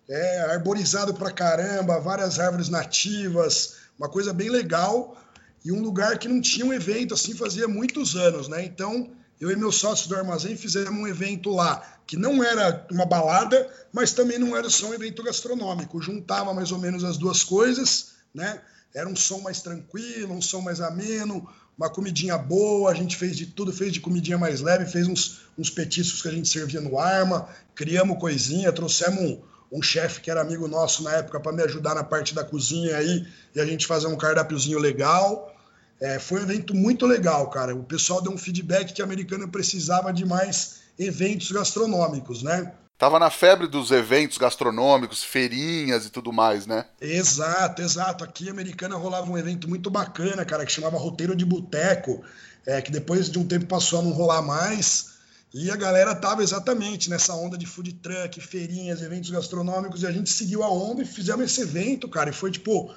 É 0.09 0.41
arborizado 0.53 1.15
pra 1.15 1.33
caramba, 1.33 2.01
várias 2.01 2.39
árvores 2.39 2.69
nativas, 2.69 3.77
uma 3.99 4.09
coisa 4.09 4.33
bem 4.33 4.49
legal 4.49 5.17
e 5.65 5.73
um 5.73 5.83
lugar 5.83 6.17
que 6.19 6.29
não 6.29 6.41
tinha 6.41 6.65
um 6.65 6.73
evento 6.73 7.13
assim 7.13 7.35
fazia 7.35 7.67
muitos 7.67 8.15
anos, 8.15 8.47
né? 8.47 8.65
Então, 8.65 9.11
eu 9.41 9.51
e 9.51 9.57
meu 9.57 9.73
sócio 9.73 10.09
do 10.09 10.15
armazém 10.15 10.57
fizemos 10.57 10.99
um 10.99 11.09
evento 11.09 11.51
lá, 11.51 11.83
que 12.07 12.17
não 12.17 12.43
era 12.43 12.87
uma 12.91 13.05
balada, 13.05 13.69
mas 13.93 14.13
também 14.13 14.39
não 14.39 14.57
era 14.57 14.71
só 14.71 14.89
um 14.89 14.95
evento 14.95 15.25
gastronômico, 15.25 16.01
juntava 16.01 16.55
mais 16.55 16.71
ou 16.71 16.79
menos 16.79 17.03
as 17.03 17.19
duas 17.19 17.43
coisas, 17.43 18.13
né? 18.33 18.61
Era 18.95 19.09
um 19.09 19.17
som 19.17 19.41
mais 19.41 19.61
tranquilo, 19.61 20.33
um 20.33 20.41
som 20.41 20.61
mais 20.61 20.81
ameno, 20.81 21.47
uma 21.77 21.91
comidinha 21.91 22.39
boa, 22.39 22.91
a 22.91 22.95
gente 22.95 23.17
fez 23.17 23.37
de 23.37 23.47
tudo, 23.47 23.73
fez 23.73 23.93
de 23.93 24.01
comidinha 24.01 24.39
mais 24.39 24.61
leve, 24.61 24.87
fez 24.87 25.07
uns, 25.07 25.41
uns 25.59 25.69
petiscos 25.69 26.23
que 26.23 26.29
a 26.29 26.33
gente 26.33 26.49
servia 26.49 26.81
no 26.81 26.99
arma, 26.99 27.49
criamos 27.75 28.19
coisinha, 28.19 28.73
trouxemos 28.73 29.41
um, 29.71 29.83
chefe 29.83 30.21
que 30.21 30.31
era 30.31 30.41
amigo 30.41 30.69
nosso 30.69 31.03
na 31.03 31.13
época 31.13 31.41
para 31.41 31.53
me 31.53 31.63
ajudar 31.63 31.95
na 31.95 32.05
parte 32.05 32.35
da 32.35 32.45
cozinha 32.45 32.97
aí, 32.97 33.27
e 33.55 33.61
a 33.61 33.65
gente 33.65 33.87
fazer 33.87 34.07
um 34.07 34.17
cardápiozinho 34.17 34.79
legal. 34.79 35.53
É, 36.01 36.19
foi 36.19 36.41
um 36.41 36.43
evento 36.43 36.75
muito 36.75 37.07
legal, 37.07 37.49
cara. 37.49 37.75
O 37.75 37.83
pessoal 37.83 38.21
deu 38.21 38.33
um 38.33 38.39
feedback 38.39 38.93
que 38.93 39.01
a 39.01 39.05
Americana 39.05 39.49
precisava 39.49 40.13
de 40.13 40.27
mais 40.27 40.81
eventos 40.99 41.51
gastronômicos, 41.51 42.43
né? 42.43 42.73
Tava 42.99 43.19
na 43.19 43.29
febre 43.29 43.67
dos 43.67 43.91
eventos 43.91 44.39
gastronômicos, 44.39 45.23
feirinhas 45.23 46.07
e 46.07 46.11
tudo 46.11 46.33
mais, 46.33 46.67
né? 46.67 46.87
Exato, 46.99 47.83
exato. 47.83 48.25
Aqui 48.25 48.47
em 48.47 48.51
Americana 48.51 48.97
rolava 48.97 49.31
um 49.31 49.37
evento 49.37 49.69
muito 49.69 49.91
bacana, 49.91 50.47
cara, 50.47 50.65
que 50.65 50.73
chamava 50.73 50.97
Roteiro 50.97 51.37
de 51.37 51.45
Boteco, 51.45 52.23
é, 52.65 52.81
que 52.81 52.91
depois 52.91 53.29
de 53.31 53.39
um 53.39 53.47
tempo 53.47 53.67
passou 53.67 54.01
a 54.01 54.03
não 54.03 54.13
rolar 54.13 54.41
mais. 54.41 55.16
E 55.59 55.71
a 55.71 55.77
galera 55.77 56.15
tava 56.15 56.43
exatamente 56.43 57.09
nessa 57.09 57.35
onda 57.35 57.57
de 57.57 57.65
food 57.65 57.95
truck, 57.95 58.39
feirinhas, 58.43 59.01
eventos 59.01 59.31
gastronômicos, 59.31 60.03
e 60.03 60.07
a 60.07 60.13
gente 60.13 60.31
seguiu 60.31 60.63
a 60.63 60.71
onda 60.71 61.01
e 61.01 61.07
fizemos 61.07 61.47
esse 61.47 61.63
evento, 61.63 62.07
cara. 62.11 62.29
E 62.29 62.33
foi, 62.33 62.51
tipo, 62.51 62.95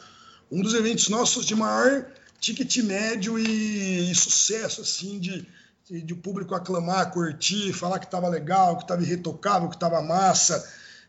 um 0.52 0.62
dos 0.62 0.74
eventos 0.74 1.08
nossos 1.08 1.46
de 1.46 1.56
maior 1.56 2.06
ticket 2.38 2.84
médio 2.84 3.40
e, 3.40 4.12
e 4.12 4.14
sucesso, 4.14 4.82
assim, 4.82 5.20
de 5.20 5.48
de 5.90 6.14
o 6.14 6.18
público 6.18 6.54
aclamar, 6.54 7.12
curtir, 7.12 7.74
falar 7.74 7.98
que 7.98 8.06
estava 8.06 8.28
legal, 8.28 8.78
que 8.78 8.84
estava 8.84 9.02
irretocável, 9.02 9.70
que 9.70 9.76
estava 9.76 10.02
massa. 10.04 10.64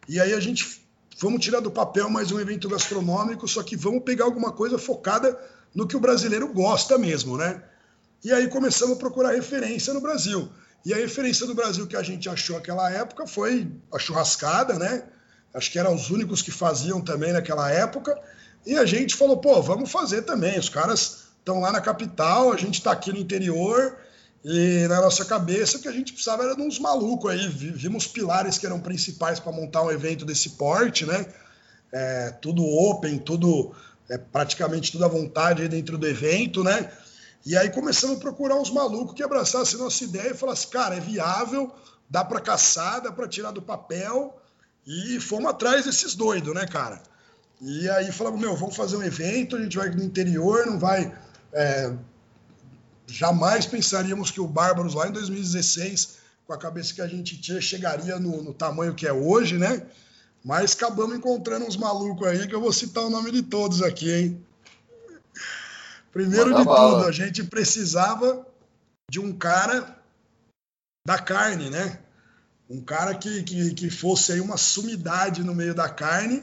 E 0.08 0.18
aí 0.18 0.32
a 0.32 0.40
gente 0.40 0.80
vamos 1.18 1.44
tirar 1.44 1.60
do 1.60 1.70
papel 1.70 2.08
mais 2.08 2.32
um 2.32 2.40
evento 2.40 2.66
gastronômico, 2.66 3.46
só 3.46 3.62
que 3.62 3.76
vamos 3.76 4.04
pegar 4.04 4.24
alguma 4.24 4.52
coisa 4.52 4.78
focada 4.78 5.38
no 5.74 5.86
que 5.86 5.96
o 5.96 6.00
brasileiro 6.00 6.50
gosta 6.50 6.96
mesmo, 6.96 7.36
né? 7.36 7.62
E 8.24 8.32
aí 8.32 8.48
começamos 8.48 8.96
a 8.96 8.98
procurar 8.98 9.32
referência 9.32 9.92
no 9.92 10.00
Brasil. 10.00 10.48
E 10.84 10.94
a 10.94 10.96
referência 10.96 11.46
do 11.46 11.54
Brasil 11.54 11.86
que 11.86 11.96
a 11.96 12.02
gente 12.02 12.28
achou 12.28 12.56
naquela 12.56 12.90
época 12.90 13.26
foi 13.26 13.70
a 13.92 13.98
churrascada, 13.98 14.78
né? 14.78 15.04
Acho 15.52 15.70
que 15.70 15.78
eram 15.78 15.94
os 15.94 16.10
únicos 16.10 16.42
que 16.42 16.50
faziam 16.50 17.00
também 17.00 17.32
naquela 17.32 17.70
época. 17.70 18.18
E 18.64 18.76
a 18.76 18.84
gente 18.84 19.16
falou, 19.16 19.38
pô, 19.38 19.60
vamos 19.60 19.90
fazer 19.90 20.22
também. 20.22 20.58
Os 20.58 20.68
caras 20.68 21.28
estão 21.38 21.60
lá 21.60 21.72
na 21.72 21.80
capital, 21.80 22.52
a 22.52 22.56
gente 22.56 22.74
está 22.74 22.92
aqui 22.92 23.12
no 23.12 23.18
interior. 23.18 23.96
E 24.42 24.86
na 24.88 25.02
nossa 25.02 25.24
cabeça 25.24 25.76
o 25.76 25.80
que 25.80 25.88
a 25.88 25.92
gente 25.92 26.12
precisava 26.12 26.44
era 26.44 26.56
de 26.56 26.62
uns 26.62 26.78
malucos 26.78 27.30
aí. 27.30 27.46
Vimos 27.48 28.06
pilares 28.06 28.56
que 28.56 28.64
eram 28.64 28.80
principais 28.80 29.38
para 29.38 29.52
montar 29.52 29.82
um 29.82 29.90
evento 29.90 30.24
desse 30.24 30.50
porte, 30.50 31.04
né? 31.04 31.26
É, 31.92 32.30
tudo 32.40 32.64
open, 32.64 33.18
tudo 33.18 33.74
é, 34.08 34.16
praticamente 34.16 34.92
tudo 34.92 35.04
à 35.04 35.08
vontade 35.08 35.68
dentro 35.68 35.98
do 35.98 36.06
evento, 36.06 36.64
né? 36.64 36.90
E 37.44 37.56
aí 37.56 37.70
começamos 37.70 38.18
a 38.18 38.20
procurar 38.20 38.56
uns 38.56 38.70
malucos 38.70 39.14
que 39.14 39.22
abraçassem 39.22 39.78
nossa 39.78 40.04
ideia 40.04 40.30
e 40.30 40.36
falassem, 40.36 40.68
cara, 40.70 40.96
é 40.96 41.00
viável, 41.00 41.74
dá 42.08 42.24
para 42.24 42.40
caçar, 42.40 43.00
dá 43.00 43.10
para 43.10 43.26
tirar 43.26 43.50
do 43.50 43.62
papel. 43.62 44.36
E 44.86 45.18
fomos 45.20 45.50
atrás 45.50 45.84
desses 45.84 46.14
doidos, 46.14 46.54
né, 46.54 46.66
cara? 46.66 47.02
E 47.60 47.88
aí 47.90 48.10
falamos, 48.12 48.40
meu, 48.40 48.56
vamos 48.56 48.76
fazer 48.76 48.96
um 48.96 49.02
evento, 49.02 49.56
a 49.56 49.62
gente 49.62 49.76
vai 49.76 49.90
no 49.90 50.02
interior, 50.02 50.66
não 50.66 50.78
vai. 50.78 51.14
É, 51.52 51.94
jamais 53.06 53.66
pensaríamos 53.66 54.30
que 54.30 54.40
o 54.40 54.46
Bárbaros 54.46 54.94
lá 54.94 55.08
em 55.08 55.12
2016, 55.12 56.16
com 56.46 56.52
a 56.52 56.58
cabeça 56.58 56.94
que 56.94 57.02
a 57.02 57.06
gente 57.06 57.40
tinha, 57.40 57.60
chegaria 57.60 58.18
no, 58.18 58.42
no 58.42 58.54
tamanho 58.54 58.94
que 58.94 59.06
é 59.06 59.12
hoje, 59.12 59.58
né? 59.58 59.86
Mas 60.42 60.72
acabamos 60.72 61.16
encontrando 61.16 61.66
uns 61.66 61.76
malucos 61.76 62.26
aí 62.26 62.46
que 62.46 62.54
eu 62.54 62.60
vou 62.60 62.72
citar 62.72 63.04
o 63.04 63.10
nome 63.10 63.30
de 63.30 63.42
todos 63.42 63.82
aqui, 63.82 64.10
hein? 64.10 64.46
Primeiro 66.12 66.54
de 66.54 66.64
tudo, 66.64 67.04
a 67.04 67.12
gente 67.12 67.44
precisava 67.44 68.46
de 69.10 69.20
um 69.20 69.32
cara 69.32 69.96
da 71.06 71.18
carne, 71.18 71.70
né? 71.70 72.00
Um 72.68 72.80
cara 72.80 73.14
que, 73.14 73.42
que, 73.42 73.74
que 73.74 73.90
fosse 73.90 74.32
aí 74.32 74.40
uma 74.40 74.56
sumidade 74.56 75.42
no 75.42 75.54
meio 75.54 75.74
da 75.74 75.88
carne 75.88 76.42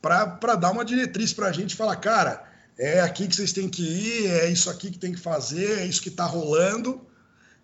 para 0.00 0.54
dar 0.56 0.70
uma 0.70 0.84
diretriz 0.84 1.32
para 1.32 1.46
a 1.46 1.52
gente 1.52 1.76
falar, 1.76 1.96
cara, 1.96 2.44
é 2.78 3.00
aqui 3.00 3.28
que 3.28 3.36
vocês 3.36 3.52
têm 3.52 3.68
que 3.68 3.82
ir, 3.82 4.26
é 4.26 4.50
isso 4.50 4.68
aqui 4.68 4.90
que 4.90 4.98
tem 4.98 5.12
que 5.12 5.20
fazer, 5.20 5.78
é 5.78 5.86
isso 5.86 6.02
que 6.02 6.08
está 6.08 6.24
rolando. 6.24 7.06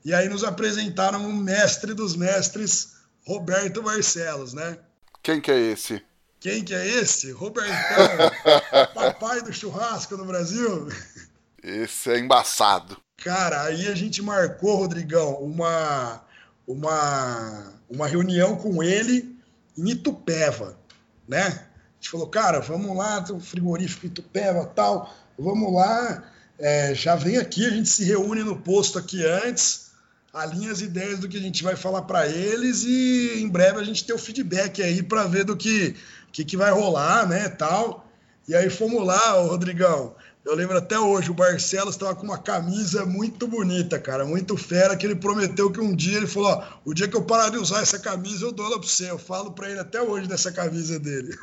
E 0.05 0.15
aí 0.15 0.29
nos 0.29 0.45
apresentaram 0.45 1.29
o 1.29 1.35
mestre 1.35 1.93
dos 1.93 2.15
mestres, 2.15 2.95
Roberto 3.27 3.83
Barcelos, 3.83 4.55
né? 4.55 4.79
Quem 5.23 5.41
que 5.41 5.51
é 5.51 5.59
esse? 5.59 6.03
Quem 6.41 6.63
que 6.65 6.73
é 6.73 6.87
esse? 6.87 7.33
Robertão, 7.33 8.31
papai 8.95 9.43
do 9.43 9.53
churrasco 9.53 10.17
no 10.17 10.25
Brasil. 10.25 10.89
Esse 11.63 12.11
é 12.11 12.19
embaçado. 12.19 12.97
Cara, 13.19 13.63
aí 13.63 13.89
a 13.89 13.95
gente 13.95 14.23
marcou, 14.23 14.77
Rodrigão, 14.77 15.35
uma, 15.43 16.23
uma, 16.67 17.73
uma 17.91 18.07
reunião 18.07 18.57
com 18.57 18.83
ele 18.83 19.37
em 19.77 19.91
Itupeva, 19.91 20.79
né? 21.27 21.47
A 21.47 21.95
gente 22.01 22.11
falou, 22.11 22.29
cara, 22.29 22.61
vamos 22.61 22.97
lá, 22.97 23.21
tem 23.21 23.35
um 23.35 23.41
frigorífico 23.41 24.07
em 24.07 24.09
Itupeva 24.09 24.65
tal, 24.67 25.13
vamos 25.37 25.73
lá, 25.75 26.25
é, 26.59 26.95
já 26.95 27.17
vem 27.17 27.39
aqui, 27.39 27.67
a 27.67 27.71
gente 27.71 27.89
se 27.89 28.05
reúne 28.05 28.45
no 28.45 28.57
posto 28.57 28.99
aqui 28.99 29.25
antes, 29.27 29.91
alinha 30.33 30.71
as 30.71 30.81
ideias 30.81 31.19
do 31.19 31.29
que 31.29 31.37
a 31.37 31.41
gente 31.41 31.65
vai 31.65 31.75
falar 31.75 32.03
para 32.03 32.29
eles 32.29 32.85
e 32.85 33.41
em 33.41 33.49
breve 33.49 33.81
a 33.81 33.85
gente 33.85 34.05
tem 34.05 34.15
o 34.15 34.19
feedback 34.19 34.83
aí 34.83 35.03
para 35.03 35.25
ver 35.25 35.45
do 35.45 35.57
que, 35.57 35.97
que, 36.31 36.45
que 36.45 36.57
vai 36.57 36.71
rolar, 36.71 37.27
né, 37.27 37.49
tal. 37.49 38.07
E 38.47 38.55
aí 38.55 38.71
fomos 38.71 39.05
lá, 39.05 39.33
Rodrigão, 39.33 40.15
eu 40.49 40.55
lembro 40.55 40.79
até 40.79 40.99
hoje, 40.99 41.31
o 41.31 41.35
Barcelos 41.35 41.95
estava 41.95 42.15
com 42.15 42.25
uma 42.25 42.39
camisa 42.39 43.05
muito 43.05 43.47
bonita, 43.47 43.99
cara, 43.99 44.25
muito 44.25 44.57
fera, 44.57 44.97
que 44.97 45.05
ele 45.05 45.15
prometeu 45.15 45.71
que 45.71 45.79
um 45.79 45.95
dia, 45.95 46.17
ele 46.17 46.27
falou, 46.27 46.51
ó, 46.53 46.65
o 46.87 46.95
dia 46.95 47.07
que 47.07 47.15
eu 47.15 47.23
parar 47.23 47.51
de 47.51 47.59
usar 47.59 47.83
essa 47.83 47.99
camisa, 47.99 48.47
eu 48.47 48.53
dou 48.53 48.65
ela 48.65 48.79
para 48.79 48.89
você. 48.89 49.11
Eu 49.11 49.19
falo 49.19 49.53
para 49.53 49.69
ele 49.69 49.79
até 49.79 50.01
hoje 50.01 50.27
dessa 50.27 50.51
camisa 50.51 50.99
dele. 50.99 51.37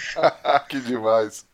que 0.70 0.80
demais. 0.80 1.44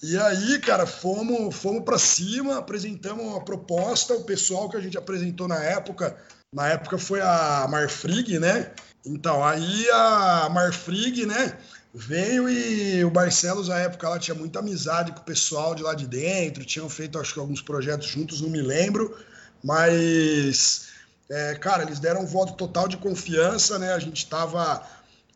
E 0.00 0.16
aí, 0.16 0.60
cara, 0.60 0.86
fomos, 0.86 1.56
fomos 1.56 1.82
para 1.82 1.98
cima, 1.98 2.58
apresentamos 2.58 3.24
uma 3.24 3.44
proposta, 3.44 4.14
o 4.14 4.22
pessoal 4.22 4.70
que 4.70 4.76
a 4.76 4.80
gente 4.80 4.96
apresentou 4.96 5.48
na 5.48 5.58
época, 5.58 6.16
na 6.54 6.68
época 6.68 6.98
foi 6.98 7.20
a 7.20 7.66
Marfrig, 7.68 8.38
né? 8.38 8.70
Então, 9.04 9.44
aí 9.44 9.90
a 9.90 10.48
Marfrig, 10.50 11.26
né, 11.26 11.58
veio 11.98 12.48
e 12.48 13.04
o 13.04 13.10
Barcelos, 13.10 13.68
na 13.68 13.78
época, 13.80 14.06
ela 14.06 14.18
tinha 14.20 14.34
muita 14.34 14.60
amizade 14.60 15.10
com 15.10 15.18
o 15.18 15.24
pessoal 15.24 15.74
de 15.74 15.82
lá 15.82 15.94
de 15.94 16.06
dentro, 16.06 16.64
tinham 16.64 16.88
feito, 16.88 17.18
acho 17.18 17.34
que, 17.34 17.40
alguns 17.40 17.60
projetos 17.60 18.06
juntos, 18.06 18.40
não 18.40 18.48
me 18.48 18.62
lembro, 18.62 19.18
mas, 19.62 20.86
é, 21.28 21.56
cara, 21.56 21.82
eles 21.82 21.98
deram 21.98 22.22
um 22.22 22.26
voto 22.26 22.54
total 22.54 22.86
de 22.86 22.96
confiança, 22.96 23.80
né? 23.80 23.92
A 23.92 23.98
gente 23.98 24.28
tava, 24.28 24.80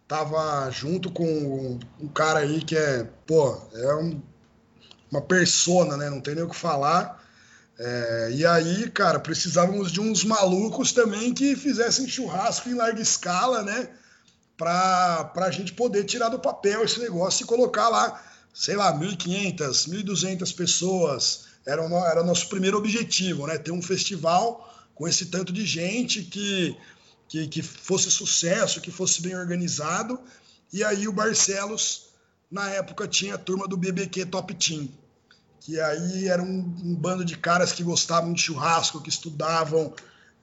tava 0.07 0.71
junto 0.71 1.11
com 1.11 1.81
um 2.01 2.09
cara 2.09 2.39
aí 2.39 2.63
que 2.63 2.77
é, 2.77 3.09
pô, 3.27 3.61
é 3.75 3.95
um, 3.97 4.23
uma 5.11 5.21
persona, 5.21 5.97
né? 5.97 6.09
Não 6.09 6.21
tem 6.21 6.37
nem 6.37 6.45
o 6.45 6.49
que 6.49 6.57
falar. 6.57 7.21
É, 7.77 8.31
e 8.35 8.47
aí, 8.47 8.89
cara, 8.91 9.19
precisávamos 9.19 9.91
de 9.91 10.01
uns 10.01 10.23
malucos 10.23 10.93
também 10.93 11.35
que 11.35 11.57
fizessem 11.57 12.07
churrasco 12.07 12.69
em 12.69 12.75
larga 12.75 13.03
escala, 13.03 13.65
né? 13.65 13.89
Para 14.63 15.47
a 15.47 15.51
gente 15.51 15.73
poder 15.73 16.05
tirar 16.05 16.29
do 16.29 16.39
papel 16.39 16.85
esse 16.85 17.01
negócio 17.01 17.43
e 17.43 17.47
colocar 17.47 17.89
lá, 17.89 18.23
sei 18.55 18.77
lá, 18.77 18.97
1.500, 18.97 19.89
1.200 19.89 20.55
pessoas. 20.55 21.47
Era 21.67 21.83
o, 21.83 22.07
era 22.07 22.23
o 22.23 22.27
nosso 22.27 22.49
primeiro 22.49 22.79
objetivo, 22.79 23.47
né? 23.49 23.59
Ter 23.59 23.73
um 23.73 23.83
festival 23.83 24.73
com 24.95 25.09
esse 25.09 25.27
tanto 25.27 25.53
de 25.53 25.67
gente 25.67 26.23
que, 26.23 26.77
que, 27.29 27.49
que 27.49 27.63
fosse 27.63 28.09
sucesso, 28.09 28.81
que 28.81 28.93
fosse 28.93 29.21
bem 29.21 29.37
organizado. 29.37 30.21
E 30.73 30.85
aí 30.85 31.09
o 31.09 31.13
Barcelos, 31.13 32.11
na 32.49 32.69
época, 32.69 33.09
tinha 33.09 33.35
a 33.35 33.39
turma 33.39 33.67
do 33.67 33.77
BBQ 33.77 34.27
Top 34.27 34.55
Team, 34.55 34.89
que 35.61 35.81
aí 35.81 36.29
era 36.29 36.43
um, 36.43 36.75
um 36.85 36.95
bando 36.95 37.25
de 37.25 37.37
caras 37.37 37.73
que 37.73 37.83
gostavam 37.83 38.33
de 38.33 38.41
churrasco, 38.41 39.01
que 39.01 39.09
estudavam. 39.09 39.93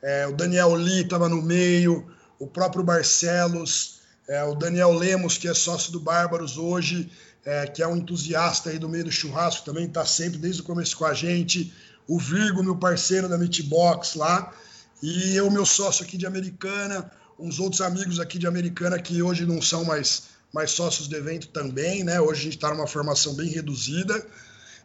É, 0.01 0.27
o 0.27 0.33
Daniel 0.33 0.73
Lee 0.75 1.03
estava 1.03 1.29
no 1.29 1.41
meio, 1.41 2.09
o 2.37 2.47
próprio 2.47 2.83
Barcelos, 2.83 3.98
é, 4.29 4.43
o 4.43 4.53
Daniel 4.53 4.93
Lemos, 4.93 5.39
que 5.39 5.47
é 5.47 5.53
sócio 5.55 5.91
do 5.91 5.99
Bárbaros 5.99 6.55
hoje, 6.55 7.11
é, 7.43 7.65
que 7.65 7.81
é 7.81 7.87
um 7.87 7.97
entusiasta 7.97 8.69
aí 8.69 8.77
do 8.77 8.87
meio 8.87 9.05
do 9.05 9.11
churrasco, 9.11 9.65
também 9.65 9.85
está 9.85 10.05
sempre 10.05 10.37
desde 10.37 10.61
o 10.61 10.63
começo 10.63 10.95
com 10.95 11.05
a 11.05 11.15
gente. 11.15 11.73
O 12.07 12.19
Virgo, 12.19 12.63
meu 12.63 12.75
parceiro 12.75 13.27
da 13.27 13.39
Meatbox 13.39 14.13
lá. 14.13 14.53
E 15.01 15.35
eu, 15.35 15.49
meu 15.49 15.65
sócio 15.65 16.05
aqui 16.05 16.15
de 16.15 16.27
Americana, 16.27 17.11
uns 17.39 17.59
outros 17.59 17.81
amigos 17.81 18.19
aqui 18.19 18.37
de 18.37 18.45
Americana 18.45 18.99
que 18.99 19.19
hoje 19.19 19.47
não 19.47 19.63
são 19.63 19.83
mais, 19.83 20.25
mais 20.53 20.69
sócios 20.69 21.07
do 21.07 21.15
evento 21.15 21.47
também, 21.47 22.03
né? 22.03 22.21
Hoje 22.21 22.41
a 22.41 22.43
gente 22.43 22.55
está 22.57 22.69
numa 22.69 22.85
formação 22.85 23.33
bem 23.33 23.49
reduzida. 23.49 24.23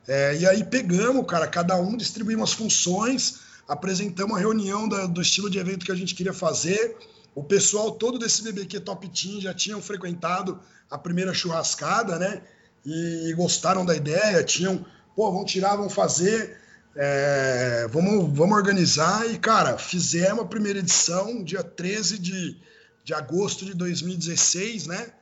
É, 0.09 0.39
e 0.39 0.47
aí 0.47 0.65
pegamos, 0.65 1.27
cara, 1.27 1.47
cada 1.47 1.77
um 1.77 1.99
distribuímos 1.99 2.51
as 2.51 2.57
funções, 2.57 3.41
apresentamos 3.69 4.37
a 4.39 4.41
reunião 4.41 4.89
da, 4.89 5.05
do 5.05 5.21
estilo 5.21 5.51
de 5.51 5.59
evento 5.59 5.85
que 5.85 5.93
a 5.93 5.97
gente 5.97 6.15
queria 6.15 6.33
fazer 6.33 6.97
o 7.35 7.43
pessoal 7.43 7.93
todo 7.93 8.19
desse 8.19 8.43
BBQ 8.43 8.81
Top 8.81 9.09
Team 9.09 9.41
já 9.41 9.53
tinham 9.53 9.83
frequentado 9.83 10.61
a 10.89 10.97
primeira 10.97 11.35
churrascada, 11.35 12.19
né? 12.19 12.43
E, 12.87 13.33
gostaram 13.35 13.85
da 13.85 13.97
ideia, 13.97 14.45
tinham, 14.45 14.85
pô, 15.17 15.33
vamos 15.33 15.51
tirar, 15.51 15.75
vamos 15.75 15.93
fazer, 15.93 16.59
é, 16.95 17.89
vamos, 17.91 18.37
vamos 18.37 18.57
organizar. 18.57 19.29
E, 19.31 19.39
cara, 19.39 19.77
fizemos 19.79 20.45
a 20.45 20.47
primeira 20.47 20.79
edição, 20.79 21.43
dia 21.43 21.63
13 21.63 22.19
de, 22.19 22.57
de 23.03 23.15
agosto 23.15 23.65
de 23.65 23.75
2016, 23.75 24.87
né? 24.87 25.13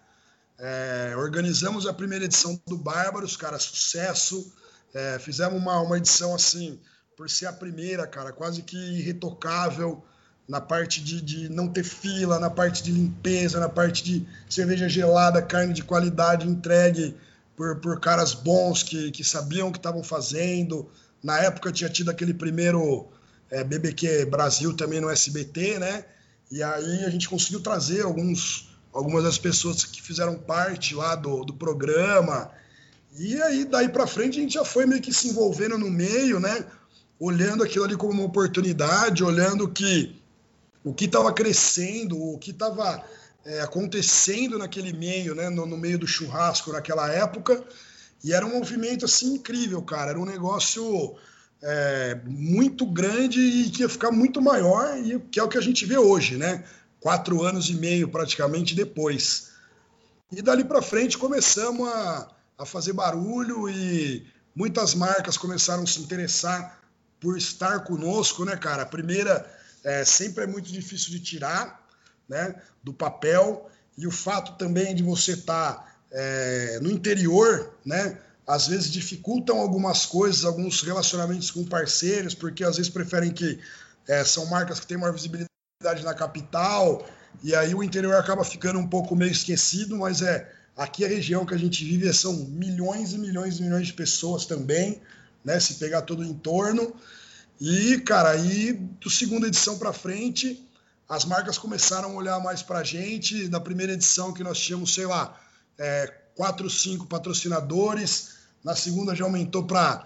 É, 0.59 1.15
organizamos 1.17 1.87
a 1.87 1.95
primeira 1.95 2.27
edição 2.27 2.61
do 2.67 2.77
Bárbaros, 2.77 3.37
cara, 3.37 3.59
sucesso. 3.59 4.53
É, 4.93 5.19
fizemos 5.19 5.59
uma, 5.59 5.81
uma 5.81 5.97
edição 5.97 6.35
assim, 6.35 6.79
por 7.17 7.31
ser 7.31 7.47
a 7.47 7.53
primeira, 7.53 8.07
cara, 8.07 8.33
quase 8.33 8.63
que 8.63 8.77
irretocável 8.77 10.05
na 10.53 10.61
parte 10.61 11.03
de, 11.03 11.23
de, 11.23 11.49
não 11.49 11.67
ter 11.67 11.83
fila, 11.83 12.39
na 12.39 12.51
parte 12.51 12.83
de 12.83 12.93
limpeza, 12.93 13.59
na 13.59 13.71
parte 13.71 14.05
de 14.05 14.27
cerveja 14.51 14.87
gelada, 14.87 15.41
carne 15.41 15.73
de 15.73 15.83
qualidade 15.83 16.47
entregue 16.47 17.17
por, 17.57 17.77
por 17.77 17.99
caras 17.99 18.35
bons 18.35 18.83
que, 18.83 19.11
que 19.13 19.25
sabiam 19.25 19.69
o 19.69 19.73
que 19.73 19.79
estavam 19.79 20.05
fazendo. 20.05 20.91
Na 21.23 21.39
época 21.39 21.73
tinha 21.73 21.89
tido 21.89 22.11
aquele 22.11 22.35
primeiro 22.35 23.09
é, 23.51 23.65
BBQ 23.65 24.27
Brasil 24.27 24.77
também 24.77 25.01
no 25.01 25.09
SBT, 25.09 25.79
né? 25.79 26.05
E 26.51 26.63
aí 26.63 27.03
a 27.07 27.09
gente 27.09 27.31
conseguiu 27.31 27.61
trazer 27.61 28.03
alguns, 28.03 28.77
algumas 28.93 29.25
das 29.25 29.39
pessoas 29.39 29.87
que 29.87 30.03
fizeram 30.03 30.35
parte 30.35 30.95
lá 30.95 31.15
do, 31.15 31.47
do 31.47 31.55
programa. 31.55 32.51
E 33.19 33.41
aí 33.41 33.65
daí 33.65 33.89
para 33.89 34.07
frente 34.07 34.39
a 34.39 34.43
gente 34.43 34.53
já 34.53 34.67
foi 34.67 34.85
meio 34.85 35.01
que 35.01 35.15
se 35.15 35.29
envolvendo 35.29 35.79
no 35.79 35.91
meio, 35.91 36.39
né? 36.39 36.63
Olhando 37.19 37.65
aquilo 37.65 37.87
ali 37.87 37.97
como 37.97 38.13
uma 38.13 38.25
oportunidade, 38.25 39.25
olhando 39.25 39.67
que 39.67 40.21
o 40.85 40.93
que 40.93 41.05
estava 41.05 41.33
crescendo, 41.33 42.21
o 42.21 42.39
que 42.39 42.51
estava 42.51 43.05
é, 43.45 43.61
acontecendo 43.61 44.59
naquele 44.59 44.93
meio, 44.93 45.35
né, 45.35 45.49
no, 45.49 45.67
no, 45.67 45.77
meio 45.77 45.99
do 45.99 46.07
churrasco 46.07 46.73
naquela 46.73 47.11
época, 47.11 47.63
e 48.25 48.33
era 48.33 48.47
um 48.47 48.59
movimento 48.59 49.05
assim 49.05 49.35
incrível, 49.35 49.83
cara. 49.83 50.11
Era 50.11 50.21
um 50.21 50.25
negócio 50.25 51.17
é, 51.61 52.21
muito 52.25 52.87
grande 52.87 53.41
e 53.41 53.71
que 53.71 53.83
ia 53.83 53.89
ficar 53.89 54.11
muito 54.11 54.41
maior, 54.41 54.97
e 54.99 55.19
que 55.19 55.41
é 55.41 55.43
o 55.43 55.49
que 55.49 55.59
a 55.59 55.63
gente 55.63 55.85
vê 55.85 55.99
hoje, 55.99 56.37
né? 56.37 56.65
Quatro 57.01 57.43
anos 57.43 57.69
e 57.69 57.75
meio 57.75 58.09
praticamente 58.09 58.75
depois. 58.75 59.51
E 60.31 60.41
dali 60.41 60.65
para 60.65 60.81
frente 60.81 61.19
começamos 61.19 61.89
a, 61.89 62.29
a 62.59 62.65
fazer 62.65 62.93
barulho 62.93 63.69
e 63.69 64.25
muitas 64.55 64.95
marcas 64.95 65.37
começaram 65.37 65.83
a 65.83 65.87
se 65.87 66.01
interessar 66.01 66.81
por 67.21 67.37
estar 67.37 67.81
conosco, 67.81 68.45
né, 68.45 68.57
cara? 68.57 68.83
A 68.83 68.87
primeira 68.87 69.62
é, 69.85 70.05
sempre 70.05 70.45
é 70.45 70.47
muito 70.47 70.71
difícil 70.71 71.11
de 71.11 71.21
tirar, 71.21 71.87
né, 72.29 72.55
do 72.83 72.93
papel 72.93 73.71
e 73.97 74.07
o 74.07 74.11
fato 74.11 74.57
também 74.57 74.95
de 74.95 75.03
você 75.03 75.33
estar 75.33 75.75
tá, 75.75 75.95
é, 76.11 76.79
no 76.81 76.91
interior, 76.91 77.75
né, 77.85 78.19
às 78.47 78.67
vezes 78.67 78.91
dificultam 78.91 79.59
algumas 79.59 80.07
coisas, 80.07 80.45
alguns 80.45 80.83
relacionamentos 80.83 81.51
com 81.51 81.65
parceiros, 81.65 82.35
porque 82.35 82.65
às 82.65 82.77
vezes 82.77 82.91
preferem 82.91 83.31
que 83.31 83.59
é, 84.09 84.25
são 84.25 84.47
marcas 84.47 84.81
que 84.81 84.87
têm 84.87 84.97
maior 84.97 85.13
visibilidade 85.13 86.05
na 86.05 86.15
capital 86.15 87.07
e 87.43 87.55
aí 87.55 87.75
o 87.75 87.83
interior 87.83 88.15
acaba 88.15 88.45
ficando 88.45 88.79
um 88.79 88.87
pouco 88.87 89.15
meio 89.17 89.31
esquecido, 89.31 89.97
mas 89.97 90.23
é 90.23 90.51
aqui 90.77 91.05
a 91.05 91.09
região 91.09 91.47
que 91.47 91.55
a 91.55 91.59
gente 91.59 91.85
vive 91.85 92.13
são 92.13 92.33
milhões 92.33 93.13
e 93.13 93.19
milhões 93.19 93.59
e 93.59 93.63
milhões 93.63 93.87
de 93.87 93.93
pessoas 93.93 94.45
também, 94.45 95.01
né, 95.45 95.59
se 95.59 95.75
pegar 95.75 96.03
todo 96.03 96.21
o 96.21 96.25
entorno. 96.25 96.95
E, 97.65 98.01
cara, 98.01 98.31
aí 98.31 98.73
do 98.73 99.09
segunda 99.09 99.47
edição 99.47 99.79
para 99.79 99.93
frente, 99.93 100.69
as 101.09 101.25
marcas 101.25 101.57
começaram 101.57 102.11
a 102.11 102.15
olhar 102.15 102.41
mais 102.41 102.61
para 102.61 102.81
a 102.81 102.83
gente. 102.83 103.47
Da 103.47 103.61
primeira 103.61 103.93
edição 103.93 104.33
que 104.33 104.43
nós 104.43 104.59
tínhamos, 104.59 104.93
sei 104.93 105.07
lá, 105.07 105.41
é, 105.79 106.13
quatro, 106.35 106.69
cinco 106.69 107.07
patrocinadores. 107.07 108.31
Na 108.65 108.75
segunda 108.75 109.15
já 109.15 109.25
aumentou 109.25 109.63
para 109.65 110.05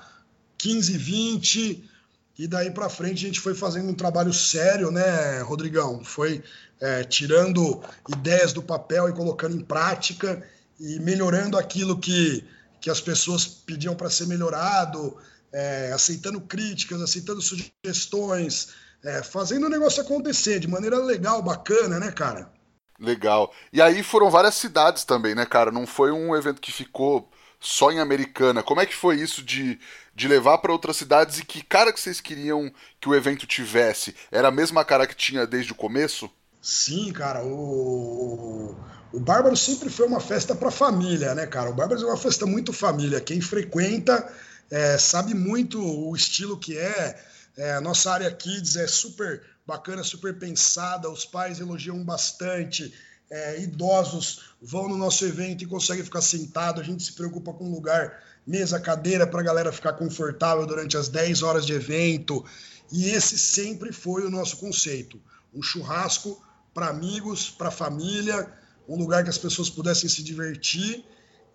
15, 0.58 0.98
20. 0.98 1.90
E 2.38 2.46
daí 2.46 2.70
para 2.70 2.90
frente 2.90 3.24
a 3.24 3.28
gente 3.28 3.40
foi 3.40 3.54
fazendo 3.54 3.88
um 3.88 3.94
trabalho 3.94 4.34
sério, 4.34 4.90
né, 4.90 5.40
Rodrigão? 5.40 6.04
Foi 6.04 6.44
é, 6.78 7.04
tirando 7.04 7.82
ideias 8.06 8.52
do 8.52 8.62
papel 8.62 9.08
e 9.08 9.14
colocando 9.14 9.56
em 9.56 9.64
prática 9.64 10.46
e 10.78 10.98
melhorando 11.00 11.56
aquilo 11.56 11.98
que, 11.98 12.44
que 12.82 12.90
as 12.90 13.00
pessoas 13.00 13.46
pediam 13.46 13.94
para 13.94 14.10
ser 14.10 14.26
melhorado, 14.26 15.16
é, 15.56 15.90
aceitando 15.90 16.38
críticas, 16.38 17.00
aceitando 17.00 17.40
sugestões, 17.40 18.74
é, 19.02 19.22
fazendo 19.22 19.64
o 19.64 19.70
negócio 19.70 20.02
acontecer 20.02 20.60
de 20.60 20.68
maneira 20.68 20.98
legal, 20.98 21.42
bacana, 21.42 21.98
né, 21.98 22.12
cara? 22.12 22.52
Legal. 23.00 23.50
E 23.72 23.80
aí 23.80 24.02
foram 24.02 24.28
várias 24.28 24.54
cidades 24.54 25.04
também, 25.04 25.34
né, 25.34 25.46
cara? 25.46 25.72
Não 25.72 25.86
foi 25.86 26.12
um 26.12 26.36
evento 26.36 26.60
que 26.60 26.70
ficou 26.70 27.30
só 27.58 27.90
em 27.90 28.00
Americana. 28.00 28.62
Como 28.62 28.82
é 28.82 28.86
que 28.86 28.94
foi 28.94 29.16
isso 29.16 29.42
de, 29.42 29.80
de 30.14 30.28
levar 30.28 30.58
para 30.58 30.72
outras 30.72 30.98
cidades 30.98 31.38
e 31.38 31.44
que 31.44 31.62
cara 31.62 31.90
que 31.90 32.00
vocês 32.00 32.20
queriam 32.20 32.70
que 33.00 33.08
o 33.08 33.14
evento 33.14 33.46
tivesse? 33.46 34.14
Era 34.30 34.48
a 34.48 34.52
mesma 34.52 34.84
cara 34.84 35.06
que 35.06 35.16
tinha 35.16 35.46
desde 35.46 35.72
o 35.72 35.76
começo? 35.76 36.30
Sim, 36.60 37.14
cara. 37.14 37.42
O, 37.42 38.76
o 39.10 39.20
Bárbaro 39.20 39.56
sempre 39.56 39.88
foi 39.88 40.06
uma 40.06 40.20
festa 40.20 40.54
para 40.54 40.70
família, 40.70 41.34
né, 41.34 41.46
cara? 41.46 41.70
O 41.70 41.74
Bárbaro 41.74 42.02
é 42.02 42.04
uma 42.04 42.18
festa 42.18 42.44
muito 42.44 42.74
família. 42.74 43.22
Quem 43.22 43.40
frequenta 43.40 44.30
é, 44.70 44.98
sabe 44.98 45.34
muito 45.34 45.80
o 45.80 46.14
estilo 46.14 46.58
que 46.58 46.76
é. 46.76 47.22
é. 47.56 47.74
A 47.74 47.80
nossa 47.80 48.10
área 48.10 48.30
kids 48.30 48.76
é 48.76 48.86
super 48.86 49.42
bacana, 49.66 50.02
super 50.02 50.38
pensada. 50.38 51.08
Os 51.10 51.24
pais 51.24 51.60
elogiam 51.60 52.02
bastante. 52.04 52.92
É, 53.28 53.60
idosos 53.60 54.54
vão 54.62 54.88
no 54.88 54.96
nosso 54.96 55.24
evento 55.24 55.64
e 55.64 55.66
conseguem 55.66 56.04
ficar 56.04 56.20
sentado. 56.20 56.80
A 56.80 56.84
gente 56.84 57.02
se 57.02 57.12
preocupa 57.12 57.52
com 57.52 57.70
lugar, 57.70 58.22
mesa, 58.46 58.78
cadeira 58.78 59.26
para 59.26 59.40
a 59.40 59.44
galera 59.44 59.72
ficar 59.72 59.94
confortável 59.94 60.64
durante 60.64 60.96
as 60.96 61.08
10 61.08 61.42
horas 61.42 61.66
de 61.66 61.72
evento. 61.72 62.44
E 62.92 63.10
esse 63.10 63.36
sempre 63.36 63.92
foi 63.92 64.24
o 64.24 64.30
nosso 64.30 64.56
conceito: 64.58 65.20
um 65.52 65.62
churrasco 65.62 66.40
para 66.72 66.88
amigos, 66.88 67.50
para 67.50 67.70
família, 67.70 68.52
um 68.88 68.96
lugar 68.96 69.24
que 69.24 69.30
as 69.30 69.38
pessoas 69.38 69.70
pudessem 69.70 70.08
se 70.08 70.22
divertir. 70.22 71.04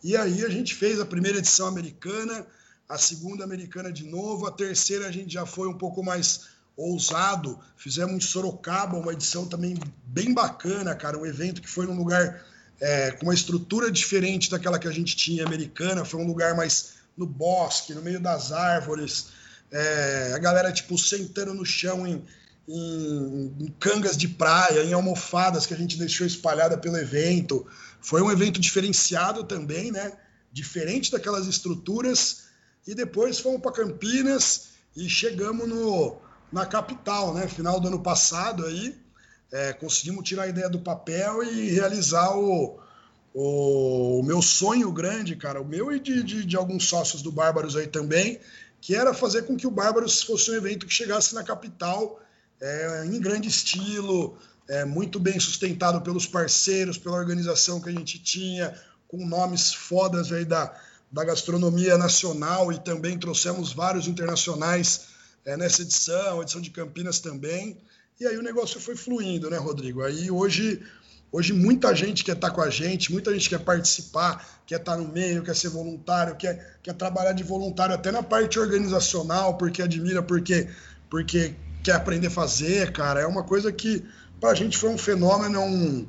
E 0.03 0.18
aí 0.18 0.43
a 0.43 0.49
gente 0.49 0.76
fez 0.76 0.99
a 0.99 1.05
primeira 1.05 1.38
edição 1.38 1.68
americana 1.68 2.45
a 2.91 2.97
segunda 2.97 3.45
americana 3.45 3.89
de 3.89 4.03
novo, 4.03 4.45
a 4.45 4.51
terceira 4.51 5.07
a 5.07 5.11
gente 5.11 5.33
já 5.33 5.45
foi 5.45 5.69
um 5.69 5.77
pouco 5.77 6.03
mais 6.03 6.47
ousado, 6.75 7.57
fizemos 7.77 8.13
em 8.13 8.19
Sorocaba 8.19 8.97
uma 8.97 9.13
edição 9.13 9.47
também 9.47 9.77
bem 10.05 10.33
bacana, 10.33 10.93
cara, 10.93 11.17
um 11.17 11.25
evento 11.25 11.61
que 11.61 11.69
foi 11.69 11.85
num 11.87 11.95
lugar 11.95 12.45
é, 12.81 13.11
com 13.11 13.27
uma 13.27 13.33
estrutura 13.33 13.89
diferente 13.89 14.51
daquela 14.51 14.77
que 14.77 14.89
a 14.89 14.91
gente 14.91 15.15
tinha 15.15 15.45
americana, 15.45 16.03
foi 16.03 16.19
um 16.19 16.27
lugar 16.27 16.53
mais 16.53 16.95
no 17.15 17.25
bosque, 17.25 17.93
no 17.93 18.01
meio 18.01 18.19
das 18.19 18.51
árvores, 18.51 19.27
é, 19.71 20.33
a 20.35 20.39
galera 20.39 20.69
tipo 20.69 20.97
sentando 20.97 21.53
no 21.53 21.65
chão 21.65 22.05
em, 22.05 22.25
em, 22.67 23.55
em, 23.57 23.75
cangas 23.79 24.17
de 24.17 24.27
praia, 24.27 24.83
em 24.83 24.91
almofadas 24.91 25.65
que 25.65 25.73
a 25.73 25.77
gente 25.77 25.97
deixou 25.97 26.27
espalhada 26.27 26.77
pelo 26.77 26.97
evento. 26.97 27.65
Foi 28.01 28.21
um 28.21 28.29
evento 28.29 28.59
diferenciado 28.59 29.45
também, 29.45 29.91
né? 29.91 30.11
Diferente 30.51 31.09
daquelas 31.09 31.47
estruturas 31.47 32.50
e 32.88 32.95
depois 32.95 33.39
fomos 33.39 33.61
para 33.61 33.71
Campinas 33.71 34.69
e 34.95 35.07
chegamos 35.07 35.67
no, 35.67 36.17
na 36.51 36.65
capital, 36.65 37.34
né? 37.34 37.47
Final 37.47 37.79
do 37.79 37.88
ano 37.88 38.01
passado 38.01 38.65
aí, 38.65 38.95
é, 39.51 39.73
conseguimos 39.73 40.27
tirar 40.27 40.43
a 40.43 40.47
ideia 40.47 40.69
do 40.69 40.79
papel 40.79 41.43
e 41.43 41.69
realizar 41.69 42.36
o, 42.38 42.79
o, 43.34 44.19
o 44.19 44.23
meu 44.23 44.41
sonho 44.41 44.91
grande, 44.91 45.36
cara, 45.36 45.61
o 45.61 45.65
meu 45.65 45.91
e 45.91 45.99
de, 45.99 46.23
de, 46.23 46.45
de, 46.45 46.57
alguns 46.57 46.88
sócios 46.88 47.21
do 47.21 47.32
Bárbaros 47.32 47.75
aí 47.75 47.88
também, 47.88 48.39
que 48.79 48.95
era 48.95 49.13
fazer 49.13 49.43
com 49.43 49.55
que 49.55 49.67
o 49.67 49.71
Bárbaros 49.71 50.23
fosse 50.23 50.51
um 50.51 50.55
evento 50.55 50.86
que 50.86 50.93
chegasse 50.93 51.36
na 51.36 51.43
capital 51.43 52.19
é, 52.59 53.05
em 53.05 53.19
grande 53.19 53.47
estilo, 53.47 54.38
é, 54.67 54.86
muito 54.86 55.19
bem 55.19 55.39
sustentado 55.39 56.01
pelos 56.01 56.25
parceiros, 56.25 56.97
pela 56.97 57.17
organização 57.17 57.82
que 57.82 57.89
a 57.89 57.91
gente 57.91 58.19
tinha, 58.19 58.73
com 59.07 59.25
nomes 59.25 59.73
fodas 59.73 60.32
aí 60.32 60.45
da, 60.45 60.73
da 61.12 61.26
gastronomia 61.26 61.97
nacional 61.97 62.72
e 62.72 62.80
também 62.80 63.18
trouxemos 63.18 63.74
vários 63.74 64.07
internacionais 64.07 65.07
é, 65.45 65.57
nessa 65.57 65.82
edição, 65.82 66.41
edição 66.41 66.62
de 66.62 66.70
Campinas 66.70 67.20
também. 67.20 67.78
E 68.20 68.26
aí 68.26 68.38
o 68.38 68.43
negócio 68.43 68.80
foi 68.80 68.95
fluindo, 68.95 69.49
né, 69.49 69.57
Rodrigo? 69.57 70.03
Aí 70.03 70.32
hoje, 70.32 70.82
hoje 71.32 71.53
muita 71.53 71.93
gente 71.95 72.24
quer 72.24 72.36
estar 72.36 72.51
com 72.51 72.62
a 72.62 72.70
gente, 72.70 73.12
muita 73.12 73.34
gente 73.34 73.49
quer 73.49 73.59
participar, 73.59 74.62
quer 74.66 74.80
estar 74.80 74.95
no 74.95 75.07
meio, 75.07 75.43
quer 75.43 75.55
ser 75.55 75.70
voluntário, 75.70 76.36
quer, 76.36 76.80
quer 76.82 76.93
trabalhar 76.93 77.34
de 77.34 77.43
voluntário 77.43 77.95
até 77.95 78.12
na 78.12 78.24
parte 78.24 78.59
organizacional, 78.59 79.57
porque 79.57 79.82
admira, 79.82 80.22
porque, 80.22 80.70
porque 81.09 81.55
quer 81.84 81.93
aprender 81.93 82.28
a 82.28 82.32
fazer, 82.32 82.91
cara. 82.93 83.22
É 83.22 83.26
uma 83.26 83.43
coisa 83.43 83.72
que 83.72 84.05
para 84.39 84.51
a 84.51 84.55
gente 84.55 84.78
foi 84.78 84.89
um 84.89 84.97
fenômeno, 84.97 85.55
é 85.55 85.59
um, 85.59 86.07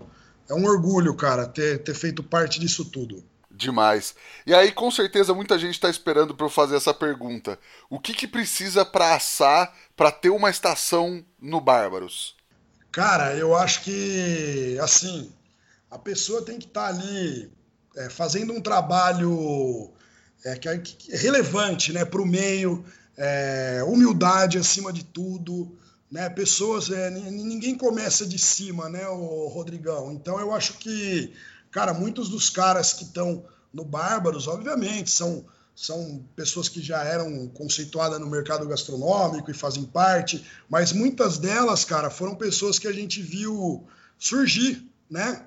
é 0.50 0.54
um 0.54 0.64
orgulho, 0.64 1.14
cara, 1.14 1.46
ter, 1.46 1.82
ter 1.82 1.94
feito 1.94 2.22
parte 2.22 2.60
disso 2.60 2.84
tudo. 2.84 3.24
Demais. 3.62 4.14
E 4.44 4.52
aí, 4.52 4.72
com 4.72 4.90
certeza, 4.90 5.32
muita 5.32 5.56
gente 5.56 5.74
está 5.74 5.88
esperando 5.88 6.34
para 6.34 6.46
eu 6.46 6.50
fazer 6.50 6.76
essa 6.76 6.92
pergunta. 6.92 7.58
O 7.88 8.00
que, 8.00 8.12
que 8.12 8.26
precisa 8.26 8.84
para 8.84 9.14
assar 9.14 9.72
para 9.96 10.10
ter 10.10 10.30
uma 10.30 10.50
estação 10.50 11.24
no 11.40 11.60
Bárbaros? 11.60 12.36
Cara, 12.90 13.34
eu 13.36 13.56
acho 13.56 13.82
que, 13.82 14.76
assim, 14.82 15.32
a 15.88 15.96
pessoa 15.98 16.44
tem 16.44 16.58
que 16.58 16.66
estar 16.66 16.88
tá 16.88 16.88
ali 16.88 17.52
é, 17.96 18.10
fazendo 18.10 18.52
um 18.52 18.60
trabalho 18.60 19.92
é, 20.44 20.56
que, 20.56 20.68
é, 20.68 20.78
que 20.78 21.12
é 21.14 21.16
relevante 21.16 21.92
né, 21.92 22.04
para 22.04 22.20
o 22.20 22.26
meio, 22.26 22.84
é, 23.16 23.82
humildade 23.86 24.58
acima 24.58 24.92
de 24.92 25.04
tudo. 25.04 25.78
Né, 26.10 26.28
pessoas, 26.28 26.90
é, 26.90 27.08
ninguém 27.10 27.74
começa 27.74 28.26
de 28.26 28.38
cima, 28.38 28.88
né, 28.88 29.06
o 29.08 29.46
Rodrigão? 29.46 30.12
Então 30.12 30.38
eu 30.38 30.52
acho 30.52 30.74
que 30.74 31.32
Cara, 31.72 31.94
muitos 31.94 32.28
dos 32.28 32.50
caras 32.50 32.92
que 32.92 33.02
estão 33.02 33.44
no 33.72 33.84
Bárbaros, 33.84 34.46
obviamente, 34.46 35.10
são, 35.10 35.44
são 35.74 36.22
pessoas 36.36 36.68
que 36.68 36.82
já 36.82 37.02
eram 37.02 37.48
conceituadas 37.48 38.20
no 38.20 38.26
mercado 38.28 38.68
gastronômico 38.68 39.50
e 39.50 39.54
fazem 39.54 39.84
parte, 39.84 40.46
mas 40.68 40.92
muitas 40.92 41.38
delas, 41.38 41.84
cara, 41.84 42.10
foram 42.10 42.34
pessoas 42.34 42.78
que 42.78 42.86
a 42.86 42.92
gente 42.92 43.22
viu 43.22 43.86
surgir, 44.18 44.86
né? 45.10 45.46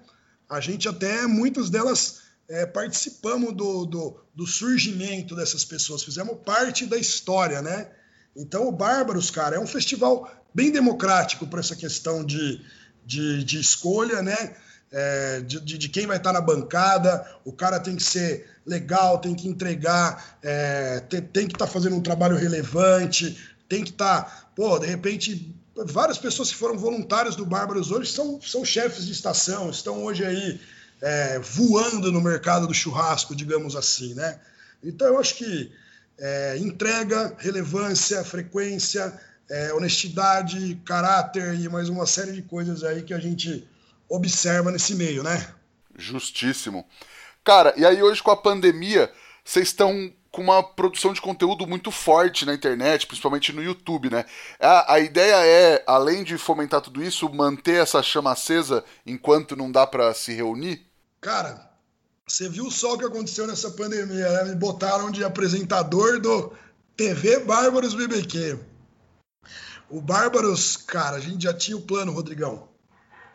A 0.49 0.59
gente 0.59 0.89
até, 0.89 1.27
muitas 1.27 1.69
delas, 1.69 2.21
é, 2.49 2.65
participamos 2.65 3.55
do, 3.55 3.85
do, 3.85 4.19
do 4.33 4.47
surgimento 4.47 5.35
dessas 5.35 5.63
pessoas, 5.63 6.03
fizemos 6.03 6.39
parte 6.43 6.87
da 6.87 6.97
história, 6.97 7.61
né? 7.61 7.91
Então, 8.35 8.67
o 8.67 8.71
Bárbaros, 8.71 9.29
cara, 9.29 9.55
é 9.55 9.59
um 9.59 9.67
festival 9.67 10.29
bem 10.53 10.71
democrático 10.71 11.45
para 11.45 11.59
essa 11.59 11.75
questão 11.75 12.23
de, 12.23 12.61
de, 13.05 13.43
de 13.43 13.59
escolha, 13.59 14.23
né? 14.23 14.55
É, 14.97 15.41
de, 15.41 15.59
de, 15.59 15.89
quem 15.89 16.07
vai 16.07 16.15
estar 16.15 16.31
na 16.31 16.39
bancada, 16.39 17.29
o 17.43 17.51
cara 17.51 17.81
tem 17.81 17.97
que 17.97 18.03
ser 18.03 18.49
legal, 18.65 19.19
tem 19.19 19.35
que 19.35 19.45
entregar, 19.45 20.37
é, 20.41 21.01
tem, 21.01 21.21
tem, 21.21 21.47
que 21.47 21.53
estar 21.53 21.65
tá 21.65 21.71
fazendo 21.71 21.97
um 21.97 22.01
trabalho 22.01 22.37
relevante, 22.37 23.37
tem 23.67 23.83
que 23.83 23.89
estar, 23.89 24.21
tá, 24.23 24.49
pô, 24.55 24.79
de 24.79 24.87
repente 24.87 25.53
várias 25.85 26.17
pessoas 26.17 26.49
que 26.49 26.55
foram 26.55 26.77
voluntários 26.77 27.35
do 27.35 27.45
Bárbaros 27.45 27.91
hoje 27.91 28.09
são, 28.09 28.39
são 28.41 28.63
chefes 28.63 29.05
de 29.05 29.11
estação, 29.11 29.69
estão 29.69 30.01
hoje 30.01 30.23
aí 30.23 30.61
é, 31.01 31.39
voando 31.39 32.09
no 32.09 32.21
mercado 32.21 32.65
do 32.65 32.73
churrasco, 32.73 33.35
digamos 33.35 33.75
assim, 33.75 34.13
né? 34.13 34.39
Então 34.81 35.07
eu 35.07 35.19
acho 35.19 35.35
que 35.35 35.69
é, 36.17 36.57
entrega, 36.57 37.35
relevância, 37.37 38.23
frequência, 38.23 39.13
é, 39.49 39.73
honestidade, 39.73 40.81
caráter 40.85 41.59
e 41.59 41.67
mais 41.67 41.89
uma 41.89 42.05
série 42.05 42.31
de 42.31 42.41
coisas 42.43 42.81
aí 42.81 43.03
que 43.03 43.13
a 43.13 43.19
gente 43.19 43.67
observa 44.09 44.71
nesse 44.71 44.95
meio, 44.95 45.23
né? 45.23 45.53
Justíssimo. 45.97 46.85
Cara, 47.43 47.73
e 47.77 47.85
aí 47.85 48.01
hoje 48.01 48.21
com 48.21 48.31
a 48.31 48.37
pandemia, 48.37 49.11
vocês 49.43 49.67
estão 49.67 50.11
com 50.31 50.41
uma 50.41 50.61
produção 50.61 51.13
de 51.13 51.21
conteúdo 51.21 51.65
muito 51.65 51.89
forte 51.91 52.45
na 52.45 52.53
internet, 52.53 53.07
principalmente 53.07 53.53
no 53.53 53.63
YouTube, 53.63 54.09
né? 54.09 54.25
A, 54.59 54.95
a 54.95 54.99
ideia 54.99 55.45
é, 55.45 55.83
além 55.87 56.25
de 56.25 56.37
fomentar 56.37 56.81
tudo 56.81 57.01
isso, 57.01 57.29
manter 57.33 57.81
essa 57.81 58.03
chama 58.03 58.33
acesa 58.33 58.83
enquanto 59.05 59.55
não 59.55 59.71
dá 59.71 59.87
para 59.87 60.13
se 60.13 60.33
reunir? 60.33 60.85
Cara, 61.21 61.71
você 62.27 62.49
viu 62.49 62.69
só 62.69 62.95
o 62.95 62.97
que 62.97 63.05
aconteceu 63.05 63.47
nessa 63.47 63.71
pandemia, 63.71 64.29
né? 64.29 64.43
Me 64.45 64.55
botaram 64.55 65.09
de 65.09 65.23
apresentador 65.23 66.19
do 66.19 66.51
TV 66.97 67.39
Bárbaros 67.39 67.93
BBQ. 67.93 68.59
O 69.89 70.01
Bárbaros, 70.01 70.75
cara, 70.75 71.17
a 71.17 71.19
gente 71.21 71.43
já 71.43 71.53
tinha 71.53 71.77
o 71.77 71.81
plano, 71.81 72.11
Rodrigão, 72.11 72.67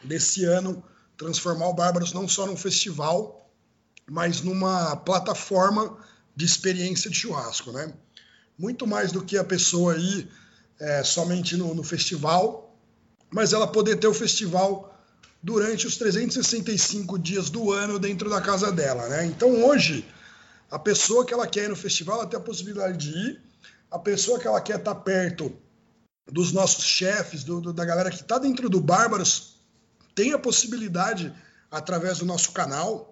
desse 0.03 0.44
ano, 0.44 0.82
transformar 1.16 1.68
o 1.68 1.74
Bárbaros 1.74 2.12
não 2.12 2.26
só 2.28 2.46
num 2.46 2.57
festival, 2.57 3.51
mas 4.09 4.40
numa 4.40 4.96
plataforma 4.96 5.98
de 6.34 6.44
experiência 6.44 7.11
de 7.11 7.16
churrasco, 7.16 7.72
né? 7.72 7.92
Muito 8.59 8.86
mais 8.86 9.12
do 9.12 9.22
que 9.22 9.36
a 9.36 9.44
pessoa 9.44 9.96
ir 9.96 10.28
é, 10.78 11.05
somente 11.05 11.57
no, 11.57 11.74
no 11.74 11.82
festival, 11.82 12.74
mas 13.30 13.53
ela 13.53 13.66
poder 13.66 13.96
ter 13.96 14.09
o 14.09 14.14
festival 14.14 14.98
durante 15.42 15.86
os 15.86 15.96
365 15.96 17.18
dias 17.18 17.51
do 17.51 17.72
ano 17.72 17.98
dentro 17.98 18.28
da 18.28 18.40
casa 18.40 18.72
dela, 18.72 19.09
né? 19.09 19.26
Então 19.26 19.64
hoje 19.64 20.07
a 20.70 20.78
pessoa 20.78 21.24
que 21.24 21.32
ela 21.32 21.46
quer 21.46 21.64
ir 21.64 21.68
no 21.68 21.76
festival 21.76 22.20
ela 22.20 22.26
tem 22.26 22.38
a 22.38 22.42
possibilidade 22.42 22.96
de 22.96 23.11
ir, 23.11 23.42
a 23.90 23.98
pessoa 23.98 24.38
que 24.38 24.46
ela 24.46 24.61
quer 24.61 24.78
estar 24.78 24.94
perto 24.96 25.53
dos 26.30 26.53
nossos 26.53 26.84
chefes, 26.84 27.42
do, 27.42 27.61
do, 27.61 27.72
da 27.72 27.84
galera 27.84 28.11
que 28.11 28.22
está 28.22 28.38
dentro 28.38 28.68
do 28.68 28.80
Bárbaros, 28.80 29.59
tem 30.21 30.35
a 30.35 30.39
possibilidade 30.39 31.33
através 31.71 32.18
do 32.18 32.27
nosso 32.27 32.53
canal, 32.53 33.09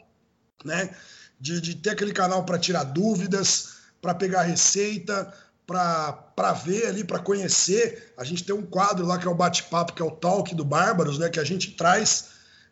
né? 0.62 0.94
De, 1.40 1.58
de 1.58 1.74
ter 1.74 1.90
aquele 1.90 2.12
canal 2.12 2.44
para 2.44 2.58
tirar 2.58 2.84
dúvidas, 2.84 3.78
para 4.02 4.14
pegar 4.14 4.42
receita, 4.42 5.32
para 5.66 6.52
ver 6.52 6.86
ali, 6.86 7.02
para 7.02 7.18
conhecer. 7.18 8.12
A 8.14 8.24
gente 8.24 8.44
tem 8.44 8.54
um 8.54 8.66
quadro 8.66 9.06
lá 9.06 9.16
que 9.16 9.26
é 9.26 9.30
o 9.30 9.34
bate-papo, 9.34 9.94
que 9.94 10.02
é 10.02 10.04
o 10.04 10.10
Talk 10.10 10.54
do 10.54 10.66
Bárbaros, 10.66 11.18
né? 11.18 11.30
Que 11.30 11.40
a 11.40 11.44
gente 11.44 11.70
traz 11.70 12.26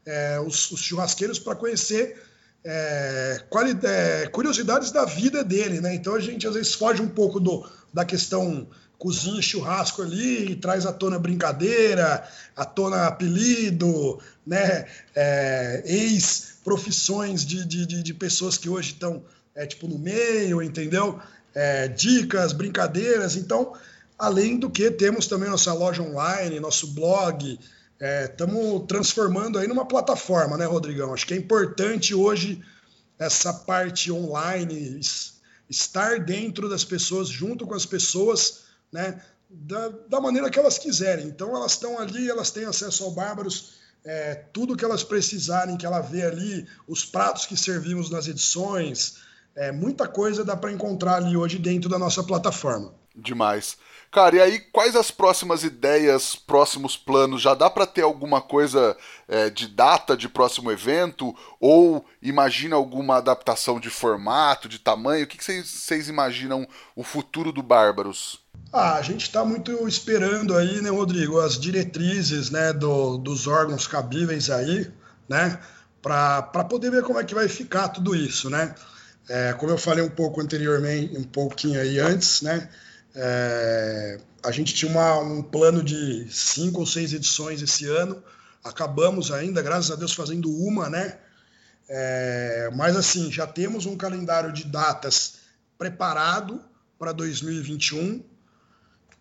é, 0.05 0.39
os, 0.39 0.71
os, 0.71 0.81
churrasqueiros 0.81 1.39
para 1.39 1.57
conhecer 1.57 2.23
é, 2.63 3.43
é, 3.85 4.27
curiosidades 4.27 4.91
da 4.91 5.07
vida 5.07 5.43
dele, 5.43 5.81
né? 5.81 5.95
Então 5.95 6.15
a 6.15 6.21
gente 6.21 6.47
às 6.47 6.53
vezes 6.53 6.75
foge 6.75 7.01
um 7.01 7.09
pouco 7.09 7.41
do, 7.41 7.67
da 7.91 8.05
questão 8.05 8.69
cozinha 8.99 9.43
churrasco 9.43 10.03
ali 10.03 10.57
traz 10.57 10.87
à 10.87 10.93
tona 10.93 11.19
brincadeira, 11.19 12.27
à 12.55 12.65
tona 12.65 13.07
apelido, 13.07 14.19
né? 14.47 14.87
É, 15.15 15.83
ex-profissões 15.85 17.45
de, 17.45 17.65
de, 17.65 17.87
de, 17.87 18.03
de, 18.03 18.15
pessoas 18.15 18.57
que 18.57 18.69
hoje 18.69 18.93
estão 18.93 19.23
é, 19.55 19.67
tipo 19.67 19.87
no 19.87 19.99
meio, 19.99 20.63
entendeu? 20.63 21.21
é, 21.57 21.89
dicas, 21.89 22.53
brincadeiras. 22.53 23.35
Então, 23.35 23.73
além 24.19 24.59
do 24.59 24.69
que, 24.69 24.91
temos 24.91 25.27
também 25.27 25.49
nossa 25.49 25.73
loja 25.73 26.03
online, 26.03 26.61
nosso 26.61 26.89
blog. 26.89 27.59
Estamos 27.99 28.83
é, 28.83 28.87
transformando 28.87 29.59
aí 29.59 29.67
numa 29.67 29.87
plataforma, 29.87 30.59
né, 30.59 30.67
Rodrigão? 30.67 31.15
Acho 31.15 31.27
que 31.27 31.33
é 31.33 31.37
importante 31.39 32.15
hoje 32.15 32.63
essa 33.19 33.55
parte 33.55 34.13
online, 34.13 35.01
estar 35.71 36.21
dentro 36.21 36.69
das 36.69 36.85
pessoas, 36.85 37.29
junto 37.29 37.67
com 37.67 37.73
as 37.73 37.87
pessoas, 37.87 38.66
né? 38.97 39.21
Da, 39.49 39.89
da 40.09 40.21
maneira 40.21 40.51
que 40.51 40.59
elas 40.59 40.79
quiserem. 40.79 41.27
Então, 41.27 41.55
elas 41.55 41.73
estão 41.73 41.99
ali, 41.99 42.29
elas 42.29 42.51
têm 42.51 42.65
acesso 42.65 43.05
ao 43.05 43.11
Bárbaros, 43.11 43.75
é, 44.05 44.35
tudo 44.53 44.77
que 44.77 44.85
elas 44.85 45.05
precisarem, 45.05 45.77
que 45.77 45.85
ela 45.85 46.01
vê 46.01 46.25
ali, 46.25 46.67
os 46.89 47.05
pratos 47.05 47.45
que 47.45 47.57
servimos 47.57 48.11
nas 48.11 48.27
edições, 48.27 49.19
é, 49.55 49.71
muita 49.71 50.09
coisa 50.09 50.45
dá 50.45 50.57
para 50.57 50.73
encontrar 50.73 51.17
ali 51.17 51.37
hoje 51.37 51.59
dentro 51.59 51.89
da 51.91 51.99
nossa 51.99 52.25
plataforma. 52.25 52.95
Demais. 53.15 53.77
Cara, 54.11 54.37
e 54.37 54.41
aí 54.41 54.61
quais 54.61 54.95
as 54.95 55.11
próximas 55.11 55.65
ideias, 55.65 56.37
próximos 56.37 56.97
planos? 56.97 57.43
Já 57.43 57.55
dá 57.55 57.69
para 57.69 57.87
ter 57.87 58.03
alguma 58.03 58.41
coisa 58.41 58.97
é, 59.29 59.51
de 59.51 59.67
data 59.67 60.17
de 60.17 60.29
próximo 60.29 60.71
evento? 60.71 61.35
Ou 61.61 62.05
imagina 62.23 62.77
alguma 62.77 63.17
adaptação 63.17 63.81
de 63.81 63.91
formato, 63.91 64.69
de 64.69 64.79
tamanho? 64.79 65.25
O 65.25 65.27
que 65.27 65.43
vocês 65.43 66.09
imaginam 66.09 66.67
o 66.95 67.03
futuro 67.03 67.53
do 67.53 67.63
Bárbaros? 67.63 68.46
Ah, 68.73 68.95
a 68.95 69.03
gente 69.03 69.23
está 69.23 69.45
muito 69.45 69.87
esperando 69.89 70.57
aí, 70.57 70.81
né, 70.83 70.91
Rodrigo, 70.91 71.41
as 71.41 71.59
diretrizes 71.59 72.51
né, 72.51 72.73
do, 72.73 73.17
dos 73.17 73.47
órgãos 73.47 73.87
cabíveis 73.87 74.51
aí, 74.51 74.91
né, 75.29 75.59
para 76.03 76.43
poder 76.65 76.91
ver 76.91 77.03
como 77.03 77.19
é 77.19 77.25
que 77.25 77.35
vai 77.35 77.49
ficar 77.49 77.89
tudo 77.89 78.15
isso, 78.15 78.51
né? 78.51 78.75
É, 79.29 79.53
como 79.55 79.73
eu 79.73 79.79
falei 79.79 80.05
um 80.05 80.11
pouco 80.11 80.41
anteriormente, 80.41 81.17
um 81.17 81.25
pouquinho 81.25 81.81
aí 81.81 81.99
antes, 81.99 82.43
né? 82.43 82.69
É, 83.15 84.21
a 84.45 84.53
gente 84.53 84.73
tinha 84.73 84.91
uma, 84.91 85.19
um 85.19 85.43
plano 85.43 85.83
de 85.83 86.29
cinco 86.31 86.81
ou 86.81 86.87
seis 86.87 87.13
edições 87.13 87.61
esse 87.61 87.87
ano. 87.87 88.23
Acabamos 88.63 89.33
ainda, 89.33 89.63
graças 89.63 89.91
a 89.91 89.97
Deus, 89.97 90.13
fazendo 90.13 90.49
uma, 90.49 90.89
né? 90.89 91.19
É, 91.89 92.71
mas 92.75 92.97
assim, 92.97 93.33
já 93.33 93.47
temos 93.47 93.87
um 93.87 93.97
calendário 93.97 94.53
de 94.53 94.65
datas 94.65 95.39
preparado 95.77 96.61
para 96.99 97.13
2021, 97.13 98.23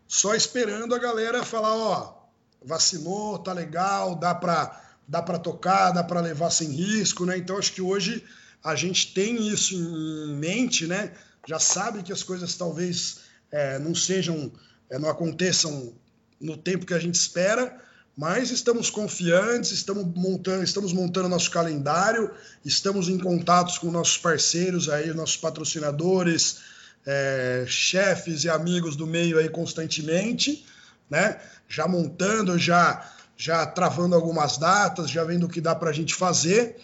só 0.07 0.35
esperando 0.35 0.93
a 0.93 0.99
galera 0.99 1.43
falar, 1.43 1.75
ó, 1.75 2.25
vacinou, 2.63 3.39
tá 3.39 3.53
legal, 3.53 4.15
dá 4.15 4.33
para 4.33 4.81
dá 5.07 5.21
para 5.21 5.37
tocar, 5.37 5.91
dá 5.91 6.03
para 6.03 6.19
levar 6.19 6.49
sem 6.49 6.69
risco, 6.69 7.25
né? 7.25 7.37
Então 7.37 7.57
acho 7.57 7.73
que 7.73 7.81
hoje 7.81 8.23
a 8.63 8.75
gente 8.75 9.13
tem 9.13 9.47
isso 9.47 9.75
em 9.75 10.35
mente, 10.35 10.87
né? 10.87 11.11
Já 11.47 11.59
sabe 11.59 12.01
que 12.01 12.11
as 12.11 12.23
coisas 12.23 12.55
talvez 12.55 13.19
é, 13.51 13.77
não 13.77 13.93
sejam, 13.93 14.51
é, 14.89 14.97
não 14.97 15.09
aconteçam 15.09 15.93
no 16.41 16.57
tempo 16.57 16.85
que 16.85 16.93
a 16.93 16.99
gente 16.99 17.15
espera, 17.15 17.79
mas 18.17 18.49
estamos 18.49 18.89
confiantes, 18.89 19.71
estamos 19.71 20.05
montando, 20.15 20.63
estamos 20.63 20.91
montando 20.91 21.29
nosso 21.29 21.51
calendário, 21.51 22.31
estamos 22.63 23.09
em 23.09 23.19
contatos 23.19 23.77
com 23.77 23.91
nossos 23.91 24.17
parceiros 24.17 24.89
aí, 24.89 25.13
nossos 25.13 25.37
patrocinadores, 25.37 26.59
é, 27.05 27.65
chefes 27.67 28.43
e 28.43 28.49
amigos 28.49 28.95
do 28.95 29.05
meio 29.05 29.37
aí 29.37 29.49
constantemente, 29.49 30.65
né? 31.09 31.39
Já 31.67 31.87
montando, 31.87 32.57
já 32.57 33.11
já 33.37 33.65
travando 33.65 34.15
algumas 34.15 34.57
datas, 34.57 35.09
já 35.09 35.23
vendo 35.23 35.45
o 35.45 35.49
que 35.49 35.59
dá 35.59 35.75
para 35.75 35.89
a 35.89 35.93
gente 35.93 36.15
fazer 36.15 36.77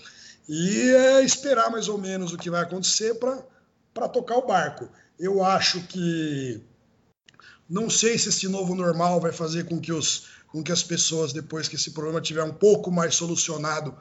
e 0.48 0.90
é 0.90 1.24
esperar 1.24 1.70
mais 1.72 1.88
ou 1.88 1.98
menos 1.98 2.34
o 2.34 2.38
que 2.38 2.50
vai 2.50 2.62
acontecer 2.62 3.16
para 3.16 4.10
tocar 4.10 4.36
o 4.36 4.46
barco. 4.46 4.90
Eu 5.18 5.44
acho 5.44 5.82
que 5.84 6.62
não 7.70 7.90
sei 7.90 8.18
se 8.18 8.30
esse 8.30 8.50
novo 8.50 8.76
normal 8.76 9.22
vai 9.22 9.32
fazer 9.32 9.66
com 9.66 9.80
que, 9.80 9.94
os, 9.94 10.28
com 10.48 10.62
que 10.62 10.74
as 10.74 10.84
pessoas, 10.84 11.32
depois 11.32 11.70
que 11.70 11.76
esse 11.76 11.92
problema 11.92 12.20
tiver 12.20 12.44
um 12.44 12.54
pouco 12.54 12.92
mais 12.92 13.16
solucionado, 13.16 13.96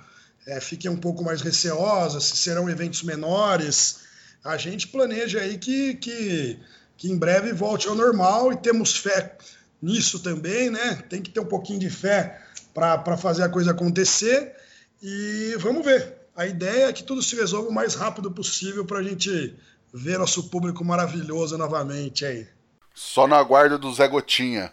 é, 0.47 0.61
fiquem 0.61 0.91
um 0.91 0.97
pouco 0.97 1.23
mais 1.23 1.41
receosas, 1.43 2.25
se 2.25 2.37
serão 2.39 2.69
eventos 2.69 3.05
menores. 3.05 4.10
A 4.45 4.57
gente 4.57 4.89
planeja 4.89 5.41
aí 5.41 5.59
que, 5.59 5.95
que, 5.95 6.59
que 6.97 7.11
em 7.11 7.19
breve 7.19 7.53
volte 7.53 7.89
ao 7.89 7.95
normal 7.95 8.53
e 8.53 8.57
temos 8.57 8.97
fé 8.97 9.37
nisso 9.81 10.21
também, 10.21 10.71
né? 10.71 11.03
Tem 11.09 11.21
que 11.23 11.31
ter 11.31 11.41
um 11.41 11.47
pouquinho 11.47 11.79
de 11.79 11.91
fé 11.91 12.41
para 12.73 13.17
fazer 13.17 13.43
a 13.43 13.49
coisa 13.49 13.73
acontecer. 13.73 14.55
E 15.03 15.55
vamos 15.59 15.85
ver. 15.85 16.17
A 16.35 16.47
ideia 16.47 16.87
é 16.87 16.93
que 16.93 17.03
tudo 17.03 17.23
se 17.23 17.37
resolva 17.37 17.69
o 17.69 17.73
mais 17.73 17.95
rápido 17.95 18.31
possível 18.31 18.85
para 18.85 18.99
a 18.99 19.03
gente 19.03 19.55
ver 19.93 20.19
nosso 20.19 20.49
público 20.49 20.85
maravilhoso 20.85 21.59
novamente 21.59 22.25
aí. 22.25 22.47
Só 22.95 23.27
na 23.27 23.43
guarda 23.43 23.77
do 23.77 23.93
Zé 23.93 24.09
Gotinha. 24.09 24.73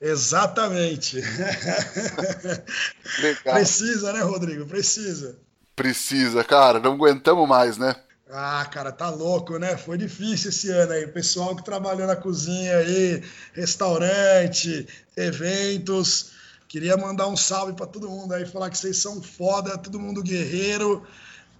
Exatamente. 0.00 1.16
Legal. 3.20 3.54
Precisa, 3.54 4.12
né, 4.12 4.20
Rodrigo? 4.22 4.66
Precisa. 4.66 5.38
Precisa, 5.76 6.42
cara. 6.42 6.80
Não 6.80 6.94
aguentamos 6.94 7.48
mais, 7.48 7.78
né? 7.78 7.94
Ah, 8.32 8.64
cara, 8.64 8.90
tá 8.90 9.10
louco, 9.10 9.58
né? 9.58 9.76
Foi 9.76 9.98
difícil 9.98 10.50
esse 10.50 10.70
ano 10.70 10.92
aí. 10.92 11.04
O 11.04 11.12
pessoal 11.12 11.54
que 11.54 11.64
trabalhou 11.64 12.06
na 12.06 12.16
cozinha 12.16 12.78
aí, 12.78 13.22
restaurante, 13.52 14.88
eventos 15.16 16.32
Queria 16.72 16.96
mandar 16.96 17.28
um 17.28 17.36
salve 17.36 17.74
para 17.74 17.86
todo 17.86 18.08
mundo 18.08 18.32
aí, 18.32 18.46
falar 18.46 18.70
que 18.70 18.78
vocês 18.78 18.96
são 18.96 19.22
foda, 19.22 19.76
todo 19.76 20.00
mundo 20.00 20.22
guerreiro, 20.22 21.06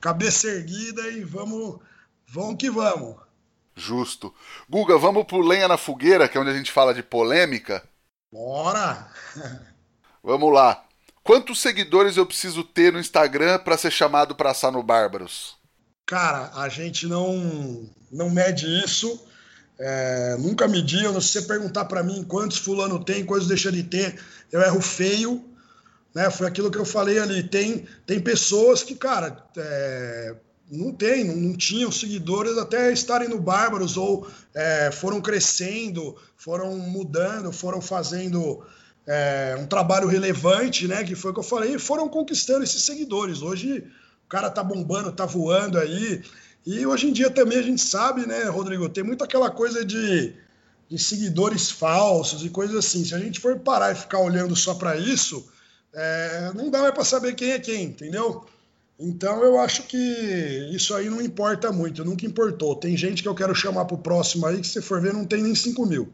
cabeça 0.00 0.48
erguida 0.48 1.06
e 1.10 1.22
vamos, 1.22 1.80
vamos 2.26 2.56
que 2.56 2.70
vamos. 2.70 3.16
Justo. 3.76 4.34
Guga, 4.66 4.96
vamos 4.96 5.24
pro 5.24 5.42
Lenha 5.42 5.68
na 5.68 5.76
Fogueira, 5.76 6.26
que 6.26 6.38
é 6.38 6.40
onde 6.40 6.48
a 6.48 6.54
gente 6.54 6.72
fala 6.72 6.94
de 6.94 7.02
polêmica? 7.02 7.86
Bora! 8.32 9.12
Vamos 10.24 10.50
lá. 10.50 10.82
Quantos 11.22 11.60
seguidores 11.60 12.16
eu 12.16 12.24
preciso 12.24 12.64
ter 12.64 12.90
no 12.90 12.98
Instagram 12.98 13.58
para 13.58 13.76
ser 13.76 13.90
chamado 13.90 14.34
para 14.34 14.52
assar 14.52 14.72
no 14.72 14.82
Bárbaros? 14.82 15.58
Cara, 16.06 16.50
a 16.54 16.68
gente 16.68 17.06
não, 17.06 17.88
não 18.10 18.28
mede 18.30 18.66
isso. 18.84 19.20
É, 19.78 20.36
nunca 20.38 20.68
medi. 20.68 20.98
Se 20.98 21.12
você 21.12 21.42
perguntar 21.42 21.86
para 21.86 22.02
mim 22.02 22.24
quantos 22.24 22.58
fulano 22.58 23.02
tem, 23.02 23.24
quantos 23.24 23.48
deixa 23.48 23.72
de 23.72 23.82
ter, 23.82 24.18
eu 24.50 24.60
erro 24.60 24.80
feio. 24.80 25.44
Né? 26.14 26.30
Foi 26.30 26.46
aquilo 26.46 26.70
que 26.70 26.78
eu 26.78 26.84
falei 26.84 27.18
ali. 27.18 27.42
Tem, 27.42 27.86
tem 28.06 28.20
pessoas 28.20 28.82
que, 28.82 28.94
cara, 28.94 29.44
é, 29.56 30.34
não 30.70 30.92
tem, 30.92 31.24
não, 31.24 31.36
não, 31.36 31.56
tinham 31.56 31.90
seguidores 31.90 32.56
até 32.58 32.92
estarem 32.92 33.28
no 33.28 33.40
Bárbaros 33.40 33.96
ou 33.96 34.26
é, 34.54 34.90
foram 34.92 35.20
crescendo, 35.20 36.16
foram 36.36 36.76
mudando, 36.78 37.52
foram 37.52 37.80
fazendo 37.80 38.64
é, 39.06 39.56
um 39.58 39.66
trabalho 39.66 40.08
relevante, 40.08 40.86
né? 40.86 41.02
Que 41.04 41.14
foi 41.14 41.30
o 41.30 41.34
que 41.34 41.40
eu 41.40 41.44
falei, 41.44 41.78
foram 41.78 42.08
conquistando 42.08 42.62
esses 42.62 42.82
seguidores. 42.82 43.42
Hoje 43.42 43.84
cara 44.32 44.48
tá 44.48 44.64
bombando, 44.64 45.12
tá 45.12 45.26
voando 45.26 45.78
aí. 45.78 46.22
E 46.64 46.86
hoje 46.86 47.06
em 47.06 47.12
dia 47.12 47.28
também 47.28 47.58
a 47.58 47.62
gente 47.62 47.82
sabe, 47.82 48.26
né, 48.26 48.44
Rodrigo, 48.44 48.88
tem 48.88 49.04
muito 49.04 49.22
aquela 49.22 49.50
coisa 49.50 49.84
de, 49.84 50.32
de 50.88 50.98
seguidores 50.98 51.70
falsos 51.70 52.42
e 52.42 52.48
coisas 52.48 52.74
assim. 52.76 53.04
Se 53.04 53.14
a 53.14 53.18
gente 53.18 53.38
for 53.38 53.58
parar 53.58 53.92
e 53.92 53.94
ficar 53.94 54.20
olhando 54.20 54.56
só 54.56 54.74
para 54.74 54.96
isso, 54.96 55.46
é, 55.92 56.50
não 56.54 56.70
dá 56.70 56.80
mais 56.80 56.94
para 56.94 57.04
saber 57.04 57.34
quem 57.34 57.50
é 57.50 57.58
quem, 57.58 57.84
entendeu? 57.84 58.46
Então 58.98 59.42
eu 59.44 59.60
acho 59.60 59.82
que 59.82 59.98
isso 60.72 60.94
aí 60.94 61.10
não 61.10 61.20
importa 61.20 61.70
muito, 61.70 62.02
nunca 62.02 62.24
importou. 62.24 62.74
Tem 62.74 62.96
gente 62.96 63.22
que 63.22 63.28
eu 63.28 63.34
quero 63.34 63.54
chamar 63.54 63.84
pro 63.84 63.98
próximo 63.98 64.46
aí 64.46 64.62
que 64.62 64.66
se 64.66 64.80
for 64.80 64.98
ver 64.98 65.12
não 65.12 65.26
tem 65.26 65.42
nem 65.42 65.54
5 65.54 65.84
mil. 65.84 66.10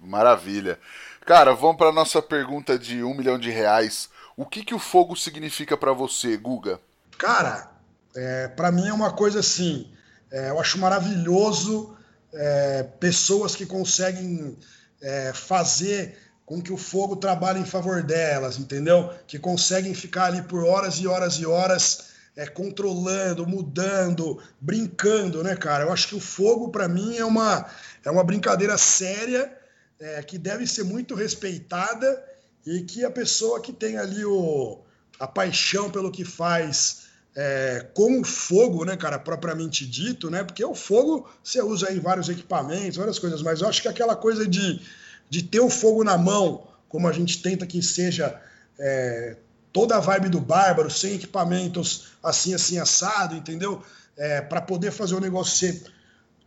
Maravilha. 0.00 0.78
Cara, 1.26 1.52
vamos 1.52 1.76
para 1.76 1.92
nossa 1.92 2.22
pergunta 2.22 2.78
de 2.78 3.02
um 3.02 3.14
milhão 3.14 3.38
de 3.38 3.50
reais. 3.50 4.08
O 4.34 4.46
que, 4.46 4.64
que 4.64 4.74
o 4.74 4.78
fogo 4.78 5.14
significa 5.14 5.76
para 5.76 5.92
você, 5.92 6.34
Guga? 6.34 6.80
Cara, 7.18 7.68
é, 8.14 8.46
para 8.48 8.70
mim 8.70 8.86
é 8.86 8.92
uma 8.92 9.12
coisa 9.12 9.40
assim. 9.40 9.90
É, 10.30 10.50
eu 10.50 10.60
acho 10.60 10.78
maravilhoso 10.78 11.96
é, 12.32 12.84
pessoas 13.00 13.56
que 13.56 13.66
conseguem 13.66 14.56
é, 15.02 15.32
fazer 15.32 16.16
com 16.46 16.62
que 16.62 16.72
o 16.72 16.78
fogo 16.78 17.16
trabalhe 17.16 17.60
em 17.60 17.66
favor 17.66 18.02
delas, 18.02 18.56
entendeu? 18.56 19.12
Que 19.26 19.38
conseguem 19.38 19.92
ficar 19.94 20.26
ali 20.26 20.42
por 20.42 20.64
horas 20.64 20.94
e 20.94 21.06
horas 21.06 21.34
e 21.34 21.44
horas 21.44 22.04
é, 22.36 22.46
controlando, 22.46 23.46
mudando, 23.46 24.40
brincando, 24.60 25.42
né, 25.42 25.56
cara? 25.56 25.84
Eu 25.84 25.92
acho 25.92 26.08
que 26.08 26.14
o 26.14 26.20
fogo, 26.20 26.70
para 26.70 26.88
mim, 26.88 27.16
é 27.16 27.24
uma, 27.24 27.66
é 28.04 28.10
uma 28.10 28.24
brincadeira 28.24 28.78
séria 28.78 29.52
é, 29.98 30.22
que 30.22 30.38
deve 30.38 30.66
ser 30.66 30.84
muito 30.84 31.14
respeitada 31.14 32.24
e 32.64 32.82
que 32.82 33.04
a 33.04 33.10
pessoa 33.10 33.60
que 33.60 33.72
tem 33.72 33.98
ali 33.98 34.24
o, 34.24 34.80
a 35.18 35.26
paixão 35.26 35.90
pelo 35.90 36.12
que 36.12 36.24
faz 36.24 37.07
é, 37.40 37.86
com 37.94 38.20
o 38.20 38.24
fogo, 38.24 38.84
né, 38.84 38.96
cara, 38.96 39.16
propriamente 39.16 39.86
dito, 39.86 40.28
né? 40.28 40.42
Porque 40.42 40.64
o 40.64 40.74
fogo 40.74 41.30
você 41.40 41.62
usa 41.62 41.92
em 41.92 42.00
vários 42.00 42.28
equipamentos, 42.28 42.96
várias 42.96 43.16
coisas, 43.16 43.40
mas 43.42 43.60
eu 43.60 43.68
acho 43.68 43.80
que 43.80 43.86
aquela 43.86 44.16
coisa 44.16 44.44
de, 44.44 44.82
de 45.30 45.44
ter 45.44 45.60
o 45.60 45.70
fogo 45.70 46.02
na 46.02 46.18
mão, 46.18 46.66
como 46.88 47.06
a 47.06 47.12
gente 47.12 47.40
tenta 47.40 47.64
que 47.64 47.80
seja 47.80 48.42
é, 48.76 49.36
toda 49.72 49.96
a 49.96 50.00
vibe 50.00 50.30
do 50.30 50.40
bárbaro, 50.40 50.90
sem 50.90 51.14
equipamentos 51.14 52.08
assim, 52.20 52.54
assim, 52.54 52.76
assado, 52.76 53.36
entendeu? 53.36 53.84
É, 54.16 54.40
para 54.40 54.60
poder 54.60 54.90
fazer 54.90 55.14
o 55.14 55.20
negócio 55.20 55.58
ser 55.58 55.84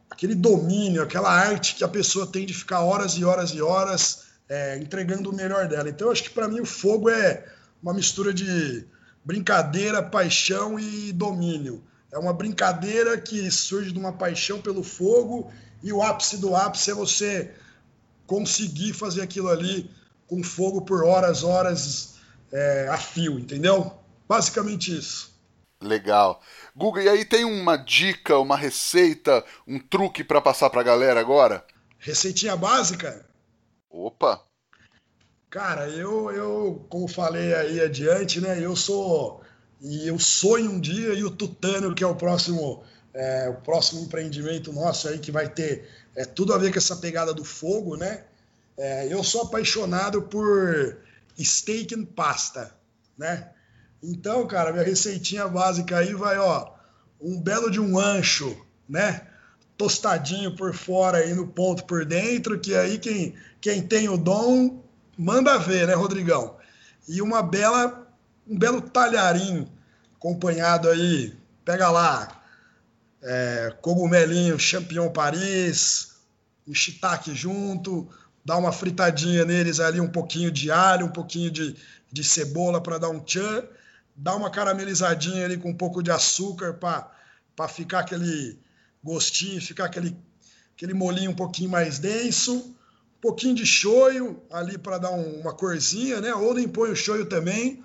aquele 0.09 0.35
domínio, 0.35 1.01
aquela 1.01 1.31
arte 1.31 1.75
que 1.75 1.85
a 1.85 1.87
pessoa 1.87 2.27
tem 2.27 2.45
de 2.45 2.53
ficar 2.53 2.81
horas 2.81 3.13
e 3.13 3.23
horas 3.23 3.51
e 3.51 3.61
horas 3.61 4.23
é, 4.49 4.77
entregando 4.77 5.29
o 5.29 5.33
melhor 5.33 5.69
dela. 5.69 5.87
Então, 5.87 6.09
eu 6.09 6.11
acho 6.11 6.23
que 6.23 6.31
para 6.31 6.49
mim 6.49 6.59
o 6.59 6.65
fogo 6.65 7.09
é 7.09 7.45
uma 7.81 7.93
mistura 7.93 8.33
de 8.33 8.85
brincadeira, 9.23 10.01
paixão 10.01 10.79
e 10.79 11.11
domínio. 11.11 11.83
É 12.11 12.17
uma 12.17 12.33
brincadeira 12.33 13.17
que 13.19 13.49
surge 13.49 13.91
de 13.91 13.99
uma 13.99 14.13
paixão 14.13 14.61
pelo 14.61 14.83
fogo 14.83 15.51
e 15.81 15.93
o 15.93 16.01
ápice 16.03 16.37
do 16.37 16.55
ápice 16.55 16.91
é 16.91 16.93
você 16.93 17.53
conseguir 18.27 18.93
fazer 18.93 19.21
aquilo 19.21 19.49
ali 19.49 19.89
com 20.27 20.43
fogo 20.43 20.81
por 20.81 21.03
horas, 21.03 21.43
horas 21.43 22.15
é, 22.51 22.87
a 22.89 22.97
fio, 22.97 23.39
entendeu? 23.39 23.93
Basicamente 24.27 24.97
isso. 24.97 25.31
Legal. 25.81 26.41
Guga, 26.75 27.01
e 27.01 27.09
aí 27.09 27.25
tem 27.25 27.43
uma 27.43 27.75
dica, 27.75 28.37
uma 28.37 28.55
receita, 28.55 29.43
um 29.67 29.79
truque 29.79 30.23
para 30.23 30.39
passar 30.39 30.69
para 30.69 30.81
a 30.81 30.85
galera 30.85 31.19
agora? 31.19 31.65
Receitinha 31.97 32.55
básica? 32.55 33.25
Opa! 33.89 34.41
Cara, 35.51 35.89
eu, 35.89 36.31
eu, 36.31 36.85
como 36.87 37.09
falei 37.09 37.53
aí 37.53 37.81
adiante, 37.81 38.39
né? 38.39 38.57
Eu 38.57 38.73
sou 38.73 39.41
e 39.81 40.07
eu 40.07 40.17
sonho 40.17 40.71
um 40.71 40.79
dia 40.79 41.13
e 41.13 41.25
o 41.25 41.29
Tutano, 41.29 41.93
que 41.93 42.05
é 42.05 42.07
o 42.07 42.15
próximo, 42.15 42.81
é, 43.13 43.49
o 43.49 43.55
próximo 43.55 44.01
empreendimento 44.01 44.71
nosso 44.71 45.09
aí 45.09 45.19
que 45.19 45.29
vai 45.29 45.49
ter 45.49 45.89
é, 46.15 46.23
tudo 46.23 46.53
a 46.53 46.57
ver 46.57 46.71
com 46.71 46.77
essa 46.77 46.95
pegada 46.95 47.33
do 47.33 47.43
fogo, 47.43 47.97
né? 47.97 48.23
É, 48.77 49.11
eu 49.11 49.21
sou 49.25 49.41
apaixonado 49.41 50.21
por 50.21 50.97
steak 51.37 51.95
and 51.95 52.05
pasta, 52.05 52.73
né? 53.17 53.49
Então, 54.01 54.47
cara, 54.47 54.71
minha 54.71 54.85
receitinha 54.85 55.49
básica 55.49 55.97
aí 55.97 56.13
vai, 56.13 56.37
ó, 56.37 56.71
um 57.19 57.37
belo 57.37 57.69
de 57.69 57.81
um 57.81 57.99
ancho, 57.99 58.55
né? 58.87 59.27
Tostadinho 59.77 60.55
por 60.55 60.73
fora 60.73 61.17
aí 61.17 61.33
no 61.33 61.45
ponto 61.45 61.83
por 61.83 62.05
dentro, 62.05 62.57
que 62.57 62.73
aí 62.73 62.97
quem, 62.97 63.35
quem 63.59 63.85
tem 63.85 64.07
o 64.07 64.15
dom 64.15 64.81
manda 65.21 65.59
ver, 65.59 65.87
né, 65.87 65.93
Rodrigão? 65.93 66.57
E 67.07 67.21
uma 67.21 67.43
bela, 67.43 68.07
um 68.47 68.57
belo 68.57 68.81
talharim 68.81 69.67
acompanhado 70.15 70.89
aí, 70.89 71.35
pega 71.63 71.89
lá, 71.89 72.41
é, 73.21 73.75
cogumelinho 73.81 74.57
champignon 74.57 75.09
Paris, 75.09 76.15
um 76.67 76.73
shiitake 76.73 77.35
junto, 77.35 78.09
dá 78.43 78.57
uma 78.57 78.71
fritadinha 78.71 79.45
neles 79.45 79.79
ali, 79.79 80.01
um 80.01 80.09
pouquinho 80.09 80.51
de 80.51 80.71
alho, 80.71 81.05
um 81.05 81.11
pouquinho 81.11 81.51
de, 81.51 81.75
de 82.11 82.23
cebola 82.23 82.81
para 82.81 82.97
dar 82.97 83.09
um 83.09 83.19
tchan, 83.19 83.63
dá 84.15 84.35
uma 84.35 84.49
caramelizadinha 84.49 85.45
ali 85.45 85.57
com 85.57 85.69
um 85.69 85.77
pouco 85.77 86.01
de 86.01 86.09
açúcar 86.09 86.73
para 86.73 87.67
ficar 87.67 87.99
aquele 87.99 88.59
gostinho, 89.03 89.61
ficar 89.61 89.85
aquele, 89.85 90.17
aquele 90.75 90.95
molinho 90.95 91.29
um 91.29 91.35
pouquinho 91.35 91.69
mais 91.69 91.99
denso, 91.99 92.75
pouquinho 93.21 93.55
de 93.55 93.65
shoyu 93.65 94.41
ali 94.51 94.77
para 94.77 94.97
dar 94.97 95.11
um, 95.11 95.41
uma 95.41 95.53
corzinha, 95.53 96.19
né? 96.19 96.33
Ou 96.33 96.53
nem 96.53 96.67
põe 96.67 96.91
o 96.91 96.95
shoyu 96.95 97.25
também, 97.25 97.83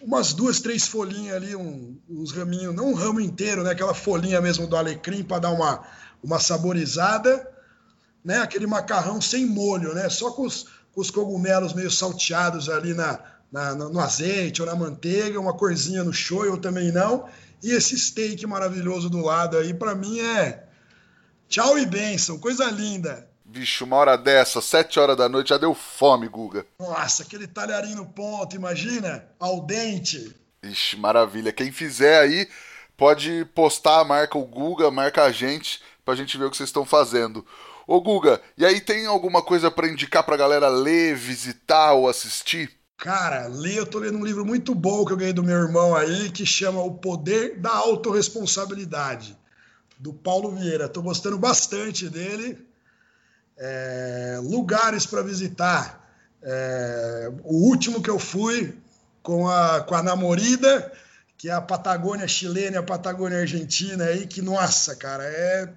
umas 0.00 0.32
duas, 0.32 0.60
três 0.60 0.86
folhinhas 0.86 1.36
ali, 1.36 1.56
um, 1.56 1.98
uns 2.08 2.32
raminhos, 2.32 2.74
não 2.74 2.90
um 2.90 2.94
ramo 2.94 3.20
inteiro, 3.20 3.62
né? 3.62 3.72
Aquela 3.72 3.94
folhinha 3.94 4.40
mesmo 4.40 4.66
do 4.66 4.76
alecrim 4.76 5.24
para 5.24 5.40
dar 5.40 5.50
uma, 5.50 5.84
uma 6.22 6.38
saborizada 6.38 7.52
né? 8.24 8.38
Aquele 8.38 8.66
macarrão 8.66 9.20
sem 9.20 9.44
molho, 9.44 9.94
né? 9.94 10.08
Só 10.08 10.30
com 10.30 10.42
os, 10.42 10.66
com 10.92 11.00
os 11.00 11.10
cogumelos 11.10 11.74
meio 11.74 11.90
salteados 11.90 12.70
ali 12.70 12.94
na, 12.94 13.20
na, 13.52 13.74
no 13.74 14.00
azeite 14.00 14.62
ou 14.62 14.66
na 14.66 14.74
manteiga, 14.74 15.38
uma 15.38 15.52
corzinha 15.52 16.02
no 16.02 16.12
shoyu 16.12 16.56
também 16.56 16.90
não. 16.90 17.28
E 17.62 17.70
esse 17.70 17.98
steak 17.98 18.46
maravilhoso 18.46 19.10
do 19.10 19.20
lado 19.20 19.58
aí, 19.58 19.74
para 19.74 19.94
mim 19.94 20.20
é 20.20 20.64
tchau 21.48 21.78
e 21.78 21.84
benção, 21.84 22.38
coisa 22.38 22.64
linda. 22.70 23.28
Bicho, 23.54 23.84
uma 23.84 23.94
hora 23.94 24.18
dessa, 24.18 24.60
sete 24.60 24.98
horas 24.98 25.16
da 25.16 25.28
noite, 25.28 25.50
já 25.50 25.56
deu 25.56 25.72
fome, 25.76 26.26
Guga. 26.26 26.66
Nossa, 26.76 27.22
aquele 27.22 27.46
talharinho 27.46 27.98
no 27.98 28.06
ponto, 28.06 28.56
imagina? 28.56 29.24
Al 29.38 29.60
dente. 29.60 30.34
Ixi, 30.60 30.96
maravilha. 30.96 31.52
Quem 31.52 31.70
fizer 31.70 32.18
aí, 32.18 32.48
pode 32.96 33.44
postar, 33.54 34.04
marca 34.04 34.36
o 34.36 34.44
Guga, 34.44 34.90
marca 34.90 35.22
a 35.22 35.30
gente, 35.30 35.80
pra 36.04 36.16
gente 36.16 36.36
ver 36.36 36.46
o 36.46 36.50
que 36.50 36.56
vocês 36.56 36.68
estão 36.68 36.84
fazendo. 36.84 37.46
Ô 37.86 38.00
Guga, 38.00 38.42
e 38.58 38.66
aí 38.66 38.80
tem 38.80 39.06
alguma 39.06 39.40
coisa 39.40 39.70
para 39.70 39.86
indicar 39.88 40.24
pra 40.24 40.36
galera 40.36 40.68
ler, 40.68 41.14
visitar 41.14 41.92
ou 41.92 42.08
assistir? 42.08 42.72
Cara, 42.96 43.46
ler, 43.46 43.76
eu 43.76 43.86
tô 43.86 44.00
lendo 44.00 44.18
um 44.18 44.24
livro 44.24 44.44
muito 44.44 44.74
bom 44.74 45.04
que 45.04 45.12
eu 45.12 45.16
ganhei 45.16 45.32
do 45.32 45.44
meu 45.44 45.58
irmão 45.58 45.94
aí, 45.94 46.28
que 46.28 46.44
chama 46.44 46.82
O 46.82 46.94
Poder 46.94 47.56
da 47.60 47.70
Autoresponsabilidade, 47.70 49.38
do 49.96 50.12
Paulo 50.12 50.50
Vieira. 50.56 50.88
Tô 50.88 51.00
gostando 51.00 51.38
bastante 51.38 52.08
dele. 52.08 52.73
É, 53.56 54.38
lugares 54.42 55.06
para 55.06 55.22
visitar. 55.22 56.00
É, 56.42 57.32
o 57.44 57.68
último 57.68 58.02
que 58.02 58.10
eu 58.10 58.18
fui 58.18 58.76
com 59.22 59.48
a, 59.48 59.80
com 59.80 59.94
a 59.94 60.02
namorada, 60.02 60.92
que 61.38 61.48
é 61.48 61.52
a 61.52 61.60
Patagônia 61.60 62.28
chilena 62.28 62.76
e 62.76 62.78
a 62.78 62.82
Patagônia 62.82 63.38
argentina 63.38 64.04
aí, 64.04 64.26
que, 64.26 64.42
nossa, 64.42 64.94
cara, 64.96 65.24
é 65.24 65.68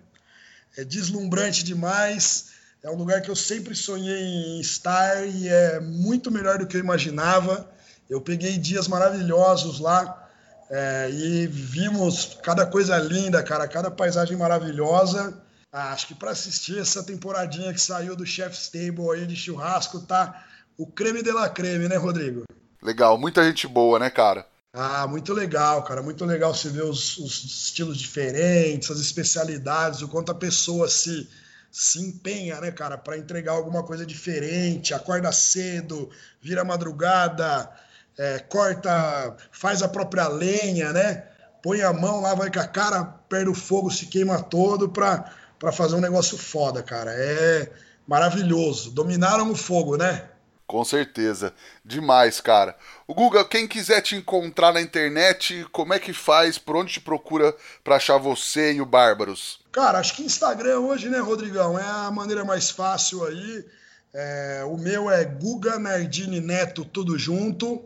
é 0.77 0.83
deslumbrante 0.83 1.63
demais. 1.63 2.49
É 2.83 2.89
um 2.89 2.95
lugar 2.95 3.21
que 3.21 3.31
eu 3.31 3.35
sempre 3.35 3.75
sonhei 3.75 4.23
em 4.23 4.61
estar 4.61 5.27
e 5.27 5.49
é 5.49 5.79
muito 5.79 6.29
melhor 6.29 6.59
do 6.59 6.67
que 6.67 6.77
eu 6.77 6.81
imaginava. 6.81 7.67
Eu 8.07 8.21
peguei 8.21 8.57
dias 8.57 8.87
maravilhosos 8.87 9.79
lá 9.79 10.29
é, 10.69 11.09
e 11.11 11.47
vimos 11.47 12.37
cada 12.43 12.65
coisa 12.65 12.95
linda, 12.99 13.41
cara, 13.41 13.67
cada 13.67 13.89
paisagem 13.89 14.37
maravilhosa. 14.37 15.33
Ah, 15.79 15.93
acho 15.93 16.07
que 16.07 16.15
para 16.15 16.31
assistir 16.31 16.79
essa 16.79 17.03
temporadinha 17.03 17.71
que 17.71 17.79
saiu 17.79 18.15
do 18.15 18.25
Chef's 18.25 18.67
Table 18.67 19.11
aí 19.13 19.27
de 19.27 19.35
churrasco 19.35 19.99
tá 19.99 20.43
o 20.75 20.87
creme 20.87 21.21
de 21.21 21.31
la 21.31 21.47
creme, 21.47 21.87
né, 21.87 21.97
Rodrigo? 21.97 22.45
Legal, 22.81 23.15
muita 23.15 23.43
gente 23.43 23.67
boa, 23.67 23.99
né, 23.99 24.09
cara? 24.09 24.47
Ah, 24.73 25.05
muito 25.05 25.35
legal, 25.35 25.83
cara. 25.83 26.01
Muito 26.01 26.25
legal 26.25 26.51
você 26.51 26.69
ver 26.69 26.81
os, 26.81 27.19
os 27.19 27.43
estilos 27.43 27.95
diferentes, 27.95 28.89
as 28.89 28.97
especialidades, 28.99 30.01
o 30.01 30.07
quanto 30.07 30.31
a 30.31 30.35
pessoa 30.35 30.89
se, 30.89 31.29
se 31.71 32.01
empenha, 32.01 32.59
né, 32.59 32.71
cara, 32.71 32.97
para 32.97 33.15
entregar 33.15 33.51
alguma 33.51 33.83
coisa 33.83 34.03
diferente, 34.03 34.95
acorda 34.95 35.31
cedo, 35.31 36.09
vira 36.41 36.63
madrugada, 36.63 37.69
é, 38.17 38.39
corta, 38.39 39.37
faz 39.51 39.83
a 39.83 39.87
própria 39.87 40.27
lenha, 40.27 40.91
né? 40.91 41.27
Põe 41.61 41.83
a 41.83 41.93
mão 41.93 42.19
lá, 42.19 42.33
vai 42.33 42.51
com 42.51 42.59
a 42.59 42.67
cara, 42.67 43.03
perde 43.29 43.51
o 43.51 43.53
fogo, 43.53 43.91
se 43.91 44.07
queima 44.07 44.41
todo 44.41 44.89
para 44.89 45.31
fazer 45.73 45.95
um 45.95 46.01
negócio 46.01 46.37
foda, 46.37 46.81
cara. 46.83 47.11
É 47.13 47.71
maravilhoso. 48.07 48.91
Dominaram 48.91 49.51
o 49.51 49.55
fogo, 49.55 49.97
né? 49.97 50.29
Com 50.67 50.83
certeza. 50.83 51.53
Demais, 51.83 52.41
cara. 52.41 52.75
O 53.07 53.13
Guga, 53.13 53.45
quem 53.45 53.65
quiser 53.65 54.01
te 54.01 54.17
encontrar 54.17 54.73
na 54.73 54.81
internet, 54.81 55.65
como 55.71 55.93
é 55.93 55.99
que 55.99 56.11
faz? 56.11 56.57
Por 56.57 56.75
onde 56.75 56.93
te 56.93 56.99
procura 56.99 57.55
para 57.85 57.95
achar 57.95 58.17
você 58.17 58.73
e 58.73 58.81
o 58.81 58.85
Bárbaros? 58.85 59.61
Cara, 59.71 59.97
acho 59.97 60.13
que 60.13 60.23
Instagram 60.23 60.79
hoje, 60.79 61.09
né, 61.09 61.19
Rodrigão? 61.19 61.79
É 61.79 61.87
a 61.87 62.11
maneira 62.11 62.43
mais 62.43 62.69
fácil 62.69 63.23
aí. 63.23 63.65
É, 64.13 64.63
o 64.65 64.77
meu 64.77 65.09
é 65.09 65.23
Guga 65.23 65.79
Nardini 65.79 66.41
Neto, 66.41 66.83
tudo 66.83 67.17
junto. 67.17 67.85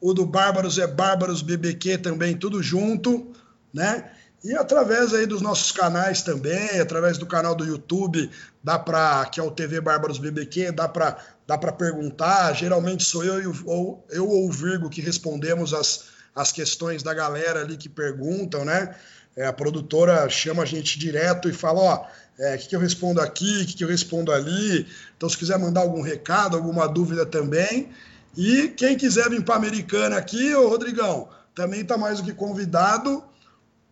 O 0.00 0.14
do 0.14 0.24
Bárbaros 0.24 0.78
é 0.78 0.86
Bárbaros 0.86 1.42
BBQ 1.42 1.98
também, 1.98 2.36
tudo 2.36 2.62
junto, 2.62 3.32
né? 3.72 4.10
E 4.44 4.54
através 4.54 5.14
aí 5.14 5.24
dos 5.24 5.40
nossos 5.40 5.72
canais 5.72 6.20
também, 6.20 6.78
através 6.78 7.16
do 7.16 7.24
canal 7.24 7.54
do 7.54 7.64
YouTube, 7.64 8.30
dá 8.62 8.78
para 8.78 9.24
que 9.24 9.40
é 9.40 9.42
o 9.42 9.50
TV 9.50 9.80
Bárbaros 9.80 10.18
BBQ, 10.18 10.70
dá 10.72 10.86
para 10.86 11.16
dá 11.46 11.56
para 11.56 11.72
perguntar. 11.72 12.52
Geralmente 12.52 13.04
sou 13.04 13.24
eu, 13.24 13.54
ou, 13.64 14.06
eu 14.10 14.28
ou 14.28 14.46
o 14.46 14.52
Virgo 14.52 14.90
que 14.90 15.00
respondemos 15.00 15.72
as, 15.72 16.04
as 16.36 16.52
questões 16.52 17.02
da 17.02 17.14
galera 17.14 17.60
ali 17.62 17.78
que 17.78 17.88
perguntam, 17.88 18.66
né? 18.66 18.94
É, 19.34 19.46
a 19.46 19.52
produtora 19.52 20.28
chama 20.28 20.62
a 20.62 20.66
gente 20.66 20.98
direto 20.98 21.48
e 21.48 21.52
fala: 21.54 21.80
ó, 21.80 21.96
o 22.02 22.06
é, 22.38 22.58
que, 22.58 22.68
que 22.68 22.76
eu 22.76 22.80
respondo 22.80 23.22
aqui, 23.22 23.62
o 23.62 23.66
que, 23.66 23.72
que 23.72 23.84
eu 23.84 23.88
respondo 23.88 24.30
ali. 24.30 24.86
Então, 25.16 25.26
se 25.26 25.38
quiser 25.38 25.58
mandar 25.58 25.80
algum 25.80 26.02
recado, 26.02 26.54
alguma 26.54 26.86
dúvida 26.86 27.24
também. 27.24 27.88
E 28.36 28.68
quem 28.76 28.94
quiser 28.94 29.30
vir 29.30 29.42
para 29.42 29.54
Americana 29.54 30.18
aqui, 30.18 30.54
ô 30.54 30.68
Rodrigão, 30.68 31.30
também 31.54 31.80
está 31.80 31.96
mais 31.96 32.18
do 32.18 32.24
que 32.24 32.34
convidado. 32.34 33.24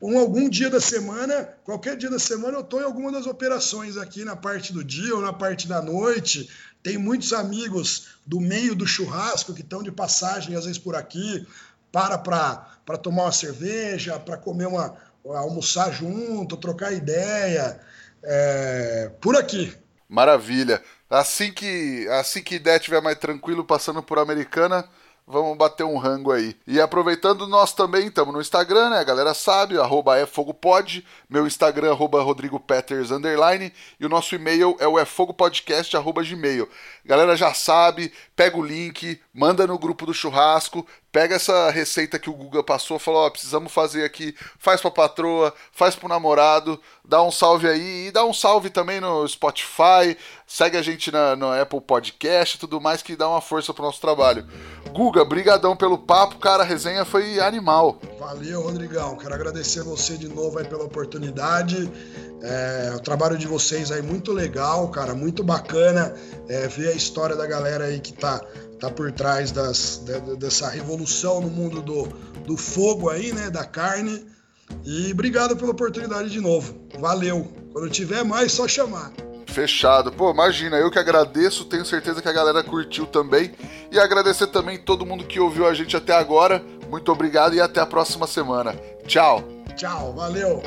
Um, 0.03 0.19
algum 0.19 0.49
dia 0.49 0.69
da 0.69 0.81
semana, 0.81 1.49
qualquer 1.63 1.97
dia 1.97 2.11
da 2.11 2.19
semana, 2.19 2.57
eu 2.57 2.63
estou 2.63 2.81
em 2.81 2.85
alguma 2.85 3.13
das 3.13 3.25
operações 3.25 3.97
aqui 3.97 4.25
na 4.25 4.35
parte 4.35 4.73
do 4.73 4.83
dia 4.83 5.15
ou 5.15 5.23
na 5.23 5.33
parte 5.33 5.69
da 5.69 5.81
noite. 5.81 6.51
Tem 6.83 6.99
muitos 6.99 7.33
amigos 7.33 8.09
do 8.27 8.41
meio 8.41 8.75
do 8.75 8.85
churrasco 8.85 9.55
que 9.55 9.61
estão 9.61 9.81
de 9.81 9.93
passagem, 9.93 10.57
às 10.57 10.65
vezes 10.65 10.79
por 10.79 10.97
aqui, 10.97 11.47
para 11.93 12.19
para 12.19 12.99
tomar 12.99 13.23
uma 13.23 13.33
cerveja, 13.33 14.19
para 14.19 14.37
comer 14.37 14.67
uma. 14.67 14.97
almoçar 15.25 15.93
junto, 15.93 16.57
trocar 16.57 16.93
ideia. 16.93 17.81
É, 18.25 19.09
por 19.21 19.37
aqui. 19.37 19.73
Maravilha. 20.09 20.83
Assim 21.09 21.53
que 21.53 22.09
assim 22.09 22.43
que 22.43 22.59
der 22.59 22.79
estiver 22.79 23.01
mais 23.01 23.19
tranquilo 23.19 23.65
passando 23.65 24.03
por 24.03 24.19
Americana, 24.19 24.85
vamos 25.27 25.57
bater 25.57 25.85
um 25.85 25.97
rango 25.97 26.33
aí. 26.33 26.57
E 26.67 26.81
aproveitando, 26.81 27.47
nós 27.47 27.73
também 27.73 28.07
estamos 28.07 28.35
no 28.35 28.41
Instagram, 28.41 28.91
né? 28.91 28.99
A 28.99 29.05
galera 29.05 29.35
sabe, 29.35 29.79
arroba 29.79 30.19
é 30.19 30.27
fogopod, 30.27 31.05
meu 31.29 31.47
Instagram, 31.47 31.93
arroba 31.93 32.23
Rodrigo 32.23 32.59
Peters, 32.59 33.11
underline, 33.11 33.73
e 33.99 34.07
o 34.07 34.09
nosso 34.09 34.35
e-mail 34.35 34.77
é 34.79 34.87
o 34.87 34.99
é 34.99 35.05
fogopodcast, 35.05 35.97
arroba 35.97 36.23
gmail. 36.23 36.69
Galera 37.05 37.37
já 37.37 37.55
sabe, 37.55 38.13
pega 38.43 38.57
o 38.57 38.65
link, 38.65 39.21
manda 39.33 39.69
no 39.69 39.79
grupo 39.79 40.05
do 40.05 40.13
churrasco, 40.13 40.85
pega 41.13 41.37
essa 41.37 41.71
receita 41.71 42.19
que 42.19 42.29
o 42.29 42.33
Guga 42.33 42.61
passou, 42.61 42.99
falou, 42.99 43.21
ó, 43.21 43.27
oh, 43.29 43.31
precisamos 43.31 43.71
fazer 43.71 44.03
aqui, 44.03 44.35
faz 44.59 44.81
pra 44.81 44.91
patroa, 44.91 45.55
faz 45.71 45.95
pro 45.95 46.09
namorado, 46.09 46.81
dá 47.05 47.23
um 47.23 47.31
salve 47.31 47.69
aí, 47.69 48.09
e 48.09 48.11
dá 48.11 48.25
um 48.25 48.35
salve 48.35 48.69
também 48.69 49.01
no 49.01 49.29
Spotify, 49.29 50.17
segue 50.45 50.77
a 50.77 50.83
gente 50.83 51.13
na, 51.13 51.37
no 51.37 51.53
Apple 51.53 51.81
Podcast 51.81 52.59
tudo 52.59 52.81
mais, 52.81 53.01
que 53.01 53.15
dá 53.15 53.29
uma 53.29 53.41
força 53.41 53.73
pro 53.73 53.85
nosso 53.85 54.01
trabalho. 54.01 54.45
Guga, 54.91 55.25
brigadão 55.25 55.77
pelo 55.77 55.99
papo, 55.99 56.39
cara, 56.39 56.65
a 56.65 56.67
resenha 56.67 57.05
foi 57.05 57.39
animal. 57.39 58.01
Valeu, 58.19 58.63
Rodrigão, 58.63 59.17
quero 59.17 59.35
agradecer 59.35 59.85
você 59.85 60.17
de 60.17 60.27
novo 60.27 60.59
aí 60.59 60.67
pela 60.67 60.83
oportunidade, 60.83 61.89
é, 62.43 62.93
o 62.97 63.01
trabalho 63.01 63.39
de 63.39 63.47
vocês 63.47 63.93
aí 63.93 64.03
muito 64.03 64.33
legal, 64.33 64.89
cara, 64.89 65.15
muito 65.15 65.45
bacana 65.45 66.13
é, 66.49 66.67
ver 66.67 66.89
a 66.89 66.93
história 66.93 67.37
da 67.37 67.47
galera 67.47 67.85
aí 67.85 68.01
que 68.01 68.13
tá, 68.39 68.47
tá 68.81 68.91
por 68.91 69.11
trás 69.13 69.51
das, 69.51 70.03
dessa 70.39 70.69
revolução 70.69 71.41
no 71.41 71.49
mundo 71.49 71.83
do, 71.83 72.05
do 72.47 72.57
fogo 72.57 73.09
aí, 73.09 73.33
né, 73.33 73.51
da 73.51 73.65
carne. 73.65 74.27
E 74.85 75.13
obrigado 75.13 75.57
pela 75.57 75.71
oportunidade 75.71 76.31
de 76.31 76.41
novo. 76.41 76.75
Valeu. 76.99 77.47
Quando 77.73 77.91
tiver 77.91 78.25
mais, 78.25 78.53
só 78.53 78.67
chamar. 78.67 79.13
Fechado. 79.47 80.11
Pô, 80.13 80.31
imagina, 80.31 80.77
eu 80.79 80.91
que 80.91 80.99
agradeço, 80.99 81.67
tenho 81.67 81.85
certeza 81.85 82.23
que 82.23 82.29
a 82.29 82.33
galera 82.33 82.63
curtiu 82.63 83.07
também. 83.07 83.53
E 83.91 83.99
agradecer 83.99 84.47
também 84.47 84.79
todo 84.79 85.05
mundo 85.05 85.25
que 85.25 85.39
ouviu 85.39 85.67
a 85.67 85.75
gente 85.75 85.97
até 85.97 86.15
agora. 86.15 86.63
Muito 86.89 87.13
obrigado 87.13 87.55
e 87.55 87.61
até 87.61 87.81
a 87.81 87.87
próxima 87.87 88.27
semana. 88.27 88.75
Tchau. 89.07 89.43
Tchau, 89.77 90.15
valeu. 90.15 90.63